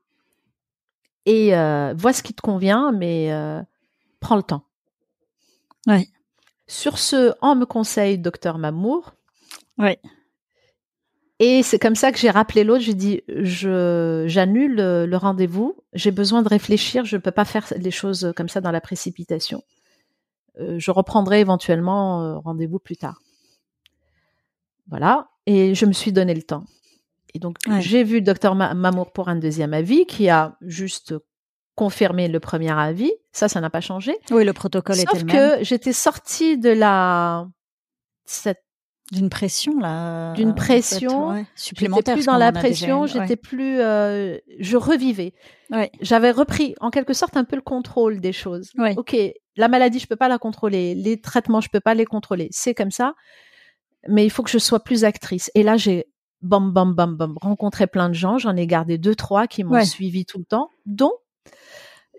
et 1.26 1.56
euh, 1.56 1.92
vois 1.94 2.12
ce 2.12 2.22
qui 2.22 2.32
te 2.32 2.40
convient, 2.40 2.92
mais 2.92 3.32
euh, 3.32 3.60
prends 4.20 4.36
le 4.36 4.44
temps. 4.44 4.62
Ouais. 5.86 6.08
Sur 6.68 6.98
ce, 6.98 7.34
on 7.42 7.56
me 7.56 7.66
conseille 7.66 8.18
docteur 8.18 8.58
Mamour. 8.58 9.14
Ouais. 9.76 10.00
Et 11.38 11.62
c'est 11.62 11.78
comme 11.78 11.96
ça 11.96 12.12
que 12.12 12.18
j'ai 12.18 12.30
rappelé 12.30 12.64
l'autre. 12.64 12.82
J'ai 12.82 12.94
dit, 12.94 13.22
je 13.28 14.24
j'annule 14.26 14.76
le, 14.76 15.16
rendez-vous. 15.16 15.76
J'ai 15.92 16.12
besoin 16.12 16.42
de 16.42 16.48
réfléchir. 16.48 17.04
Je 17.04 17.16
ne 17.16 17.20
peux 17.20 17.30
pas 17.30 17.44
faire 17.44 17.66
les 17.76 17.90
choses 17.90 18.32
comme 18.36 18.48
ça 18.48 18.60
dans 18.60 18.70
la 18.70 18.80
précipitation. 18.80 19.62
Euh, 20.58 20.78
je 20.78 20.90
reprendrai 20.90 21.40
éventuellement 21.40 22.40
rendez-vous 22.40 22.78
plus 22.78 22.96
tard. 22.96 23.20
Voilà. 24.88 25.28
Et 25.44 25.74
je 25.74 25.86
me 25.86 25.92
suis 25.92 26.12
donné 26.12 26.34
le 26.34 26.42
temps. 26.42 26.64
Et 27.34 27.38
donc, 27.38 27.56
j'ai 27.80 28.04
vu 28.04 28.16
le 28.16 28.22
docteur 28.22 28.54
Mamour 28.54 29.12
pour 29.12 29.28
un 29.28 29.36
deuxième 29.36 29.74
avis 29.74 30.06
qui 30.06 30.28
a 30.28 30.56
juste 30.62 31.14
confirmé 31.74 32.26
le 32.28 32.40
premier 32.40 32.72
avis. 32.72 33.12
Ça, 33.32 33.48
ça 33.48 33.60
n'a 33.60 33.70
pas 33.70 33.82
changé. 33.82 34.16
Oui, 34.30 34.44
le 34.44 34.52
protocole 34.52 34.98
était 34.98 35.18
le 35.18 35.24
même. 35.24 35.58
que 35.58 35.64
j'étais 35.64 35.92
sortie 35.92 36.58
de 36.58 36.70
la 36.70 37.46
cette 38.24 38.62
d'une 39.12 39.30
pression 39.30 39.78
là 39.78 40.32
d'une 40.32 40.56
pression. 40.56 41.30
ouais, 41.30 41.46
supplémentaire 41.54 42.16
plus 42.16 42.26
dans 42.26 42.38
la 42.38 42.50
pression 42.50 43.06
j'étais 43.06 43.36
plus 43.36 43.78
euh, 43.78 44.36
je 44.58 44.76
revivais. 44.76 45.32
Ouais. 45.70 45.92
j'avais 46.00 46.32
repris 46.32 46.74
en 46.80 46.90
quelque 46.90 47.12
sorte 47.12 47.36
un 47.36 47.44
peu 47.44 47.54
le 47.54 47.62
contrôle 47.62 48.20
des 48.20 48.32
choses. 48.32 48.72
Ok 48.96 49.16
la 49.56 49.68
maladie 49.68 50.00
je 50.00 50.08
peux 50.08 50.16
pas 50.16 50.28
la 50.28 50.38
contrôler. 50.38 50.96
Les 50.96 51.20
traitements 51.20 51.60
je 51.60 51.68
peux 51.68 51.80
pas 51.80 51.94
les 51.94 52.04
contrôler. 52.04 52.48
C'est 52.50 52.74
comme 52.74 52.90
ça. 52.90 53.14
Mais 54.08 54.24
il 54.24 54.30
faut 54.30 54.42
que 54.42 54.50
je 54.50 54.58
sois 54.58 54.80
plus 54.80 55.04
actrice. 55.04 55.52
Et 55.54 55.62
là 55.62 55.76
j'ai 55.76 56.06
bam, 56.42 56.72
bam, 56.72 56.94
bam, 56.94 57.16
bam, 57.16 57.35
rencontré 57.40 57.87
plein 57.87 58.09
de 58.09 58.14
gens. 58.14 58.38
J'en 58.38 58.57
ai 58.57 58.66
gardé 58.66 58.99
deux, 58.99 59.14
trois 59.14 59.46
qui 59.46 59.64
m'ont 59.64 59.85
suivi 59.85 60.25
tout 60.25 60.38
le 60.38 60.44
temps, 60.44 60.70
dont 60.85 61.12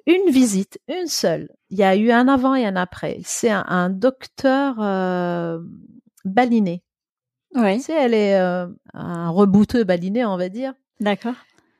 une 0.05 0.31
visite, 0.31 0.79
une 0.87 1.07
seule. 1.07 1.49
Il 1.69 1.77
y 1.77 1.83
a 1.83 1.95
eu 1.95 2.11
un 2.11 2.27
avant 2.27 2.55
et 2.55 2.65
un 2.65 2.75
après. 2.75 3.19
C'est 3.23 3.49
un, 3.49 3.89
docteur 3.89 4.75
euh, 4.79 5.59
baliné. 6.23 6.81
Oui. 7.55 7.77
Tu 7.77 7.83
sais, 7.83 7.93
elle 7.93 8.13
est 8.13 8.39
euh, 8.39 8.67
un 8.93 9.29
rebouteux 9.29 9.83
baliné, 9.83 10.25
on 10.25 10.37
va 10.37 10.49
dire. 10.49 10.73
D'accord. 11.01 11.35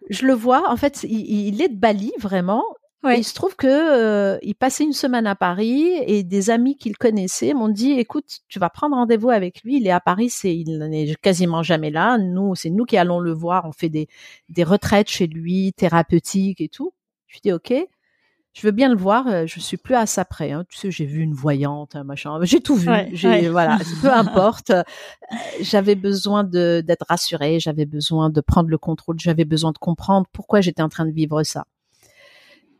Je 0.09 0.25
le 0.25 0.33
vois. 0.33 0.69
En 0.69 0.77
fait, 0.77 1.03
il, 1.03 1.47
il 1.47 1.61
est 1.61 1.69
de 1.69 1.77
Bali 1.77 2.11
vraiment, 2.19 2.63
il 3.05 3.23
se 3.23 3.33
trouve 3.33 3.55
que 3.55 3.67
euh, 3.67 4.37
il 4.41 4.55
passait 4.55 4.83
une 4.83 4.93
semaine 4.93 5.27
à 5.27 5.35
Paris 5.35 5.91
et 6.05 6.23
des 6.23 6.49
amis 6.49 6.77
qu'il 6.77 6.97
connaissait 6.97 7.53
m'ont 7.53 7.69
dit 7.69 7.91
"Écoute, 7.93 8.39
tu 8.49 8.59
vas 8.59 8.69
prendre 8.69 8.95
rendez-vous 8.95 9.29
avec 9.29 9.61
lui. 9.63 9.77
Il 9.77 9.87
est 9.87 9.91
à 9.91 9.99
Paris, 9.99 10.29
c'est 10.29 10.55
il 10.55 10.77
n'est 10.79 11.15
quasiment 11.15 11.63
jamais 11.63 11.91
là. 11.91 12.17
Nous, 12.17 12.55
c'est 12.55 12.69
nous 12.69 12.85
qui 12.85 12.97
allons 12.97 13.19
le 13.19 13.31
voir. 13.33 13.65
On 13.65 13.71
fait 13.71 13.89
des 13.89 14.07
des 14.49 14.63
retraites 14.63 15.09
chez 15.09 15.27
lui, 15.27 15.73
thérapeutiques 15.73 16.61
et 16.61 16.69
tout." 16.69 16.93
Je 17.27 17.39
dis 17.43 17.51
"OK." 17.53 17.73
Je 18.57 18.65
veux 18.65 18.71
bien 18.71 18.89
le 18.89 18.95
voir. 18.97 19.27
Euh, 19.27 19.45
je 19.45 19.59
suis 19.59 19.77
plus 19.77 19.93
à 19.93 20.07
ça 20.07 20.25
près. 20.25 20.51
Hein. 20.51 20.65
Tu 20.67 20.79
sais, 20.79 20.89
j'ai 20.89 21.05
vu 21.05 21.21
une 21.21 21.35
voyante, 21.35 21.95
un 21.95 22.03
machin. 22.03 22.39
J'ai 22.41 22.59
tout 22.59 22.75
vu. 22.75 22.89
j'ai 23.13 23.49
voilà, 23.49 23.77
peu 24.01 24.11
importe. 24.11 24.71
Euh, 24.71 24.81
j'avais 25.61 25.93
besoin 25.93 26.43
de 26.43 26.81
d'être 26.85 27.05
rassurée. 27.07 27.59
J'avais 27.59 27.85
besoin 27.85 28.31
de 28.31 28.41
prendre 28.41 28.69
le 28.69 28.79
contrôle. 28.79 29.19
J'avais 29.19 29.45
besoin 29.45 29.73
de 29.73 29.77
comprendre 29.77 30.25
pourquoi 30.33 30.61
j'étais 30.61 30.81
en 30.81 30.89
train 30.89 31.05
de 31.05 31.11
vivre 31.11 31.43
ça. 31.43 31.65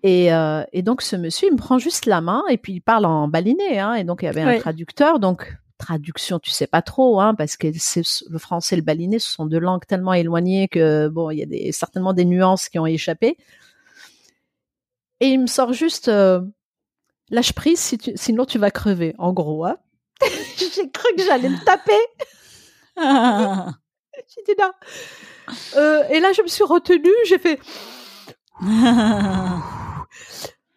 Et, 0.04 0.34
euh, 0.34 0.64
et, 0.74 0.84
donc 0.84 1.02
ce 1.02 1.16
monsieur, 1.16 1.48
il 1.48 1.54
me 1.54 1.58
prend 1.58 1.80
juste 1.80 2.06
la 2.06 2.22
main 2.22 2.44
et 2.50 2.58
puis 2.58 2.74
il 2.74 2.82
parle 2.82 3.06
en 3.06 3.28
baliné. 3.28 3.80
Hein, 3.80 3.96
et 3.96 4.04
donc 4.04 4.22
il 4.22 4.26
y 4.26 4.30
avait 4.30 4.42
un 4.42 4.60
traducteur. 4.60 5.20
Donc 5.20 5.58
traduction, 5.78 6.40
tu 6.40 6.52
sais 6.52 6.68
pas 6.68 6.82
trop, 6.82 7.20
hein, 7.20 7.36
parce 7.36 7.56
que 7.56 7.68
le 7.68 8.40
français 8.40 8.76
et 8.76 8.78
le 8.78 8.84
baliné, 8.84 9.20
ce 9.20 9.32
sont 9.32 9.46
deux 9.46 9.60
langues 9.60 9.86
tellement 9.86 10.14
éloignées 10.14 10.68
que 10.68 11.08
bon, 11.08 11.30
il 11.30 11.40
y 11.40 11.44
a 11.44 11.46
des, 11.46 11.72
certainement 11.72 12.14
des 12.14 12.26
nuances 12.26 12.70
qui 12.70 12.80
ont 12.80 12.86
échappé. 12.86 13.38
Et 15.20 15.30
il 15.30 15.40
me 15.40 15.48
sort 15.48 15.74
juste 15.74 16.10
euh, 16.10 16.42
lâche 17.30 17.54
prise, 17.54 17.80
si 17.80 17.98
tu, 17.98 18.12
sinon 18.16 18.46
tu 18.46 18.60
vas 18.60 18.72
crever. 18.72 19.16
En 19.18 19.34
gros, 19.34 19.66
hein. 19.66 19.78
j'ai 20.58 20.90
cru 20.92 21.16
que 21.16 21.24
j'allais 21.24 21.50
le 21.50 21.64
taper. 21.64 21.94
j'ai 24.28 24.44
dit 24.46 24.60
non. 24.60 24.72
Euh, 25.76 26.04
et 26.10 26.20
là, 26.20 26.34
je 26.34 26.42
me 26.42 26.48
suis 26.48 26.64
retenue. 26.64 27.10
J'ai 27.26 27.40
fait 27.40 27.60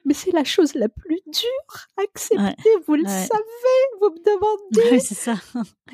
mais 0.04 0.14
c'est 0.14 0.32
la 0.32 0.44
chose 0.44 0.74
la 0.74 0.88
plus 0.88 1.20
dure 1.26 1.86
accepter. 2.02 2.70
vous 2.86 2.94
le 2.94 3.06
savez, 3.06 3.80
vous 4.00 4.10
me 4.10 4.24
demandez. 4.24 4.90
Oui, 4.92 5.00
c'est 5.00 5.14
ça. 5.14 5.34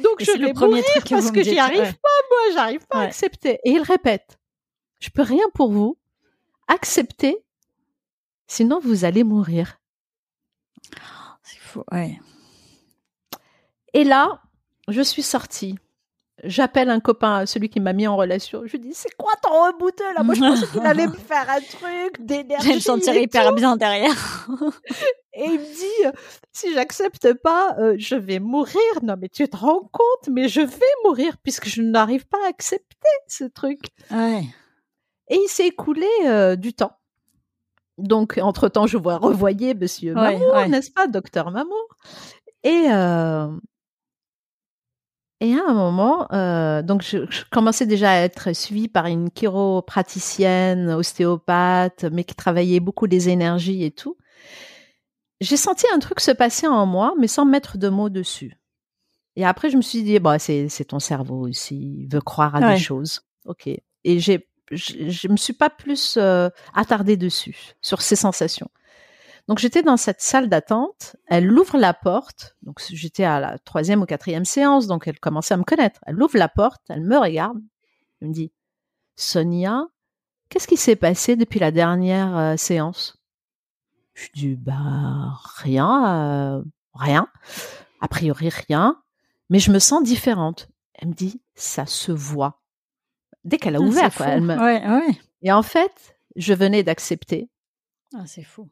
Donc 0.03 0.21
je 0.21 0.33
vais 0.33 0.39
le 0.39 0.53
premier 0.53 0.83
truc 0.83 1.09
parce 1.09 1.31
que 1.31 1.43
j'y 1.43 1.59
arrive 1.59 1.81
pas, 1.81 2.09
moi, 2.31 2.55
j'arrive 2.55 2.87
pas 2.87 2.99
à 2.99 3.03
accepter. 3.03 3.59
Et 3.65 3.71
il 3.71 3.83
répète 3.83 4.39
je 4.99 5.11
peux 5.11 5.23
rien 5.23 5.45
pour 5.55 5.71
vous. 5.71 5.99
Acceptez, 6.69 7.45
sinon 8.47 8.81
vous 8.81 9.05
allez 9.05 9.25
mourir. 9.25 9.79
C'est 11.43 11.59
fou, 11.59 11.85
ouais. 11.93 12.19
Et 13.93 14.05
là, 14.05 14.43
je 14.89 15.01
suis 15.01 15.23
sortie 15.23 15.77
j'appelle 16.47 16.91
un 16.91 17.01
copain, 17.01 17.47
celui 17.47 17.69
qui 17.69 17.81
m'a 17.81 17.93
mis 17.93 18.07
en 18.07 18.17
relation. 18.17 18.63
Je 18.65 18.73
lui 18.73 18.81
dis, 18.81 18.95
c'est 18.95 19.15
quoi 19.17 19.33
ton 19.43 19.51
rebouteux 19.51 20.13
là? 20.15 20.23
Moi, 20.23 20.35
je 20.35 20.41
pensais 20.41 20.67
qu'il 20.67 20.81
allait 20.87 21.07
me 21.07 21.13
faire 21.13 21.49
un 21.49 21.61
truc 21.61 22.25
d'énergie. 22.25 22.69
Je 22.69 22.75
me 22.75 22.81
sentir 22.81 23.15
hyper 23.15 23.53
bien 23.53 23.77
derrière. 23.77 24.49
et 25.35 25.45
il 25.45 25.61
me 25.61 25.75
dit, 25.75 26.19
si 26.53 26.73
j'accepte 26.73 27.35
pas, 27.35 27.77
euh, 27.79 27.95
je 27.99 28.17
vais 28.17 28.39
mourir. 28.39 28.81
Non, 29.03 29.17
mais 29.21 29.29
tu 29.29 29.49
te 29.49 29.57
rends 29.57 29.89
compte? 29.93 30.29
Mais 30.31 30.49
je 30.49 30.61
vais 30.61 30.95
mourir 31.05 31.37
puisque 31.43 31.69
je 31.69 31.83
n'arrive 31.83 32.27
pas 32.27 32.39
à 32.45 32.49
accepter 32.49 33.09
ce 33.29 33.45
truc. 33.45 33.81
Ouais. 34.11 34.43
Et 35.29 35.37
il 35.37 35.49
s'est 35.49 35.67
écoulé 35.67 36.07
euh, 36.25 36.57
du 36.57 36.73
temps. 36.73 36.97
Donc, 37.99 38.39
entre-temps, 38.43 38.87
je 38.87 38.99
vois 38.99 39.17
revoyer 39.17 39.75
Monsieur 39.75 40.15
Mamour, 40.15 40.67
n'est-ce 40.69 40.91
pas, 40.91 41.07
Docteur 41.07 41.51
Mamour? 41.51 41.97
Et, 42.63 42.87
euh, 42.91 43.49
et 45.41 45.55
à 45.55 45.69
un 45.69 45.75
moment, 45.75 46.27
euh, 46.33 46.83
donc 46.83 47.03
je, 47.03 47.19
commençais 47.51 47.85
déjà 47.85 48.13
à 48.13 48.21
être 48.21 48.55
suivie 48.55 48.89
par 48.89 49.07
une 49.07 49.31
chiropraticienne, 49.31 50.91
ostéopathe, 50.91 52.05
mais 52.05 52.25
qui 52.25 52.35
travaillait 52.35 52.81
beaucoup 52.81 53.05
les 53.05 53.29
énergies 53.29 53.85
et 53.85 53.91
tout. 53.91 54.17
J'ai 55.43 55.59
senti 55.59 55.85
un 55.95 55.99
truc 55.99 56.21
se 56.21 56.31
passer 56.31 56.67
en 56.67 56.87
moi, 56.87 57.15
mais 57.19 57.29
sans 57.29 57.45
mettre 57.45 57.77
de 57.77 57.89
mots 57.89 58.09
dessus. 58.09 58.57
Et 59.37 59.45
après, 59.45 59.69
je 59.69 59.77
me 59.77 59.83
suis 59.83 60.03
dit, 60.03 60.19
bah, 60.19 60.39
c'est, 60.39 60.69
ton 60.89 60.99
cerveau 60.99 61.47
aussi, 61.47 61.99
il 61.99 62.09
veut 62.11 62.23
croire 62.23 62.55
à 62.57 62.73
des 62.73 62.79
choses. 62.79 63.21
Ok. 63.45 63.67
Et 63.67 64.19
j'ai, 64.19 64.49
je, 64.71 65.11
je 65.11 65.29
me 65.29 65.37
suis 65.37 65.53
pas 65.53 65.69
plus 65.69 66.17
euh, 66.17 66.49
attardée 66.73 67.19
dessus, 67.19 67.75
sur 67.83 68.01
ces 68.01 68.17
sensations. 68.17 68.71
Donc 69.49 69.59
j'étais 69.59 69.83
dans 69.83 69.97
cette 69.97 70.21
salle 70.21 70.49
d'attente, 70.49 71.15
elle 71.27 71.53
ouvre 71.53 71.79
la 71.79 71.95
porte, 71.95 72.57
donc 72.63 72.81
j'étais 72.91 73.23
à 73.25 73.39
la 73.39 73.59
troisième 73.61 74.03
ou 74.03 74.07
quatrième 74.07 74.45
séance, 74.45 74.89
donc 74.89 75.07
elle 75.07 75.21
commençait 75.21 75.55
à 75.55 75.57
me 75.57 75.63
connaître. 75.63 76.01
Elle 76.07 76.21
ouvre 76.21 76.37
la 76.37 76.49
porte, 76.49 76.83
elle 76.89 77.03
me 77.03 77.17
regarde, 77.17 77.59
elle 78.21 78.29
me 78.29 78.33
dit, 78.33 78.53
Sonia, 79.15 79.87
qu'est-ce 80.49 80.67
qui 80.67 80.77
s'est 80.77 80.97
passé 80.97 81.37
depuis 81.37 81.61
la 81.61 81.71
dernière 81.71 82.37
euh, 82.37 82.57
séance? 82.57 83.23
Je 84.15 84.29
dis, 84.35 84.57
bah 84.57 85.39
rien, 85.59 86.57
euh, 86.59 86.63
rien, 86.95 87.29
a 88.01 88.09
priori 88.09 88.49
rien, 88.49 89.01
mais 89.49 89.61
je 89.61 89.71
me 89.71 89.79
sens 89.79 90.03
différente. 90.03 90.69
Elle 90.95 91.09
me 91.09 91.15
dit, 91.15 91.41
ça 91.55 91.87
se 91.87 92.11
voit. 92.11 92.63
Dès 93.45 93.59
qu'elle 93.59 93.77
a 93.77 93.79
Ah, 93.81 93.83
ouvert, 93.83 94.13
quoi, 94.15 94.27
elle 94.27 94.41
me... 94.41 94.57
Ouais, 94.57 94.85
ouais. 94.89 95.21
Et 95.43 95.53
en 95.53 95.63
fait, 95.63 96.17
je 96.35 96.53
venais 96.53 96.83
d'accepter. 96.83 97.49
Ah, 98.15 98.27
c'est 98.27 98.43
fou. 98.43 98.69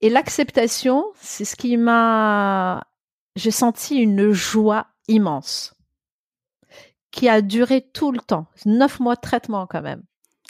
Et 0.00 0.10
l'acceptation, 0.10 1.04
c'est 1.20 1.44
ce 1.44 1.56
qui 1.56 1.76
m'a... 1.76 2.86
J'ai 3.34 3.50
senti 3.50 3.96
une 3.96 4.32
joie 4.32 4.86
immense 5.08 5.74
qui 7.10 7.28
a 7.28 7.40
duré 7.42 7.80
tout 7.92 8.12
le 8.12 8.18
temps. 8.20 8.46
Neuf 8.66 9.00
mois 9.00 9.14
de 9.14 9.20
traitement 9.20 9.66
quand 9.66 9.82
même. 9.82 10.02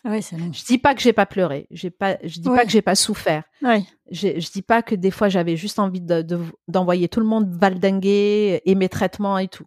Ouais, 0.05 0.22
c'est 0.22 0.36
long. 0.36 0.53
Je 0.53 0.64
dis 0.64 0.78
pas 0.78 0.94
que 0.94 1.01
j'ai 1.01 1.12
pas 1.12 1.26
pleuré. 1.26 1.66
J'ai 1.70 1.90
pas, 1.90 2.16
je 2.22 2.40
dis 2.40 2.49
pas 2.49 2.64
que 2.64 2.70
j'ai 2.70 2.82
pas 2.82 2.94
souffert. 2.94 3.42
Ouais. 3.62 3.84
Je, 4.11 4.38
je 4.40 4.51
dis 4.53 4.62
pas 4.62 4.82
que 4.82 4.94
des 4.94 5.11
fois 5.11 5.28
j'avais 5.28 5.57
juste 5.57 5.78
envie 5.80 6.01
de, 6.01 6.22
de- 6.22 6.40
d'envoyer 6.68 7.09
tout 7.09 7.18
le 7.20 7.26
monde 7.26 7.49
valdinguer 7.57 8.62
et 8.64 8.74
mes 8.76 8.88
traitements 8.88 9.38
et 9.38 9.49
tout. 9.49 9.66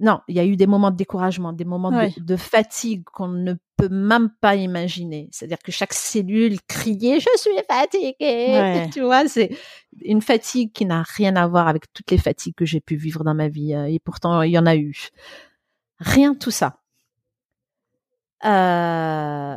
Non, 0.00 0.20
il 0.26 0.34
y 0.34 0.40
a 0.40 0.44
eu 0.44 0.56
des 0.56 0.66
moments 0.66 0.90
de 0.90 0.96
découragement, 0.96 1.52
des 1.52 1.64
moments 1.64 1.92
de- 1.92 1.96
Ouais. 1.96 2.14
de, 2.16 2.34
fatigue 2.36 3.04
qu'on 3.04 3.28
ne 3.28 3.54
peut 3.76 3.88
même 3.88 4.28
pas 4.40 4.56
imaginer. 4.56 5.28
C'est-à-dire 5.30 5.58
que 5.62 5.70
chaque 5.70 5.92
cellule 5.92 6.58
criait 6.66 7.20
"Je 7.20 7.28
suis 7.36 7.52
fatiguée", 7.70 8.14
Ouais. 8.20 8.90
tu 8.92 9.00
vois. 9.02 9.28
C'est 9.28 9.56
une 10.02 10.20
fatigue 10.20 10.72
qui 10.72 10.84
n'a 10.84 11.02
rien 11.02 11.36
à 11.36 11.46
voir 11.46 11.68
avec 11.68 11.92
toutes 11.92 12.10
les 12.10 12.18
fatigues 12.18 12.56
que 12.56 12.64
j'ai 12.64 12.80
pu 12.80 12.96
vivre 12.96 13.22
dans 13.22 13.34
ma 13.34 13.48
vie. 13.48 13.72
euh, 13.74 13.84
Et 13.86 14.00
pourtant, 14.00 14.42
il 14.42 14.50
y 14.50 14.58
en 14.58 14.66
a 14.66 14.74
eu. 14.76 15.10
Rien 16.00 16.34
tout 16.34 16.50
ça. 16.50 16.80
Euh, 18.44 19.56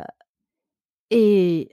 et 1.09 1.69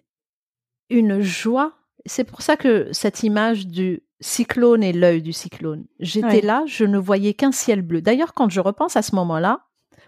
une 0.91 1.21
joie. 1.21 1.75
C'est 2.07 2.25
pour 2.25 2.43
ça 2.43 2.57
que 2.57 2.89
cette 2.93 3.23
image 3.23 3.67
du 3.67 4.03
cyclone 4.25 4.83
et 4.83 4.93
l'œil 4.95 5.21
du 5.23 5.33
cyclone. 5.35 5.85
J'étais 6.01 6.27
Ouais. 6.27 6.41
là, 6.41 6.63
je 6.67 6.85
ne 6.87 6.97
voyais 6.99 7.35
qu'un 7.35 7.53
ciel 7.53 7.83
bleu. 7.83 8.01
D'ailleurs, 8.01 8.33
quand 8.33 8.49
je 8.49 8.61
repense 8.61 8.97
à 8.97 9.03
ce 9.03 9.15
moment-là, 9.17 9.61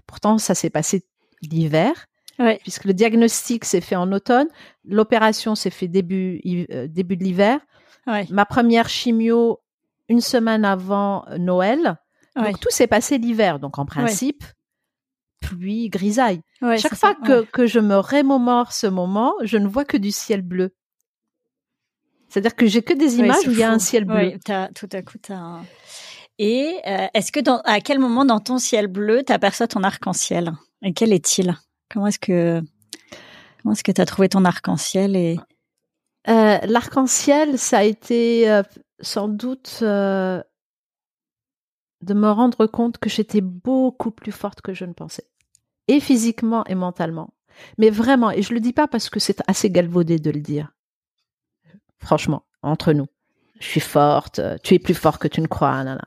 pourtant 0.06 0.38
ça 0.38 0.54
s'est 0.54 0.70
passé 0.70 1.04
l'hiver, 1.42 2.06
Ouais. 2.38 2.58
puisque 2.62 2.84
le 2.84 2.94
diagnostic 2.94 3.64
s'est 3.66 3.80
fait 3.82 3.96
en 3.96 4.10
automne, 4.12 4.48
l'opération 4.84 5.54
s'est 5.54 5.70
fait 5.70 5.86
début, 5.88 6.40
euh, 6.70 6.86
début 6.88 7.16
de 7.18 7.24
l'hiver, 7.24 7.60
Ouais. 8.06 8.26
ma 8.30 8.46
première 8.46 8.88
chimio 8.88 9.60
une 10.08 10.20
semaine 10.22 10.64
avant 10.64 11.24
Noël. 11.38 11.96
Ouais. 12.36 12.44
Donc 12.52 12.60
tout 12.60 12.70
s'est 12.70 12.86
passé 12.86 13.18
l'hiver. 13.18 13.58
Donc 13.58 13.78
en 13.78 13.84
principe, 13.84 14.44
pluie, 15.42 15.88
grisaille. 15.90 16.40
Chaque 16.78 16.94
fois 16.94 17.14
que, 17.14 17.42
que 17.42 17.66
je 17.66 17.80
me 17.80 17.96
remémore 17.98 18.72
ce 18.72 18.86
moment, 18.86 19.34
je 19.42 19.58
ne 19.58 19.66
vois 19.68 19.84
que 19.84 19.96
du 19.98 20.10
ciel 20.10 20.40
bleu. 20.42 20.74
C'est-à-dire 22.28 22.54
que 22.56 22.66
j'ai 22.66 22.82
que 22.82 22.92
des 22.94 23.16
images 23.16 23.46
où 23.46 23.50
il 23.52 23.58
y 23.58 23.62
a 23.62 23.70
un 23.70 23.78
ciel 23.78 24.04
bleu. 24.04 24.14
Ouais, 24.16 24.38
t'as- 24.44 24.68
tout 24.68 24.88
à 24.92 25.02
coup, 25.02 25.18
t'as 25.18 25.36
un- 25.36 25.64
Et 26.38 26.76
euh, 26.86 27.06
est-ce 27.14 27.32
que 27.32 27.40
dans, 27.40 27.60
à 27.64 27.80
quel 27.80 27.98
moment 27.98 28.24
dans 28.24 28.40
ton 28.40 28.58
ciel 28.58 28.88
bleu 28.88 29.22
t'aperçois 29.22 29.68
ton 29.68 29.82
arc-en-ciel? 29.82 30.52
Et 30.82 30.92
quel 30.92 31.12
est-il? 31.12 31.56
Comment 31.90 32.08
est-ce 32.08 32.18
que 32.18 32.60
comment 33.62 33.72
est-ce 33.72 33.84
que 33.84 33.92
t'as 33.92 34.04
trouvé 34.06 34.28
ton 34.28 34.44
arc-en-ciel 34.44 35.16
et 35.16 35.38
Euh, 36.28 36.58
L'arc-en-ciel, 36.66 37.58
ça 37.58 37.78
a 37.78 37.84
été 37.84 38.50
euh, 38.50 38.62
sans 39.00 39.28
doute 39.28 39.78
euh, 39.82 40.42
de 42.02 42.14
me 42.14 42.30
rendre 42.30 42.66
compte 42.66 42.98
que 42.98 43.08
j'étais 43.08 43.40
beaucoup 43.40 44.10
plus 44.10 44.32
forte 44.32 44.60
que 44.60 44.74
je 44.74 44.84
ne 44.84 44.92
pensais, 44.92 45.24
et 45.88 46.00
physiquement 46.00 46.64
et 46.66 46.74
mentalement. 46.74 47.32
Mais 47.78 47.88
vraiment, 47.88 48.30
et 48.30 48.42
je 48.42 48.52
le 48.52 48.60
dis 48.60 48.72
pas 48.74 48.86
parce 48.86 49.08
que 49.08 49.18
c'est 49.20 49.40
assez 49.46 49.70
galvaudé 49.70 50.18
de 50.18 50.30
le 50.30 50.40
dire. 50.40 50.72
Franchement, 51.98 52.44
entre 52.62 52.92
nous, 52.92 53.06
je 53.60 53.66
suis 53.66 53.80
forte. 53.80 54.38
euh, 54.38 54.56
Tu 54.62 54.74
es 54.74 54.78
plus 54.78 54.94
fort 54.94 55.18
que 55.18 55.28
tu 55.28 55.40
ne 55.40 55.46
crois. 55.46 55.72
nanana. 55.76 56.04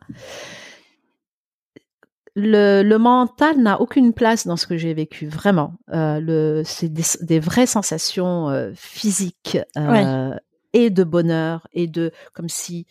Le, 2.35 2.83
le 2.83 2.97
mental 2.99 3.57
n'a 3.57 3.81
aucune 3.81 4.13
place 4.13 4.47
dans 4.47 4.55
ce 4.55 4.67
que 4.67 4.77
j'ai 4.77 4.93
vécu, 4.93 5.27
vraiment. 5.27 5.73
Euh, 5.91 6.61
c'est 6.63 6.87
des, 6.87 7.03
des 7.21 7.39
vraies 7.39 7.65
sensations 7.65 8.49
euh, 8.49 8.71
physiques 8.75 9.57
euh, 9.77 10.33
et 10.73 10.89
de 10.89 11.03
bonheur 11.03 11.67
et 11.73 11.87
de 11.87 12.11
comme 12.33 12.47
si 12.47 12.85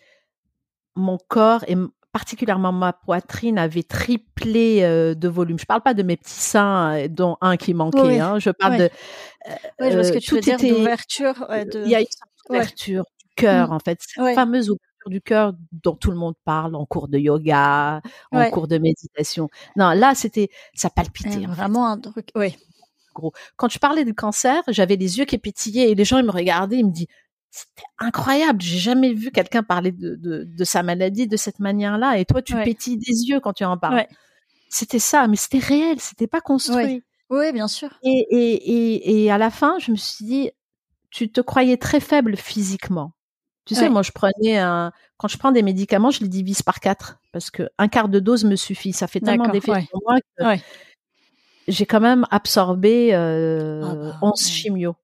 mon 0.96 1.18
corps 1.28 1.64
et 1.68 1.76
particulièrement 2.12 2.72
ma 2.72 2.92
poitrine 2.92 3.58
avait 3.58 3.84
triplé 3.84 4.80
de 4.82 5.28
volume. 5.28 5.58
Je 5.58 5.66
parle 5.66 5.82
pas 5.82 5.94
de 5.94 6.02
mes 6.02 6.16
petits 6.16 6.32
seins, 6.32 7.06
dont 7.08 7.36
un 7.40 7.56
qui 7.56 7.72
manquait. 7.74 8.00
Oui, 8.00 8.18
hein. 8.18 8.38
Je 8.40 8.50
parle 8.50 8.76
de. 8.76 8.90
Ouais, 9.80 9.90
je 9.90 9.94
vois 9.94 10.04
ce 10.04 10.12
que 10.12 10.18
tu 10.18 10.34
veux 10.34 10.40
tout 10.40 10.50
dire 10.50 10.58
ouais, 11.48 11.64
de... 11.64 11.84
Il 11.84 11.90
y 11.90 11.94
a 11.94 12.00
une 12.00 12.06
sorte 12.48 12.70
Ouais. 12.70 12.74
du 12.94 13.00
cœur, 13.36 13.68
Mm. 13.70 13.72
en 13.72 13.78
fait. 13.78 13.98
Cette 14.00 14.22
Ouais. 14.22 14.34
fameuse 14.34 14.70
ouverture 14.70 15.10
du 15.10 15.20
cœur 15.20 15.52
dont 15.72 15.94
tout 15.94 16.10
le 16.10 16.16
monde 16.16 16.34
parle 16.44 16.74
en 16.74 16.84
cours 16.86 17.08
de 17.08 17.18
yoga, 17.18 18.00
en 18.32 18.38
Ouais. 18.38 18.50
cours 18.50 18.68
de 18.68 18.78
méditation. 18.78 19.48
Non, 19.76 19.90
là, 19.90 20.14
c'était, 20.14 20.48
ça 20.74 20.88
Ouais, 20.88 20.92
palpitait. 20.96 21.28
en 21.36 21.40
fait. 21.40 21.46
vraiment 21.46 21.86
un 21.88 21.98
truc. 21.98 22.30
Ouais. 22.34 22.56
Quand 23.56 23.68
je 23.68 23.78
parlais 23.80 24.04
du 24.04 24.14
cancer, 24.14 24.62
j'avais 24.68 24.94
les 24.96 25.18
yeux 25.18 25.24
qui 25.24 25.38
pétillaient 25.38 25.90
et 25.90 25.94
les 25.94 26.04
gens, 26.04 26.18
ils 26.18 26.24
me 26.24 26.30
regardaient, 26.30 26.76
ils 26.78 26.86
me 26.86 26.92
disent, 26.92 27.06
c'était 27.50 27.82
incroyable. 27.98 28.60
J'ai 28.60 28.78
jamais 28.78 29.12
vu 29.12 29.30
quelqu'un 29.32 29.62
parler 29.64 29.90
de, 29.90 30.14
de, 30.14 30.44
de 30.44 30.64
sa 30.64 30.82
maladie 30.84 31.26
de 31.26 31.36
cette 31.36 31.58
manière-là. 31.58 32.18
Et 32.18 32.24
toi, 32.24 32.42
tu 32.42 32.54
Ouais. 32.54 32.62
pétilles 32.64 32.98
des 32.98 33.24
yeux 33.28 33.40
quand 33.40 33.52
tu 33.54 33.64
en 33.64 33.76
parles. 33.76 33.94
Ouais. 33.96 34.08
C'était 34.68 34.98
ça, 35.00 35.26
mais 35.26 35.36
c'était 35.36 35.58
réel, 35.58 35.98
c'était 35.98 36.26
pas 36.28 36.40
construit. 36.40 37.02
Oui, 37.30 37.52
bien 37.52 37.66
sûr. 37.68 37.88
Et, 38.02 38.26
et, 38.30 38.54
et, 38.54 39.24
et 39.24 39.30
à 39.32 39.38
la 39.38 39.50
fin, 39.50 39.78
je 39.80 39.90
me 39.90 39.96
suis 39.96 40.24
dit, 40.24 40.50
tu 41.18 41.30
te 41.32 41.40
croyais 41.40 41.76
très 41.76 41.98
faible 42.00 42.36
physiquement. 42.36 43.12
Tu 43.64 43.74
sais, 43.74 43.82
Ouais. 43.82 43.90
moi, 43.90 44.02
je 44.02 44.12
prenais 44.12 44.56
un, 44.58 44.92
quand 45.18 45.26
je 45.28 45.36
prends 45.36 45.50
des 45.52 45.62
médicaments, 45.62 46.10
je 46.10 46.20
les 46.20 46.28
divise 46.28 46.62
par 46.62 46.78
quatre 46.80 47.18
parce 47.32 47.50
que 47.50 47.68
un 47.76 47.88
quart 47.88 48.08
de 48.08 48.20
dose 48.20 48.44
me 48.44 48.54
suffit. 48.56 48.92
Ça 48.92 49.06
fait 49.08 49.20
tellement 49.20 49.48
d'effet 49.48 49.72
ouais. 49.72 49.86
sur 49.86 49.98
moi 50.06 50.16
que 50.20 50.44
Ouais. 50.44 50.62
j'ai 51.66 51.84
quand 51.84 52.00
même 52.00 52.24
absorbé 52.30 53.10
euh, 53.14 53.82
Ah 53.84 53.94
bah, 53.94 54.18
11 54.22 54.30
ouais. 54.42 54.50
chimios 54.50 54.94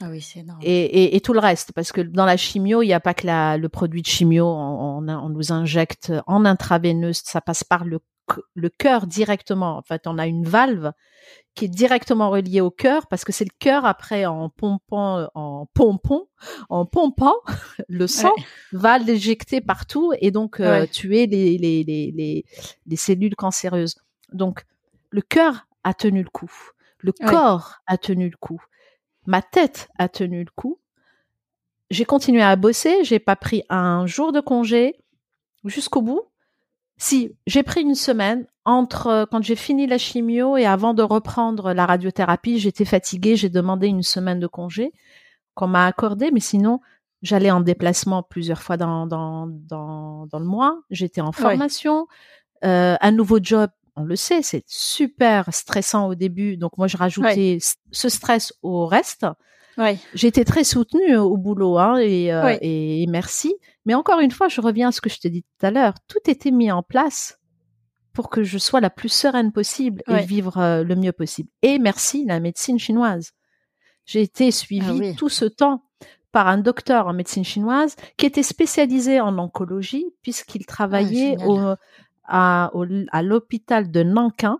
Ah 0.00 0.08
oui, 0.10 0.20
c'est 0.22 0.38
énorme. 0.40 0.60
et, 0.62 0.84
et, 0.84 1.16
et 1.16 1.20
tout 1.20 1.32
le 1.34 1.40
reste 1.40 1.72
parce 1.72 1.92
que 1.92 2.00
dans 2.00 2.24
la 2.24 2.36
chimio, 2.36 2.82
il 2.82 2.86
n'y 2.86 2.94
a 2.94 3.00
pas 3.00 3.14
que 3.14 3.26
la, 3.26 3.56
le 3.58 3.68
produit 3.68 4.00
de 4.02 4.06
chimio. 4.06 4.46
On, 4.46 4.98
on, 4.98 5.08
on 5.08 5.28
nous 5.28 5.52
injecte 5.52 6.12
en 6.26 6.44
intraveineuse, 6.44 7.20
ça 7.24 7.40
passe 7.40 7.64
par 7.64 7.84
le, 7.84 7.98
le 8.54 8.68
cœur 8.70 9.06
directement. 9.06 9.76
En 9.76 9.82
fait, 9.82 10.06
on 10.06 10.18
a 10.18 10.26
une 10.26 10.44
valve 10.46 10.92
qui 11.54 11.66
est 11.66 11.68
directement 11.68 12.30
reliée 12.30 12.60
au 12.60 12.70
cœur 12.70 13.06
parce 13.06 13.24
que 13.24 13.30
c'est 13.32 13.44
le 13.44 13.54
cœur 13.58 13.84
après 13.84 14.26
en 14.26 14.48
pompant, 14.48 15.28
en 15.34 15.66
pompon, 15.72 16.26
en 16.68 16.84
pompant 16.84 17.34
le 17.88 18.06
sang 18.06 18.32
Ouais. 18.36 18.42
va 18.72 18.98
l'éjecter 18.98 19.60
partout 19.60 20.12
et 20.20 20.30
donc 20.32 20.58
euh, 20.60 20.80
Ouais. 20.80 20.88
tuer 20.88 21.26
les, 21.26 21.56
les, 21.58 21.84
les, 21.84 22.10
les, 22.12 22.44
les 22.86 22.96
cellules 22.96 23.36
cancéreuses. 23.36 23.96
Donc 24.32 24.64
le 25.10 25.22
cœur 25.22 25.66
a 25.84 25.94
tenu 25.94 26.22
le 26.24 26.30
coup, 26.30 26.50
le 26.98 27.12
Ouais. 27.20 27.26
corps 27.26 27.76
a 27.86 27.98
tenu 27.98 28.28
le 28.28 28.36
coup, 28.36 28.60
ma 29.26 29.40
tête 29.40 29.88
a 29.98 30.08
tenu 30.08 30.40
le 30.44 30.50
coup. 30.56 30.78
J'ai 31.90 32.04
continué 32.04 32.42
à 32.42 32.56
bosser, 32.56 33.04
j'ai 33.04 33.18
pas 33.20 33.36
pris 33.36 33.62
un 33.68 34.06
jour 34.06 34.32
de 34.32 34.40
congé 34.40 34.96
jusqu'au 35.64 36.02
bout. 36.02 36.22
Si, 36.96 37.36
j'ai 37.46 37.62
pris 37.62 37.82
une 37.82 37.94
semaine 37.94 38.46
entre 38.64 39.06
euh, 39.08 39.26
quand 39.30 39.42
j'ai 39.42 39.56
fini 39.56 39.86
la 39.86 39.98
chimio 39.98 40.56
et 40.56 40.66
avant 40.66 40.94
de 40.94 41.02
reprendre 41.02 41.72
la 41.72 41.86
radiothérapie, 41.86 42.58
j'étais 42.58 42.84
fatiguée, 42.84 43.36
j'ai 43.36 43.50
demandé 43.50 43.86
une 43.86 44.02
semaine 44.02 44.40
de 44.40 44.46
congé 44.46 44.92
qu'on 45.54 45.68
m'a 45.68 45.86
accordé, 45.86 46.30
mais 46.32 46.40
sinon, 46.40 46.80
j'allais 47.22 47.50
en 47.50 47.60
déplacement 47.60 48.22
plusieurs 48.22 48.62
fois 48.62 48.76
dans, 48.76 49.06
dans, 49.06 49.46
dans, 49.46 50.26
dans 50.26 50.38
le 50.38 50.46
mois. 50.46 50.80
J'étais 50.90 51.20
en 51.20 51.32
formation. 51.32 52.06
Euh, 52.64 52.96
un 53.00 53.12
nouveau 53.12 53.38
job, 53.40 53.70
on 53.96 54.04
le 54.04 54.16
sait, 54.16 54.42
c'est 54.42 54.64
super 54.66 55.52
stressant 55.52 56.08
au 56.08 56.14
début. 56.14 56.56
Donc 56.56 56.76
moi, 56.78 56.86
je 56.86 56.96
rajoutais 56.96 57.58
ce 57.92 58.08
stress 58.08 58.52
au 58.62 58.86
reste. 58.86 59.26
Ouais. 59.76 59.98
Été 60.20 60.44
très 60.44 60.64
soutenue 60.64 61.16
au 61.16 61.36
boulot 61.36 61.78
hein, 61.78 61.98
et, 61.98 62.32
euh, 62.32 62.56
et 62.60 63.06
merci. 63.08 63.54
Mais 63.86 63.94
encore 63.94 64.20
une 64.20 64.30
fois, 64.30 64.48
je 64.48 64.60
reviens 64.60 64.88
à 64.88 64.92
ce 64.92 65.00
que 65.00 65.10
je 65.10 65.18
te 65.18 65.28
dis 65.28 65.42
tout 65.42 65.66
à 65.66 65.70
l'heure. 65.70 65.94
Tout 66.08 66.30
était 66.30 66.52
mis 66.52 66.70
en 66.72 66.82
place 66.82 67.38
pour 68.14 68.30
que 68.30 68.42
je 68.42 68.56
sois 68.58 68.80
la 68.80 68.90
plus 68.90 69.10
sereine 69.10 69.52
possible 69.52 70.02
Ouais. 70.08 70.22
et 70.22 70.26
vivre 70.26 70.56
euh, 70.58 70.82
le 70.84 70.96
mieux 70.96 71.12
possible. 71.12 71.50
Et 71.62 71.78
merci 71.78 72.24
la 72.24 72.40
médecine 72.40 72.78
chinoise. 72.78 73.32
J'ai 74.06 74.22
été 74.22 74.50
suivie 74.50 74.86
Ah 74.88 74.94
oui. 74.94 75.16
tout 75.16 75.28
ce 75.28 75.44
temps 75.44 75.82
par 76.32 76.48
un 76.48 76.58
docteur 76.58 77.06
en 77.06 77.12
médecine 77.12 77.44
chinoise 77.44 77.96
qui 78.16 78.26
était 78.26 78.42
spécialisé 78.42 79.20
en 79.20 79.36
oncologie 79.38 80.06
puisqu'il 80.22 80.64
travaillait 80.66 81.36
génial. 81.38 81.48
au, 81.48 81.74
à, 82.24 82.70
à 83.12 83.22
l'hôpital 83.22 83.90
de 83.90 84.02
Nankin 84.02 84.58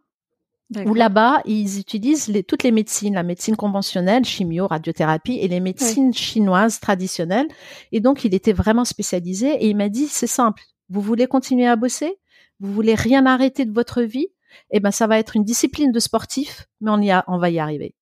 où 0.87 0.95
là-bas, 0.95 1.41
ils 1.45 1.79
utilisent 1.79 2.27
les, 2.29 2.43
toutes 2.43 2.65
les 2.65 2.73
médecines, 2.73 3.15
la 3.15 3.23
médecine 3.23 3.55
conventionnelle, 3.55 4.25
chimio, 4.25 4.67
radiothérapie 4.67 5.39
et 5.41 5.47
les 5.47 5.61
médecines 5.61 6.13
chinoises 6.13 6.81
traditionnelles. 6.81 7.47
Et 7.93 8.01
donc, 8.01 8.25
il 8.25 8.35
était 8.35 8.53
vraiment 8.55 8.85
spécialisé 8.85 9.51
et 9.53 9.69
il 9.69 9.77
m'a 9.77 9.89
dit, 9.89 10.09
c'est 10.09 10.27
simple, 10.27 10.63
vous 10.89 11.01
voulez 11.01 11.27
continuer 11.29 11.67
à 11.69 11.77
bosser, 11.77 12.17
vous 12.61 12.73
voulez 12.73 12.95
rien 12.95 13.27
arrêter 13.27 13.65
de 13.65 13.73
votre 13.73 14.03
vie, 14.03 14.29
eh 14.71 14.81
ben, 14.81 14.91
ça 14.91 15.07
va 15.07 15.19
être 15.19 15.37
une 15.37 15.45
discipline 15.45 15.93
de 15.93 16.01
sportif, 16.01 16.67
mais 16.81 16.91
on 16.91 17.01
y 17.01 17.11
a, 17.11 17.25
on 17.27 17.39
va 17.39 17.51
y 17.51 17.59
arriver. 17.59 17.95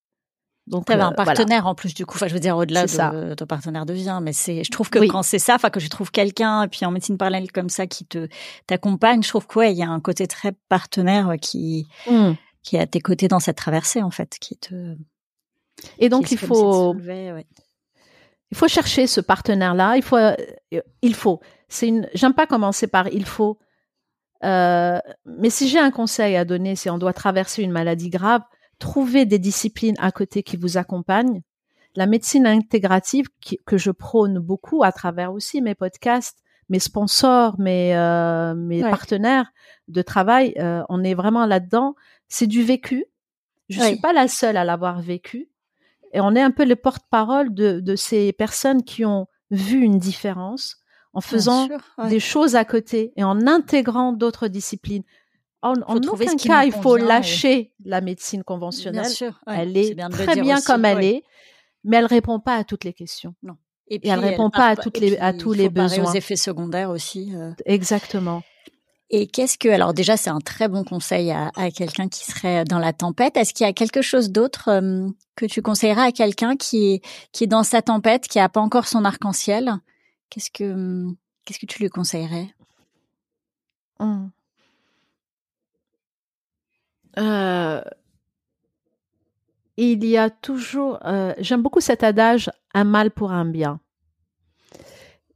Donc, 0.68 0.86
tu 0.86 0.92
avais 0.92 1.02
un 1.02 1.10
euh, 1.10 1.14
partenaire 1.14 1.66
en 1.66 1.74
plus 1.74 1.92
du 1.92 2.06
coup, 2.06 2.16
enfin 2.16 2.28
je 2.28 2.34
veux 2.34 2.40
dire 2.40 2.56
au-delà 2.56 2.86
de 2.86 3.34
ton 3.34 3.46
partenaire 3.46 3.84
de 3.84 3.92
vie, 3.92 4.06
mais 4.22 4.32
c'est, 4.32 4.62
je 4.62 4.70
trouve 4.70 4.90
que 4.90 5.00
quand 5.00 5.24
c'est 5.24 5.40
ça, 5.40 5.56
enfin 5.56 5.70
que 5.70 5.80
je 5.80 5.88
trouve 5.88 6.12
quelqu'un, 6.12 6.62
et 6.62 6.68
puis 6.68 6.86
en 6.86 6.92
médecine 6.92 7.18
parallèle 7.18 7.50
comme 7.50 7.68
ça 7.68 7.88
qui 7.88 8.06
te 8.06 8.28
t'accompagne, 8.68 9.24
je 9.24 9.28
trouve 9.28 9.48
qu'il 9.48 9.70
il 9.70 9.76
y 9.76 9.82
a 9.82 9.88
un 9.88 9.98
côté 9.98 10.28
très 10.28 10.52
partenaire 10.68 11.34
qui 11.40 11.88
mmh 12.08 12.32
qui 12.62 12.76
est 12.76 12.78
à 12.78 12.86
tes 12.86 13.00
côtés 13.00 13.26
dans 13.26 13.40
cette 13.40 13.56
traversée 13.56 14.02
en 14.02 14.12
fait, 14.12 14.36
qui 14.40 14.56
te 14.56 14.96
et 15.98 16.08
donc 16.08 16.30
il 16.30 16.38
faut 16.38 16.94
il 18.52 18.56
faut 18.58 18.68
chercher 18.68 19.06
ce 19.06 19.20
partenaire 19.20 19.74
là. 19.74 19.96
Il 19.96 20.02
faut 20.02 20.16
euh, 20.16 20.36
il 21.00 21.14
faut. 21.14 21.40
C'est 21.68 21.88
une. 21.88 22.08
J'aime 22.14 22.34
pas 22.34 22.46
commencer 22.46 22.86
par 22.86 23.08
il 23.08 23.24
faut. 23.24 23.58
Euh, 24.44 24.98
mais 25.24 25.50
si 25.50 25.68
j'ai 25.68 25.78
un 25.78 25.90
conseil 25.90 26.36
à 26.36 26.44
donner, 26.44 26.76
c'est 26.76 26.90
on 26.90 26.98
doit 26.98 27.12
traverser 27.12 27.62
une 27.62 27.70
maladie 27.70 28.10
grave, 28.10 28.42
trouver 28.78 29.24
des 29.24 29.38
disciplines 29.38 29.96
à 29.98 30.10
côté 30.10 30.42
qui 30.42 30.56
vous 30.56 30.76
accompagnent. 30.76 31.42
La 31.94 32.06
médecine 32.06 32.46
intégrative 32.46 33.26
que 33.66 33.76
je 33.76 33.90
prône 33.90 34.38
beaucoup 34.38 34.82
à 34.82 34.92
travers 34.92 35.32
aussi 35.32 35.60
mes 35.60 35.74
podcasts, 35.74 36.38
mes 36.70 36.78
sponsors, 36.78 37.60
mes 37.60 37.94
euh, 37.94 38.54
mes 38.54 38.80
partenaires 38.80 39.52
de 39.88 40.00
travail, 40.00 40.54
euh, 40.58 40.82
on 40.88 41.04
est 41.04 41.14
vraiment 41.14 41.44
là-dedans 41.44 41.94
c'est 42.32 42.46
du 42.46 42.62
vécu. 42.62 43.04
Je 43.68 43.78
ne 43.78 43.84
suis 43.84 44.00
pas 44.00 44.14
la 44.14 44.26
seule 44.26 44.56
à 44.56 44.64
l'avoir 44.64 45.02
vécu. 45.02 45.50
Et 46.14 46.20
on 46.20 46.34
est 46.34 46.40
un 46.40 46.50
peu 46.50 46.64
le 46.64 46.76
porte-parole 46.76 47.52
de, 47.54 47.94
ces 47.94 48.32
personnes 48.32 48.82
qui 48.84 49.04
ont 49.04 49.26
vu 49.50 49.82
une 49.82 49.98
différence 49.98 50.78
en 51.14 51.20
faisant 51.20 51.68
des 52.08 52.20
choses 52.20 52.56
à 52.56 52.64
côté 52.64 53.12
et 53.16 53.24
en 53.24 53.46
intégrant 53.46 54.12
d'autres 54.12 54.48
disciplines. 54.48 55.04
En, 55.62 55.74
aucun 55.74 56.36
cas, 56.36 56.64
il 56.64 56.72
faut 56.72 56.96
lâcher 56.96 57.72
la 57.84 58.00
médecine 58.00 58.42
conventionnelle. 58.42 59.12
elle 59.46 59.76
est, 59.76 59.96
très 60.10 60.40
bien 60.40 60.60
comme 60.60 60.84
elle 60.84 61.04
est, 61.04 61.22
mais 61.84 61.98
elle 61.98 62.06
répond 62.06 62.40
pas 62.40 62.56
à 62.56 62.64
toutes 62.64 62.84
les 62.84 62.92
questions. 62.92 63.34
Non. 63.42 63.56
Et, 63.86 64.00
puis, 64.00 64.08
elle 64.08 64.20
répond 64.20 64.50
pas 64.50 64.68
à 64.68 64.76
toutes 64.76 64.98
les 64.98 65.16
à 65.18 65.32
tous 65.32 65.52
les 65.52 65.68
besoins. 65.68 66.10
aux 66.10 66.14
effets 66.14 66.36
secondaires 66.36 66.90
aussi. 66.90 67.32
Euh. 67.34 67.52
Exactement. 67.66 68.42
Et 69.10 69.26
qu'est-ce 69.26 69.58
que, 69.58 69.68
alors 69.68 69.92
déjà, 69.92 70.16
c'est 70.16 70.30
un 70.30 70.40
très 70.40 70.68
bon 70.68 70.84
conseil 70.84 71.30
à, 71.30 71.70
quelqu'un 71.70 72.08
qui 72.08 72.24
serait 72.24 72.64
dans 72.64 72.78
la 72.78 72.94
tempête. 72.94 73.36
Est-ce 73.36 73.52
qu'il 73.52 73.66
y 73.66 73.68
a 73.68 73.74
quelque 73.74 74.00
chose 74.00 74.30
d'autre 74.30 74.68
euh, 74.68 75.06
que 75.36 75.44
tu 75.44 75.60
conseillerais 75.60 76.06
à 76.06 76.12
quelqu'un 76.12 76.56
qui 76.56 77.02
qui 77.32 77.44
est 77.44 77.48
dans 77.48 77.62
sa 77.62 77.82
tempête, 77.82 78.26
qui 78.26 78.38
n'a 78.38 78.48
pas 78.48 78.60
encore 78.60 78.88
son 78.88 79.04
arc-en-ciel? 79.04 79.74
Qu'est-ce 80.32 80.50
que, 80.50 81.08
qu'est-ce 81.44 81.58
que 81.58 81.66
tu 81.66 81.82
lui 81.82 81.90
conseillerais? 81.90 82.48
Mmh. 84.00 84.28
euh, 87.18 87.82
Il 89.76 90.02
y 90.06 90.16
a 90.16 90.30
toujours, 90.30 91.00
euh, 91.04 91.34
j'aime 91.36 91.60
beaucoup 91.60 91.82
cet 91.82 92.02
adage, 92.02 92.50
un 92.72 92.84
mal 92.84 93.10
pour 93.10 93.30
un 93.30 93.44
bien. 93.44 93.78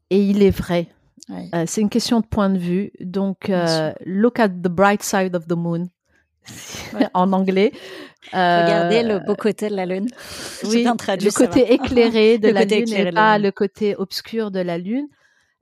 Et 0.08 0.22
il 0.22 0.42
est 0.42 0.48
vrai. 0.48 0.88
Euh, 1.28 1.64
c'est 1.66 1.82
une 1.82 1.90
question 1.90 2.20
de 2.20 2.26
point 2.26 2.48
de 2.48 2.56
vue. 2.56 2.90
Donc, 3.00 3.52
look 4.06 4.40
at 4.40 4.48
the 4.48 4.68
bright 4.68 5.02
side 5.02 5.36
of 5.36 5.46
the 5.46 5.56
moon 5.56 5.90
en 7.14 7.32
anglais. 7.32 7.72
Regardez 8.32 9.02
le 9.02 9.18
beau 9.20 9.34
côté 9.34 9.68
de 9.68 9.76
la 9.76 9.86
lune. 9.86 10.08
Oui, 10.64 10.84
le 10.84 11.30
côté 11.30 11.72
éclairé 11.72 12.38
de 12.38 12.48
la 12.48 12.64
lune 12.64 12.92
et 12.92 13.12
pas 13.12 13.38
le 13.38 13.50
côté 13.50 13.94
obscur 13.94 14.50
de 14.50 14.60
la 14.60 14.78
lune. 14.78 15.06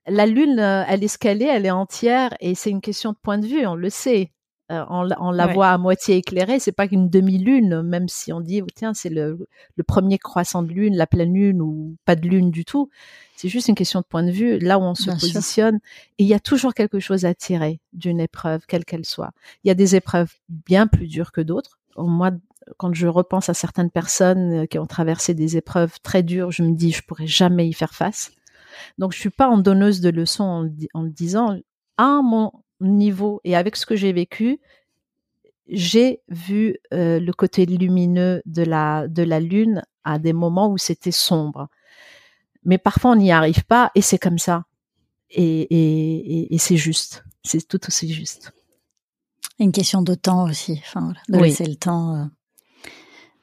La 0.06 0.26
lune, 0.26 0.58
euh, 0.60 0.84
elle 0.86 1.02
est 1.02 1.08
scalée, 1.08 1.46
elle 1.46 1.66
est 1.66 1.70
entière 1.70 2.34
et 2.40 2.54
c'est 2.54 2.70
une 2.70 2.80
question 2.80 3.12
de 3.12 3.16
point 3.16 3.38
de 3.38 3.46
vue, 3.46 3.66
on 3.66 3.74
le 3.74 3.90
sait. 3.90 4.30
On, 4.70 5.30
la 5.30 5.46
voit 5.46 5.68
à 5.68 5.78
moitié 5.78 6.16
éclairée, 6.16 6.58
c'est 6.58 6.72
pas 6.72 6.88
qu'une 6.88 7.10
demi-lune, 7.10 7.82
même 7.82 8.08
si 8.08 8.32
on 8.32 8.40
dit, 8.40 8.62
oh, 8.62 8.66
tiens, 8.74 8.94
c'est 8.94 9.10
le, 9.10 9.46
le, 9.76 9.84
premier 9.84 10.18
croissant 10.18 10.62
de 10.62 10.72
lune, 10.72 10.96
la 10.96 11.06
pleine 11.06 11.34
lune 11.34 11.60
ou 11.60 11.96
pas 12.04 12.16
de 12.16 12.26
lune 12.26 12.50
du 12.50 12.64
tout. 12.64 12.88
C'est 13.36 13.48
juste 13.48 13.68
une 13.68 13.74
question 13.74 14.00
de 14.00 14.06
point 14.06 14.22
de 14.22 14.30
vue, 14.30 14.58
là 14.58 14.78
où 14.78 14.82
on 14.82 14.94
se 14.94 15.10
positionne. 15.10 15.80
Et 16.18 16.24
il 16.24 16.26
y 16.26 16.34
a 16.34 16.40
toujours 16.40 16.72
quelque 16.72 17.00
chose 17.00 17.24
à 17.24 17.34
tirer 17.34 17.80
d'une 17.92 18.20
épreuve, 18.20 18.64
quelle 18.66 18.84
qu'elle 18.84 19.04
soit. 19.04 19.32
Il 19.64 19.68
y 19.68 19.70
a 19.70 19.74
des 19.74 19.96
épreuves 19.96 20.32
bien 20.48 20.86
plus 20.86 21.08
dures 21.08 21.32
que 21.32 21.40
d'autres. 21.40 21.78
Moi, 21.96 22.30
quand 22.76 22.94
je 22.94 23.06
repense 23.06 23.48
à 23.48 23.54
certaines 23.54 23.90
personnes 23.90 24.62
euh, 24.62 24.66
qui 24.66 24.78
ont 24.78 24.86
traversé 24.86 25.34
des 25.34 25.56
épreuves 25.56 26.00
très 26.02 26.22
dures, 26.22 26.50
je 26.50 26.62
me 26.62 26.74
dis, 26.74 26.92
je 26.92 27.02
pourrais 27.02 27.26
jamais 27.26 27.68
y 27.68 27.72
faire 27.72 27.94
face. 27.94 28.32
Donc, 28.98 29.12
je 29.12 29.18
suis 29.18 29.30
pas 29.30 29.48
en 29.48 29.58
donneuse 29.58 30.00
de 30.00 30.10
leçons 30.10 30.70
en, 30.94 31.02
le 31.02 31.10
disant, 31.10 31.58
à 31.96 32.20
mon 32.22 32.52
niveau 32.84 33.40
et 33.44 33.56
avec 33.56 33.76
ce 33.76 33.86
que 33.86 33.96
j'ai 33.96 34.12
vécu, 34.12 34.60
j'ai 35.68 36.20
vu 36.28 36.76
euh, 36.92 37.18
le 37.18 37.32
côté 37.32 37.66
lumineux 37.66 38.42
de 38.44 38.62
la 38.62 39.08
de 39.08 39.22
la 39.22 39.40
lune 39.40 39.82
à 40.04 40.18
des 40.18 40.32
moments 40.32 40.70
où 40.70 40.78
c'était 40.78 41.10
sombre 41.10 41.68
mais 42.64 42.78
parfois 42.78 43.12
on 43.12 43.16
n'y 43.16 43.32
arrive 43.32 43.64
pas 43.64 43.90
et 43.94 44.02
c'est 44.02 44.18
comme 44.18 44.38
ça. 44.38 44.64
Et, 45.30 45.62
et, 45.62 46.54
et, 46.54 46.58
c'est 46.58 46.76
juste, 46.76 47.24
c'est 47.42 47.66
tout 47.66 47.80
aussi 47.88 48.12
juste. 48.12 48.52
Une 49.58 49.72
question 49.72 50.00
de 50.02 50.14
temps 50.14 50.44
aussi, 50.44 50.80
enfin, 50.86 51.12
de 51.28 51.38
laisser 51.38 51.66
le 51.66 51.74
temps, 51.74 52.14
euh, 52.14 52.24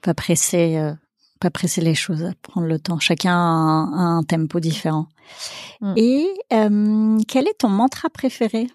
pas 0.01 0.13
presser, 0.13 0.77
euh, 0.77 0.93
pas 1.39 1.49
presser 1.49 1.81
les 1.81 1.95
choses, 1.95 2.31
prendre 2.41 2.67
le 2.67 2.79
temps. 2.79 2.99
Chacun 2.99 3.33
a 3.33 3.35
un, 3.35 4.23
tempo 4.23 4.61
différent. 4.61 5.07
Mm. 5.81 5.93
Et 5.97 6.33
euh, 6.53 7.19
quel 7.27 7.47
est 7.47 7.59
ton 7.59 7.69
mantra 7.69 8.09
préféré? 8.09 8.67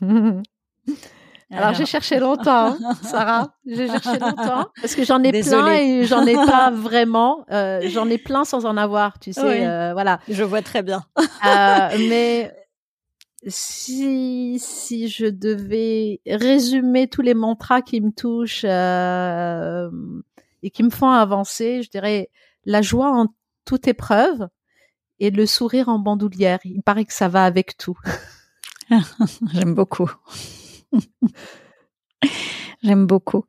Alors, 1.52 1.74
j'ai 1.74 1.86
cherché 1.86 2.20
longtemps, 2.20 2.76
Sarah. 3.02 3.56
J'ai 3.66 3.88
cherché 3.88 4.18
longtemps 4.20 4.68
parce 4.80 4.94
que 4.94 5.04
j'en 5.04 5.20
ai 5.24 5.32
plein 5.32 5.72
et 5.72 6.04
j'en 6.04 6.24
ai 6.24 6.34
pas 6.34 6.70
vraiment. 6.74 7.44
Euh, 7.50 7.80
j'en 7.86 8.08
ai 8.08 8.18
plein 8.18 8.44
sans 8.44 8.66
en 8.66 8.76
avoir, 8.76 9.18
tu 9.18 9.32
sais. 9.32 9.66
Euh, 9.66 9.92
voilà. 9.92 10.20
Je 10.28 10.44
vois 10.44 10.62
très 10.62 10.82
bien. 10.82 11.04
euh, 11.18 11.88
mais 12.08 12.52
si 13.48 14.58
si 14.60 15.08
je 15.08 15.26
devais 15.26 16.20
résumer 16.26 17.08
tous 17.08 17.22
les 17.22 17.34
mantras 17.34 17.82
qui 17.82 18.00
me 18.00 18.12
touchent 18.12 18.64
et 20.62 20.70
qui 20.70 20.82
me 20.84 20.90
font 20.90 21.10
avancer, 21.10 21.82
je 21.82 21.90
dirais 21.90 22.30
la 22.64 22.80
joie 22.80 23.10
en 23.10 23.26
toute 23.64 23.88
épreuve 23.88 24.46
et 25.18 25.30
le 25.30 25.46
sourire 25.46 25.88
en 25.88 25.98
bandoulière. 25.98 26.60
Il 26.64 26.82
paraît 26.82 27.04
que 27.04 27.12
ça 27.12 27.26
va 27.26 27.44
avec 27.44 27.76
tout. 27.76 27.98
J'aime 29.52 29.74
beaucoup. 29.74 30.10
J'aime 32.82 33.06
beaucoup. 33.06 33.44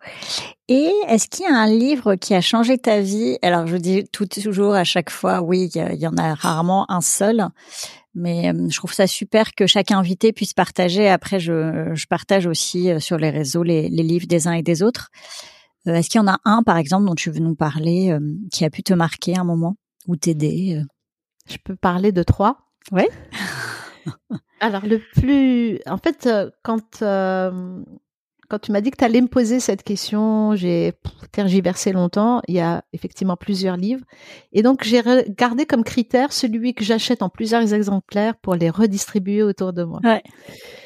Et 0.68 0.92
est-ce 1.08 1.28
qu'il 1.28 1.46
y 1.46 1.48
a 1.48 1.58
un 1.58 1.68
livre 1.68 2.16
qui 2.16 2.34
a 2.34 2.42
changé 2.42 2.78
ta 2.78 3.00
vie? 3.00 3.38
Alors, 3.42 3.66
je 3.66 3.78
dis 3.78 4.04
tout 4.12 4.26
toujours 4.26 4.74
à 4.74 4.84
chaque 4.84 5.10
fois, 5.10 5.42
oui, 5.42 5.70
il 5.74 5.96
y, 5.96 6.08
en 6.08 6.18
a 6.18 6.34
rarement 6.34 6.90
un 6.92 7.02
seul, 7.02 7.48
mais 8.14 8.54
euh, 8.54 8.68
je 8.70 8.76
trouve 8.76 8.94
ça 8.94 9.08
super 9.08 9.54
que 9.56 9.68
chaque 9.68 9.92
invité 9.92 10.34
puisse 10.34 10.54
partager. 10.54 11.08
Après, 11.08 11.40
je, 11.40 11.92
je 11.94 12.08
partage 12.08 12.46
aussi 12.46 12.92
euh, 12.92 13.00
sur 13.00 13.18
les 13.18 13.30
réseaux 13.30 13.64
les, 13.64 13.88
les, 13.90 14.04
livres 14.04 14.28
des 14.28 14.48
uns 14.48 14.54
et 14.54 14.64
des 14.64 14.84
autres. 14.84 15.10
Euh, 15.88 15.96
est-ce 15.96 16.10
qu'il 16.10 16.20
y 16.20 16.24
en 16.24 16.28
a 16.28 16.40
un, 16.44 16.62
par 16.64 16.76
exemple, 16.78 17.06
dont 17.06 17.16
tu 17.16 17.32
veux 17.32 17.40
nous 17.40 17.56
parler, 17.56 18.18
qui 18.52 18.66
a 18.66 18.70
pu 18.70 18.84
te 18.84 18.94
marquer 18.94 19.38
un 19.38 19.46
moment 19.46 19.78
ou 20.08 20.18
t'aider 20.18 20.82
Je 21.48 21.58
peux 21.64 21.78
parler 21.78 22.12
de 22.12 22.24
trois. 22.24 22.58
Oui. 22.92 23.04
Alors 24.60 24.86
le 24.86 25.00
plus, 25.00 25.80
en 25.88 25.98
fait, 25.98 26.28
euh, 26.28 26.50
quand 26.64 27.02
euh, 27.02 27.82
quand 28.52 28.60
tu 28.60 28.74
m'as 28.74 28.82
dit 28.82 28.92
que 28.92 28.98
tu 28.98 29.06
allais 29.06 29.22
me 29.22 29.30
poser 29.30 29.62
cette 29.62 29.82
question, 29.82 30.56
j'ai 30.56 30.94
tergiversé 31.32 31.94
longtemps. 31.94 32.42
Il 32.50 32.56
y 32.56 32.60
a 32.60 32.84
effectivement 32.92 33.38
plusieurs 33.38 33.78
livres, 33.78 34.04
et 34.52 34.62
donc 34.62 34.84
j'ai 34.84 35.02
gardé 35.30 35.66
comme 35.66 35.84
critère 35.84 36.34
celui 36.34 36.74
que 36.74 36.84
j'achète 36.84 37.22
en 37.22 37.30
plusieurs 37.30 37.74
exemplaires 37.74 38.36
pour 38.36 38.56
les 38.56 38.70
redistribuer 38.70 39.42
autour 39.42 39.72
de 39.72 39.84
moi. 39.84 40.02
Ouais. 40.04 40.22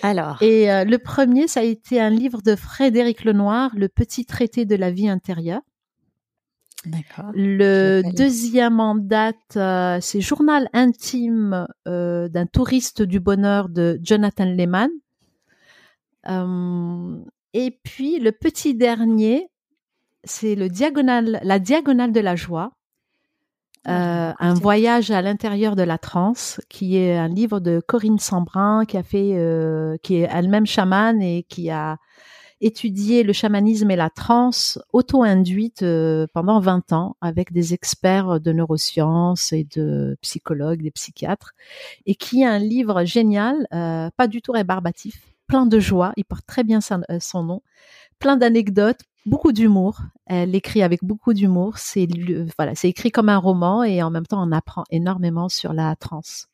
Alors. 0.04 0.42
Et 0.42 0.72
euh, 0.72 0.86
le 0.86 1.00
premier, 1.00 1.48
ça 1.48 1.62
a 1.62 1.64
été 1.64 2.00
un 2.00 2.12
livre 2.12 2.42
de 2.44 2.56
Frédéric 2.56 3.24
Lenoir, 3.24 3.72
Le 3.76 3.90
Petit 3.90 4.26
Traité 4.26 4.66
de 4.66 4.76
la 4.76 4.92
vie 4.92 5.10
intérieure. 5.10 5.62
Le 7.34 8.02
deuxième 8.16 8.80
en 8.80 8.96
date, 8.96 9.58
euh, 9.58 9.98
c'est 10.02 10.22
Journal 10.22 10.70
intime 10.74 11.68
euh, 11.88 12.28
d'un 12.30 12.46
touriste 12.46 13.02
du 13.02 13.20
bonheur 13.20 13.70
de 13.70 14.00
Jonathan 14.02 14.46
Lehman. 14.46 14.90
Euh, 16.28 17.18
et 17.54 17.80
puis 17.84 18.20
le 18.20 18.32
petit 18.32 18.76
dernier, 18.76 19.50
c'est 20.24 20.56
le 20.56 20.68
la 20.68 21.60
diagonale 21.60 22.12
de 22.12 22.20
la 22.20 22.36
joie. 22.36 22.72
un 23.86 24.54
voyage 24.56 25.12
à 25.12 25.22
l'intérieur 25.22 25.76
de 25.76 25.84
la 25.84 25.98
transe, 25.98 26.60
qui 26.70 26.98
est 26.98 27.16
un 27.16 27.28
livre 27.28 27.60
de 27.60 27.82
Corinne 27.86 28.20
Sambrin, 28.20 28.86
qui 28.86 28.98
a 28.98 29.04
fait, 29.04 30.00
qui 30.02 30.16
est 30.16 30.28
elle-même 30.32 30.66
chamane 30.66 31.22
et 31.22 31.44
qui 31.44 31.70
a 31.70 31.98
étudié 32.62 33.24
le 33.24 33.34
chamanisme 33.34 33.92
et 33.92 33.96
la 33.96 34.10
transe 34.10 34.80
auto-induite 34.94 35.84
euh, 35.84 36.26
pendant 36.34 36.60
20 36.60 36.94
ans 36.94 37.18
avec 37.22 37.52
des 37.52 37.74
experts 37.74 38.40
de 38.40 38.52
neurosciences 38.52 39.52
et 39.52 39.68
de 39.76 40.18
psychologues, 40.22 40.82
des 40.82 40.92
psychiatres, 40.92 41.54
et 42.06 42.16
qui 42.16 42.44
a 42.44 42.52
un 42.52 42.60
livre 42.60 43.04
génial, 43.04 43.68
euh, 43.74 44.10
pas 44.16 44.28
du 44.28 44.42
tout 44.42 44.54
rébarbatif, 44.54 45.22
plein 45.48 45.66
de 45.66 45.80
joie, 45.80 46.14
il 46.18 46.26
porte 46.26 46.46
très 46.46 46.64
bien 46.64 46.80
euh, 46.92 47.18
son 47.20 47.44
nom, 47.44 47.62
plein 48.20 48.38
d'anecdotes, 48.38 49.02
beaucoup 49.26 49.52
d'humour. 49.52 50.00
Elle 50.26 50.56
écrit 50.56 50.82
avec 50.82 51.04
beaucoup 51.04 51.34
d'humour. 51.34 51.78
C'est 51.78 52.08
voilà, 52.58 52.74
c'est 52.76 52.90
écrit 52.90 53.12
comme 53.12 53.30
un 53.30 53.38
roman 53.38 53.84
et 53.84 54.02
en 54.02 54.10
même 54.10 54.26
temps 54.26 54.42
on 54.42 54.52
apprend 54.52 54.86
énormément 54.90 55.50
sur 55.50 55.74
la 55.74 55.96
transe. 55.96 56.48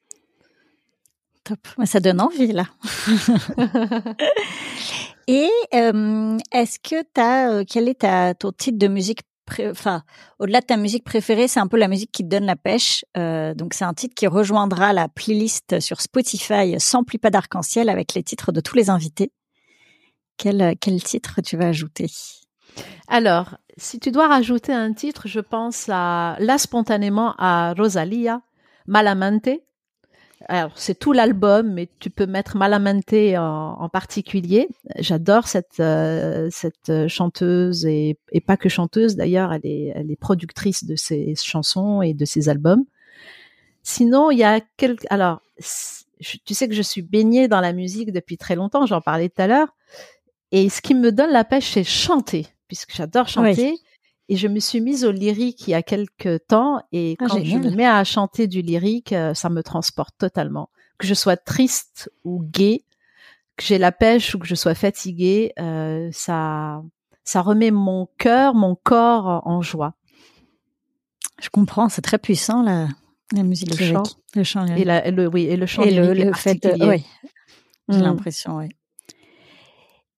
Top, 1.44 1.60
ça 1.86 2.00
donne 2.00 2.22
envie 2.22 2.52
là. 2.52 2.66
et 5.32 5.50
est-ce 6.52 6.80
que 6.80 7.02
tu 7.02 7.22
as 7.22 7.52
euh, 7.52 7.64
quel 7.68 7.88
est 7.90 8.02
ta, 8.02 8.34
ton 8.34 8.52
titre 8.52 8.78
de 8.78 8.88
musique 8.88 9.22
enfin 9.70 10.04
au-delà 10.40 10.62
de 10.62 10.66
ta 10.66 10.78
musique 10.78 11.04
préférée, 11.04 11.48
c'est 11.48 11.60
un 11.60 11.68
peu 11.68 11.78
la 11.78 11.90
musique 11.90 12.12
qui 12.12 12.24
te 12.24 12.30
donne 12.30 12.46
la 12.46 12.56
pêche. 12.56 13.04
Donc 13.16 13.74
c'est 13.74 13.84
un 13.84 13.94
titre 13.94 14.16
qui 14.16 14.26
rejoindra 14.28 14.94
la 14.94 15.10
playlist 15.10 15.82
sur 15.82 16.00
Spotify 16.00 16.80
sans 16.80 17.04
plus 17.04 17.20
pas 17.20 17.32
d'arc-en-ciel 17.32 17.90
avec 17.90 18.14
les 18.14 18.24
titres 18.24 18.54
de 18.54 18.62
tous 18.62 18.78
les 18.78 18.90
invités. 18.90 19.34
Quel, 20.38 20.76
quel 20.80 21.04
titre 21.04 21.42
tu 21.42 21.58
vas 21.58 21.68
ajouter? 21.68 22.10
Alors, 23.08 23.58
si 23.78 24.00
tu 24.00 24.12
dois 24.12 24.28
rajouter 24.28 24.74
un 24.74 24.94
titre, 24.94 25.28
je 25.28 25.40
pense 25.40 25.88
à, 25.90 26.36
là 26.40 26.58
spontanément 26.58 27.36
à 27.38 27.74
Rosalia, 27.74 28.42
Malamante. 28.88 29.50
Alors, 30.48 30.72
c'est 30.76 30.98
tout 30.98 31.14
l'album, 31.14 31.74
mais 31.74 31.90
tu 32.00 32.10
peux 32.10 32.26
mettre 32.26 32.58
Malamante 32.58 33.14
en, 33.14 33.90
particulier. 33.90 34.68
J'adore 35.00 35.48
cette, 35.48 35.80
euh, 35.80 36.50
cette 36.52 37.08
chanteuse 37.08 37.86
et, 37.86 38.18
pas 38.46 38.58
que 38.58 38.70
chanteuse 38.70 39.16
d'ailleurs, 39.16 39.54
elle 39.54 39.66
est, 39.66 39.94
elle 39.96 40.12
est 40.12 40.16
productrice 40.20 40.84
de 40.84 40.96
ses 40.96 41.36
chansons 41.36 42.02
et 42.02 42.14
de 42.14 42.26
ses 42.26 42.50
albums. 42.50 42.86
Sinon, 43.84 44.32
il 44.32 44.40
y 44.40 44.44
a 44.44 44.62
quelques, 44.78 45.06
alors, 45.10 45.42
tu 46.46 46.54
sais 46.54 46.68
que 46.68 46.76
je 46.76 46.82
suis 46.82 47.02
baignée 47.02 47.48
dans 47.48 47.62
la 47.62 47.74
musique 47.74 48.12
depuis 48.12 48.38
très 48.38 48.56
longtemps, 48.56 48.86
j'en 48.86 49.02
parlais 49.02 49.30
tout 49.30 49.42
à 49.42 49.48
l'heure. 49.48 49.76
Et 50.52 50.70
ce 50.70 50.82
qui 50.82 50.96
me 50.96 51.12
donne 51.12 51.32
la 51.32 51.44
pêche, 51.44 51.72
c'est 51.72 51.84
chanter 51.84 52.48
puisque 52.72 52.96
j'adore 52.96 53.28
chanter. 53.28 53.76
Et 54.30 54.38
je 54.38 54.48
me 54.48 54.60
suis 54.60 54.82
mise 54.82 55.04
au 55.04 55.12
lyrique 55.12 55.68
il 55.68 55.72
y 55.72 55.74
a 55.74 55.84
quelques 55.84 56.46
temps. 56.48 56.82
Et 56.92 57.18
ah, 57.20 57.26
quand 57.28 57.44
je 57.44 57.58
me 57.58 57.72
mets 57.72 57.88
à 57.88 58.04
chanter 58.04 58.48
du 58.48 58.62
lyrique, 58.62 59.14
euh, 59.14 59.34
ça 59.34 59.50
me 59.50 59.62
transporte 59.62 60.16
totalement. 60.18 60.70
Que 60.98 61.08
je 61.08 61.14
sois 61.14 61.38
triste 61.38 62.12
ou 62.24 62.42
gai, 62.42 62.86
que 63.58 63.64
j'ai 63.64 63.78
la 63.78 63.92
pêche 63.92 64.34
ou 64.36 64.40
que 64.40 64.48
je 64.48 64.56
sois 64.56 64.76
fatiguée, 64.76 65.52
euh, 65.60 66.10
ça, 66.14 66.82
ça 67.24 67.42
remet 67.42 67.72
mon 67.72 68.08
cœur, 68.18 68.54
mon 68.54 68.76
corps 68.76 69.42
en 69.46 69.62
joie. 69.62 69.96
Je 71.42 71.50
comprends, 71.50 71.90
c'est 71.90 72.04
très 72.04 72.20
puissant 72.20 72.62
la, 72.62 72.88
la 73.34 73.44
musique 73.44 73.80
le 73.80 73.86
chant. 73.86 74.04
le 74.36 74.44
chant 74.44 74.66
et, 74.66 75.12
le 75.12 75.28
oui 75.28 75.44
et 75.44 75.58
le 75.58 75.66
chant 75.66 75.84
et 75.84 75.92
le, 75.92 76.34
fait 76.34 76.60
oui 76.82 77.04
j'ai 77.90 77.98
mmh. 77.98 78.02
l'impression 78.02 78.58
oui 78.58 78.70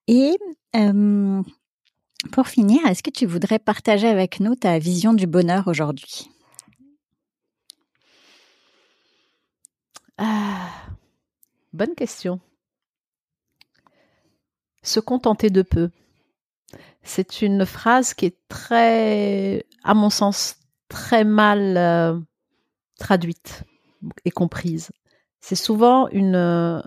et 0.07 0.37
euh, 0.75 1.41
pour 2.31 2.47
finir, 2.47 2.85
est-ce 2.87 3.03
que 3.03 3.11
tu 3.11 3.25
voudrais 3.25 3.59
partager 3.59 4.07
avec 4.07 4.39
nous 4.39 4.55
ta 4.55 4.79
vision 4.79 5.13
du 5.13 5.27
bonheur 5.27 5.67
aujourd'hui? 5.67 6.29
Ah, 10.17 10.69
Bonne 11.73 11.95
question. 11.95 12.39
Se 14.83 14.99
contenter 14.99 15.49
de 15.49 15.63
peu. 15.63 15.89
C'est 17.01 17.41
une 17.41 17.65
phrase 17.65 18.13
qui 18.13 18.27
est 18.27 18.37
très, 18.47 19.65
à 19.83 19.95
mon 19.95 20.11
sens, 20.11 20.57
très 20.87 21.23
mal 21.23 21.75
euh, 21.77 22.19
traduite 22.99 23.63
et 24.23 24.29
comprise. 24.29 24.91
C'est 25.39 25.55
souvent 25.55 26.07
une, 26.09 26.83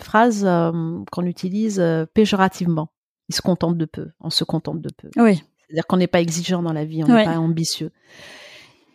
phrase 0.00 0.44
euh, 0.44 1.02
qu'on 1.10 1.26
utilise 1.26 1.80
euh, 1.80 2.06
péjorativement 2.06 2.92
il 3.28 3.34
se 3.34 3.42
contente 3.42 3.76
de 3.76 3.84
peu. 3.84 4.10
On 4.20 4.30
se 4.30 4.44
contente 4.44 4.80
de 4.80 4.90
peu. 4.90 5.10
Oui. 5.16 5.42
C'est-à-dire 5.66 5.86
qu'on 5.86 5.98
n'est 5.98 6.06
pas 6.06 6.20
exigeant 6.20 6.62
dans 6.62 6.72
la 6.72 6.84
vie, 6.84 7.04
on 7.04 7.08
n'est 7.08 7.24
pas 7.24 7.38
ambitieux. 7.38 7.90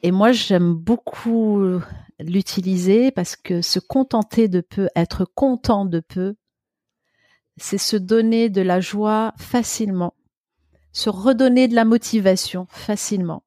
Et 0.01 0.11
moi, 0.11 0.31
j'aime 0.31 0.73
beaucoup 0.73 1.63
l'utiliser 2.19 3.11
parce 3.11 3.35
que 3.35 3.61
se 3.61 3.79
contenter 3.79 4.47
de 4.47 4.61
peu, 4.61 4.89
être 4.95 5.25
content 5.25 5.85
de 5.85 5.99
peu, 5.99 6.35
c'est 7.57 7.77
se 7.77 7.95
donner 7.95 8.49
de 8.49 8.61
la 8.61 8.79
joie 8.79 9.33
facilement, 9.37 10.13
se 10.91 11.09
redonner 11.09 11.67
de 11.67 11.75
la 11.75 11.85
motivation 11.85 12.67
facilement. 12.69 13.43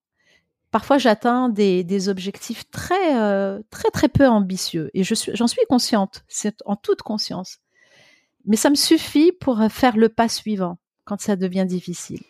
Parfois, 0.70 0.99
j'atteins 0.99 1.49
des, 1.49 2.09
objectifs 2.09 2.70
très, 2.70 3.18
euh, 3.18 3.61
très, 3.70 3.91
très 3.91 4.09
peu 4.09 4.26
ambitieux 4.26 4.91
et 4.95 5.05
je 5.05 5.14
suis, 5.14 5.32
j'en 5.34 5.47
suis 5.47 5.64
consciente. 5.68 6.24
C'est 6.28 6.57
en 6.64 6.76
toute 6.76 7.03
conscience. 7.03 7.59
Mais 8.47 8.57
ça 8.57 8.70
me 8.70 8.74
suffit 8.74 9.32
pour 9.32 9.61
faire 9.70 9.97
le 9.97 10.09
pas 10.09 10.28
suivant 10.28 10.78
quand 11.05 11.20
ça 11.20 11.36
devient 11.36 11.66
difficile. 11.66 12.22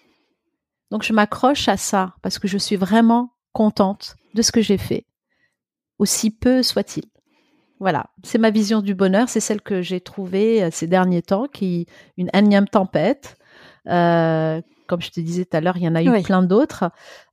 Donc 0.90 1.02
je 1.02 1.12
m'accroche 1.12 1.68
à 1.68 1.76
ça 1.76 2.14
parce 2.22 2.38
que 2.38 2.48
je 2.48 2.58
suis 2.58 2.76
vraiment 2.76 3.30
contente 3.52 4.16
de 4.34 4.42
ce 4.42 4.52
que 4.52 4.60
j'ai 4.60 4.78
fait, 4.78 5.06
aussi 5.98 6.30
peu 6.30 6.62
soit-il. 6.62 7.04
Voilà, 7.78 8.06
c'est 8.22 8.38
ma 8.38 8.50
vision 8.50 8.80
du 8.80 8.94
bonheur, 8.94 9.28
c'est 9.28 9.40
celle 9.40 9.60
que 9.60 9.82
j'ai 9.82 10.00
trouvée 10.00 10.62
euh, 10.62 10.68
ces 10.72 10.86
derniers 10.86 11.22
temps, 11.22 11.46
qui 11.46 11.86
une 12.16 12.30
énième 12.32 12.68
tempête. 12.68 13.36
Euh, 13.86 14.62
comme 14.86 15.02
je 15.02 15.10
te 15.10 15.20
disais 15.20 15.44
tout 15.44 15.56
à 15.56 15.60
l'heure, 15.60 15.76
il 15.76 15.82
y 15.82 15.88
en 15.88 15.94
a 15.94 16.02
eu 16.02 16.22
plein 16.22 16.42
d'autres, 16.42 16.90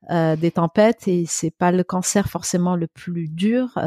euh, 0.09 0.36
des 0.36 0.51
tempêtes, 0.51 1.07
et 1.07 1.25
c'est 1.27 1.51
pas 1.51 1.71
le 1.71 1.84
cancer 1.84 2.27
forcément 2.27 2.75
le 2.75 2.88
plus 2.88 3.29
dur, 3.29 3.77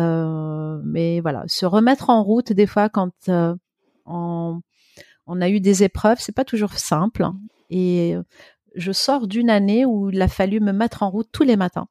mais 0.84 1.20
voilà, 1.20 1.42
se 1.46 1.66
remettre 1.66 2.08
en 2.08 2.22
route 2.22 2.52
des 2.52 2.66
fois 2.66 2.88
quand 2.88 3.10
on, 4.06 4.60
on 5.26 5.40
a 5.40 5.48
eu 5.48 5.60
des 5.60 5.82
épreuves, 5.82 6.18
c'est 6.20 6.34
pas 6.34 6.44
toujours 6.44 6.74
simple. 6.74 7.26
Et 7.70 8.14
je 8.74 8.92
sors 8.92 9.26
d'une 9.26 9.50
année 9.50 9.84
où 9.84 10.10
il 10.10 10.20
a 10.22 10.28
fallu 10.28 10.60
me 10.60 10.72
mettre 10.72 11.02
en 11.02 11.10
route 11.10 11.28
tous 11.32 11.42
les 11.42 11.56
matins. 11.56 11.88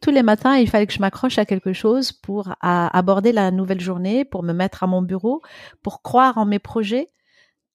Tous 0.00 0.10
les 0.10 0.22
matins, 0.22 0.56
il 0.56 0.68
fallait 0.68 0.86
que 0.86 0.92
je 0.92 1.00
m'accroche 1.00 1.38
à 1.38 1.44
quelque 1.44 1.72
chose 1.72 2.12
pour 2.12 2.54
aborder 2.60 3.32
la 3.32 3.50
nouvelle 3.50 3.80
journée, 3.80 4.24
pour 4.24 4.42
me 4.42 4.52
mettre 4.52 4.82
à 4.82 4.86
mon 4.86 5.02
bureau, 5.02 5.42
pour 5.82 6.02
croire 6.02 6.38
en 6.38 6.46
mes 6.46 6.58
projets, 6.58 7.08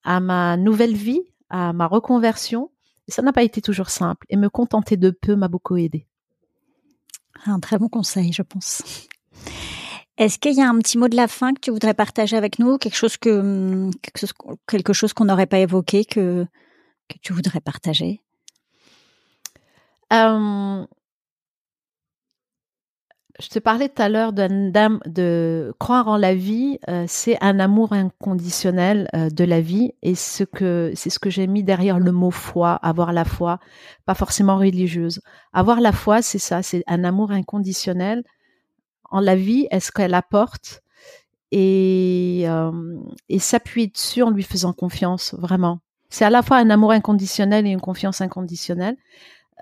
à 0.04 0.20
ma 0.20 0.58
nouvelle 0.58 0.96
vie, 0.96 1.22
à 1.50 1.72
ma 1.72 1.88
reconversion. 1.88 2.72
Ça 3.08 3.22
n'a 3.22 3.34
pas 3.34 3.44
été 3.44 3.62
toujours 3.62 3.90
simple. 3.90 4.26
Et 4.30 4.38
me 4.38 4.50
contenter 4.50 4.98
de 4.98 5.12
peu 5.12 5.36
m'a 5.36 5.48
beaucoup 5.48 5.78
aidé. 5.78 6.08
Un 7.46 7.60
très 7.60 7.78
bon 7.78 7.90
conseil, 7.90 8.34
je 8.34 8.42
pense. 8.42 8.82
Est-ce 10.18 10.40
qu'il 10.40 10.54
y 10.54 10.62
a 10.62 10.70
un 10.70 10.78
petit 10.80 10.98
mot 10.98 11.10
de 11.10 11.16
la 11.16 11.28
fin 11.28 11.54
que 11.54 11.60
tu 11.60 11.72
voudrais 11.72 11.94
partager 11.94 12.38
avec 12.38 12.58
nous, 12.60 12.78
quelque 12.78 12.96
chose 12.96 13.18
que 13.18 13.90
quelque 14.68 14.94
chose, 14.94 15.14
qu'on 15.14 15.26
n'aurait 15.26 15.46
pas 15.46 15.60
évoqué 15.60 16.06
que 16.06 16.46
que 17.08 17.18
tu 17.22 17.34
voudrais 17.34 17.60
partager? 17.60 18.22
Euh, 20.14 20.86
Je 23.40 23.50
te 23.50 23.60
parlais 23.60 23.90
tout 23.90 24.02
à 24.02 24.08
l'heure 24.08 24.32
de, 24.32 24.48
de 25.10 25.74
croire 25.78 26.08
en 26.08 26.16
la 26.16 26.34
vie, 26.34 26.80
euh, 26.88 27.04
c'est 27.06 27.38
un 27.42 27.60
amour 27.60 27.92
inconditionnel 27.92 29.10
euh, 29.14 29.30
de 29.30 29.44
la 29.44 29.60
vie, 29.60 29.92
et 30.02 30.16
ce 30.16 30.46
que 30.46 30.94
c'est 30.96 31.10
ce 31.10 31.20
que 31.20 31.30
j'ai 31.30 31.46
mis 31.46 31.62
derrière 31.62 32.00
le 32.00 32.14
mot 32.14 32.32
foi, 32.32 32.76
avoir 32.76 33.12
la 33.12 33.26
foi, 33.26 33.60
pas 34.06 34.14
forcément 34.14 34.58
religieuse. 34.58 35.20
Avoir 35.52 35.82
la 35.82 35.92
foi, 35.92 36.22
c'est 36.22 36.40
ça, 36.40 36.64
c'est 36.64 36.84
un 36.88 37.04
amour 37.04 37.32
inconditionnel 37.32 38.24
en 39.16 39.22
la 39.22 39.38
vie, 39.38 39.66
est-ce 39.72 39.94
qu'elle 39.94 40.14
apporte 40.14 40.84
et, 41.52 42.44
euh, 42.48 43.00
et 43.30 43.40
s'appuyer 43.40 43.88
dessus 43.88 44.22
en 44.22 44.30
lui 44.30 44.44
faisant 44.44 44.74
confiance, 44.74 45.34
vraiment? 45.38 45.80
C'est 46.10 46.26
à 46.26 46.30
la 46.30 46.42
fois 46.42 46.58
un 46.58 46.70
amour 46.70 46.92
inconditionnel 46.92 47.66
et 47.66 47.70
une 47.70 47.80
confiance 47.80 48.20
inconditionnelle. 48.20 48.98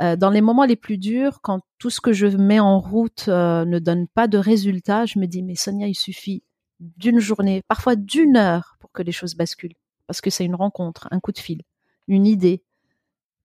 Euh, 0.02 0.16
dans 0.16 0.32
les 0.32 0.42
moments 0.42 0.66
les 0.66 0.76
plus 0.76 0.98
durs, 0.98 1.40
quand 1.42 1.62
tout 1.78 1.92
ce 1.92 2.02
que 2.02 2.14
je 2.14 2.26
mets 2.26 2.60
en 2.60 2.80
route 2.80 3.26
euh, 3.28 3.64
ne 3.64 3.78
donne 3.78 4.08
pas 4.08 4.28
de 4.28 4.40
résultat, 4.40 5.06
je 5.06 5.20
me 5.20 5.28
dis, 5.28 5.44
mais 5.44 5.54
Sonia, 5.54 5.86
il 5.86 5.94
suffit 5.94 6.42
d'une 6.80 7.20
journée, 7.20 7.62
parfois 7.68 7.96
d'une 7.96 8.36
heure 8.36 8.76
pour 8.80 8.92
que 8.92 9.04
les 9.04 9.12
choses 9.12 9.36
basculent. 9.36 9.76
Parce 10.08 10.20
que 10.20 10.32
c'est 10.32 10.46
une 10.46 10.56
rencontre, 10.56 11.08
un 11.12 11.20
coup 11.20 11.32
de 11.32 11.38
fil, 11.38 11.62
une 12.08 12.26
idée, 12.26 12.64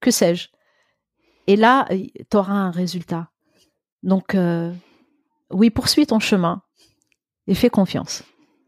que 0.00 0.10
sais-je? 0.10 0.48
Et 1.46 1.56
là, 1.56 1.86
tu 1.90 2.36
auras 2.36 2.54
un 2.54 2.70
résultat. 2.70 3.28
Donc, 4.02 4.34
oui, 5.50 5.70
poursuis 5.70 6.06
ton 6.06 6.18
chemin 6.18 6.62
et 7.46 7.54
fais 7.54 7.70
confiance. 7.70 8.22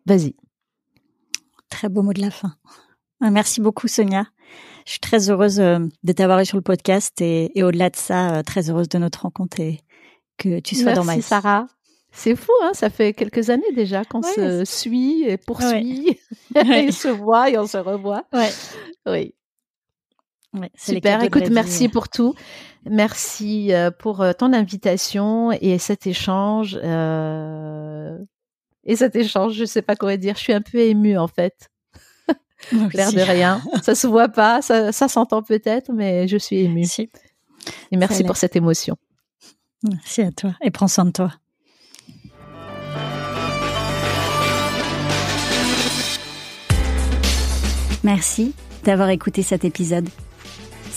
Vas-y. 0.07 0.35
Très 1.68 1.89
beau 1.89 2.03
mot 2.03 2.12
de 2.12 2.20
la 2.20 2.31
fin. 2.31 2.55
Ah, 3.20 3.31
merci 3.31 3.61
beaucoup, 3.61 3.87
Sonia. 3.87 4.26
Je 4.87 4.93
suis 4.93 5.01
très 5.01 5.31
heureuse 5.31 5.61
euh, 5.61 5.78
de 6.03 6.12
t'avoir 6.12 6.41
eu 6.41 6.47
sur 6.47 6.57
le 6.57 6.62
podcast 6.62 7.20
et, 7.20 7.53
au-delà 7.62 7.91
de 7.91 7.97
ça, 7.97 8.39
euh, 8.39 8.43
très 8.43 8.70
heureuse 8.70 8.89
de 8.89 8.99
notre 8.99 9.22
rencontre 9.22 9.61
et 9.61 9.81
que 10.39 10.59
tu 10.61 10.74
sois 10.74 10.95
dans 10.95 11.05
ma 11.05 11.16
vie. 11.16 11.22
Sarah. 11.22 11.66
C'est 12.12 12.35
fou, 12.35 12.51
hein 12.62 12.72
ça 12.72 12.91
fait 12.91 13.12
quelques 13.12 13.51
années 13.51 13.72
déjà 13.72 14.05
qu'on 14.05 14.22
se 14.22 14.64
suit 14.64 15.22
et 15.22 15.37
poursuit, 15.37 16.18
et 16.57 16.91
se 16.91 17.07
voit 17.07 17.51
et 17.51 17.59
on 17.59 17.68
se 17.68 17.76
revoit. 17.76 18.24
Ouais. 18.33 18.51
Oui. 19.07 19.35
Super. 20.77 21.23
Écoute, 21.23 21.49
merci 21.51 21.89
pour 21.89 22.09
tout. 22.09 22.35
Merci 22.89 23.73
euh, 23.73 23.91
pour 23.91 24.21
euh, 24.21 24.33
ton 24.33 24.53
invitation 24.53 25.53
et 25.53 25.79
cet 25.79 26.07
échange. 26.07 26.79
Euh, 26.83 28.19
et 28.85 28.97
cet 28.97 29.15
échange, 29.15 29.55
je 29.55 29.65
sais 29.65 29.83
pas 29.83 29.97
quoi 29.97 30.17
dire. 30.17 30.35
Je 30.35 30.41
suis 30.41 30.53
un 30.53 30.63
peu 30.63 30.79
émue 30.79 31.19
en 31.19 31.29
fait. 31.29 31.71
L'air 32.95 33.13
de 33.13 33.21
rien. 33.21 33.63
Ça 33.83 33.95
se 33.95 34.07
voit 34.07 34.29
pas, 34.29 34.63
ça, 34.63 34.93
s'entend 34.93 35.43
peut-être, 35.43 35.93
mais 35.93 36.27
je 36.27 36.37
suis 36.37 36.61
émue. 36.61 36.87
Et 37.93 37.97
merci 37.97 38.25
pour 38.25 38.37
cette 38.37 38.57
émotion. 38.57 38.97
Merci 39.89 40.23
à 40.23 40.33
toi 40.33 40.55
et 40.63 40.71
prends 40.71 40.89
soin 40.89 41.05
de 41.05 41.13
toi. 41.13 41.33
Merci 48.03 48.55
d'avoir 48.85 49.11
écouté 49.11 49.43
cet 49.43 49.65
épisode. 49.65 50.09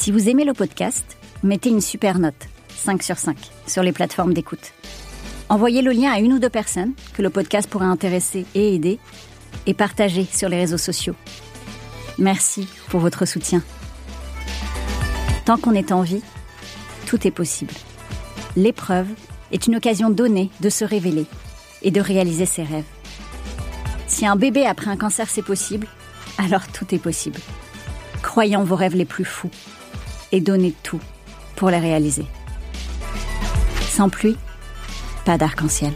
Si 0.04 0.12
vous 0.12 0.28
aimez 0.28 0.44
le 0.44 0.52
podcast, 0.52 1.16
mettez 1.44 1.70
une 1.70 1.80
super 1.80 2.20
note, 2.20 2.50
5 2.76 3.02
sur 3.02 3.18
5, 3.18 3.38
sur 3.68 3.84
les 3.84 3.94
plateformes 3.94 4.34
d'écoute. 4.34 4.74
Envoyez 5.48 5.82
le 5.82 5.92
lien 5.92 6.12
à 6.12 6.20
une 6.20 6.34
ou 6.34 6.40
deux 6.40 6.50
personnes 6.50 6.92
que 7.14 7.22
le 7.22 7.30
podcast 7.30 7.70
pourrait 7.70 7.86
intéresser 7.86 8.46
et 8.54 8.76
aider, 8.76 9.00
et 9.66 9.74
partagez 9.74 10.26
sur 10.30 10.50
les 10.50 10.58
réseaux 10.58 10.78
sociaux. 10.78 11.16
Merci 12.20 12.68
pour 12.90 13.00
votre 13.00 13.26
soutien. 13.26 13.64
Tant 15.46 15.56
qu'on 15.56 15.72
est 15.72 15.94
en 15.94 16.02
vie, 16.02 16.22
tout 17.06 17.26
est 17.26 17.32
possible. 17.32 17.74
L'épreuve 18.58 19.08
est 19.54 19.68
une 19.68 19.78
occasion 19.78 20.10
donnée 20.10 20.50
de 20.60 20.68
se 20.68 20.84
révéler 20.84 21.28
et 21.82 21.92
de 21.92 22.02
réaliser 22.02 22.46
ses 22.46 22.64
rêves. 22.64 22.84
Si 24.08 24.26
un 24.26 24.36
bébé 24.36 24.66
après 24.66 24.92
un 24.92 24.98
cancer 24.98 25.30
c'est 25.30 25.42
possible, 25.46 25.88
alors 26.38 26.68
tout 26.74 26.94
est 26.94 27.00
possible. 27.00 27.40
Croyez 28.22 28.58
en 28.58 28.66
vos 28.66 28.76
rêves 28.76 28.98
les 28.98 29.06
plus 29.06 29.24
fous 29.24 29.50
et 30.34 30.42
donnez 30.42 30.74
tout 30.84 31.00
pour 31.56 31.70
les 31.70 31.80
réaliser. 31.80 32.26
Sans 33.88 34.10
pluie, 34.10 34.36
pas 35.24 35.38
d'arc-en-ciel. 35.38 35.94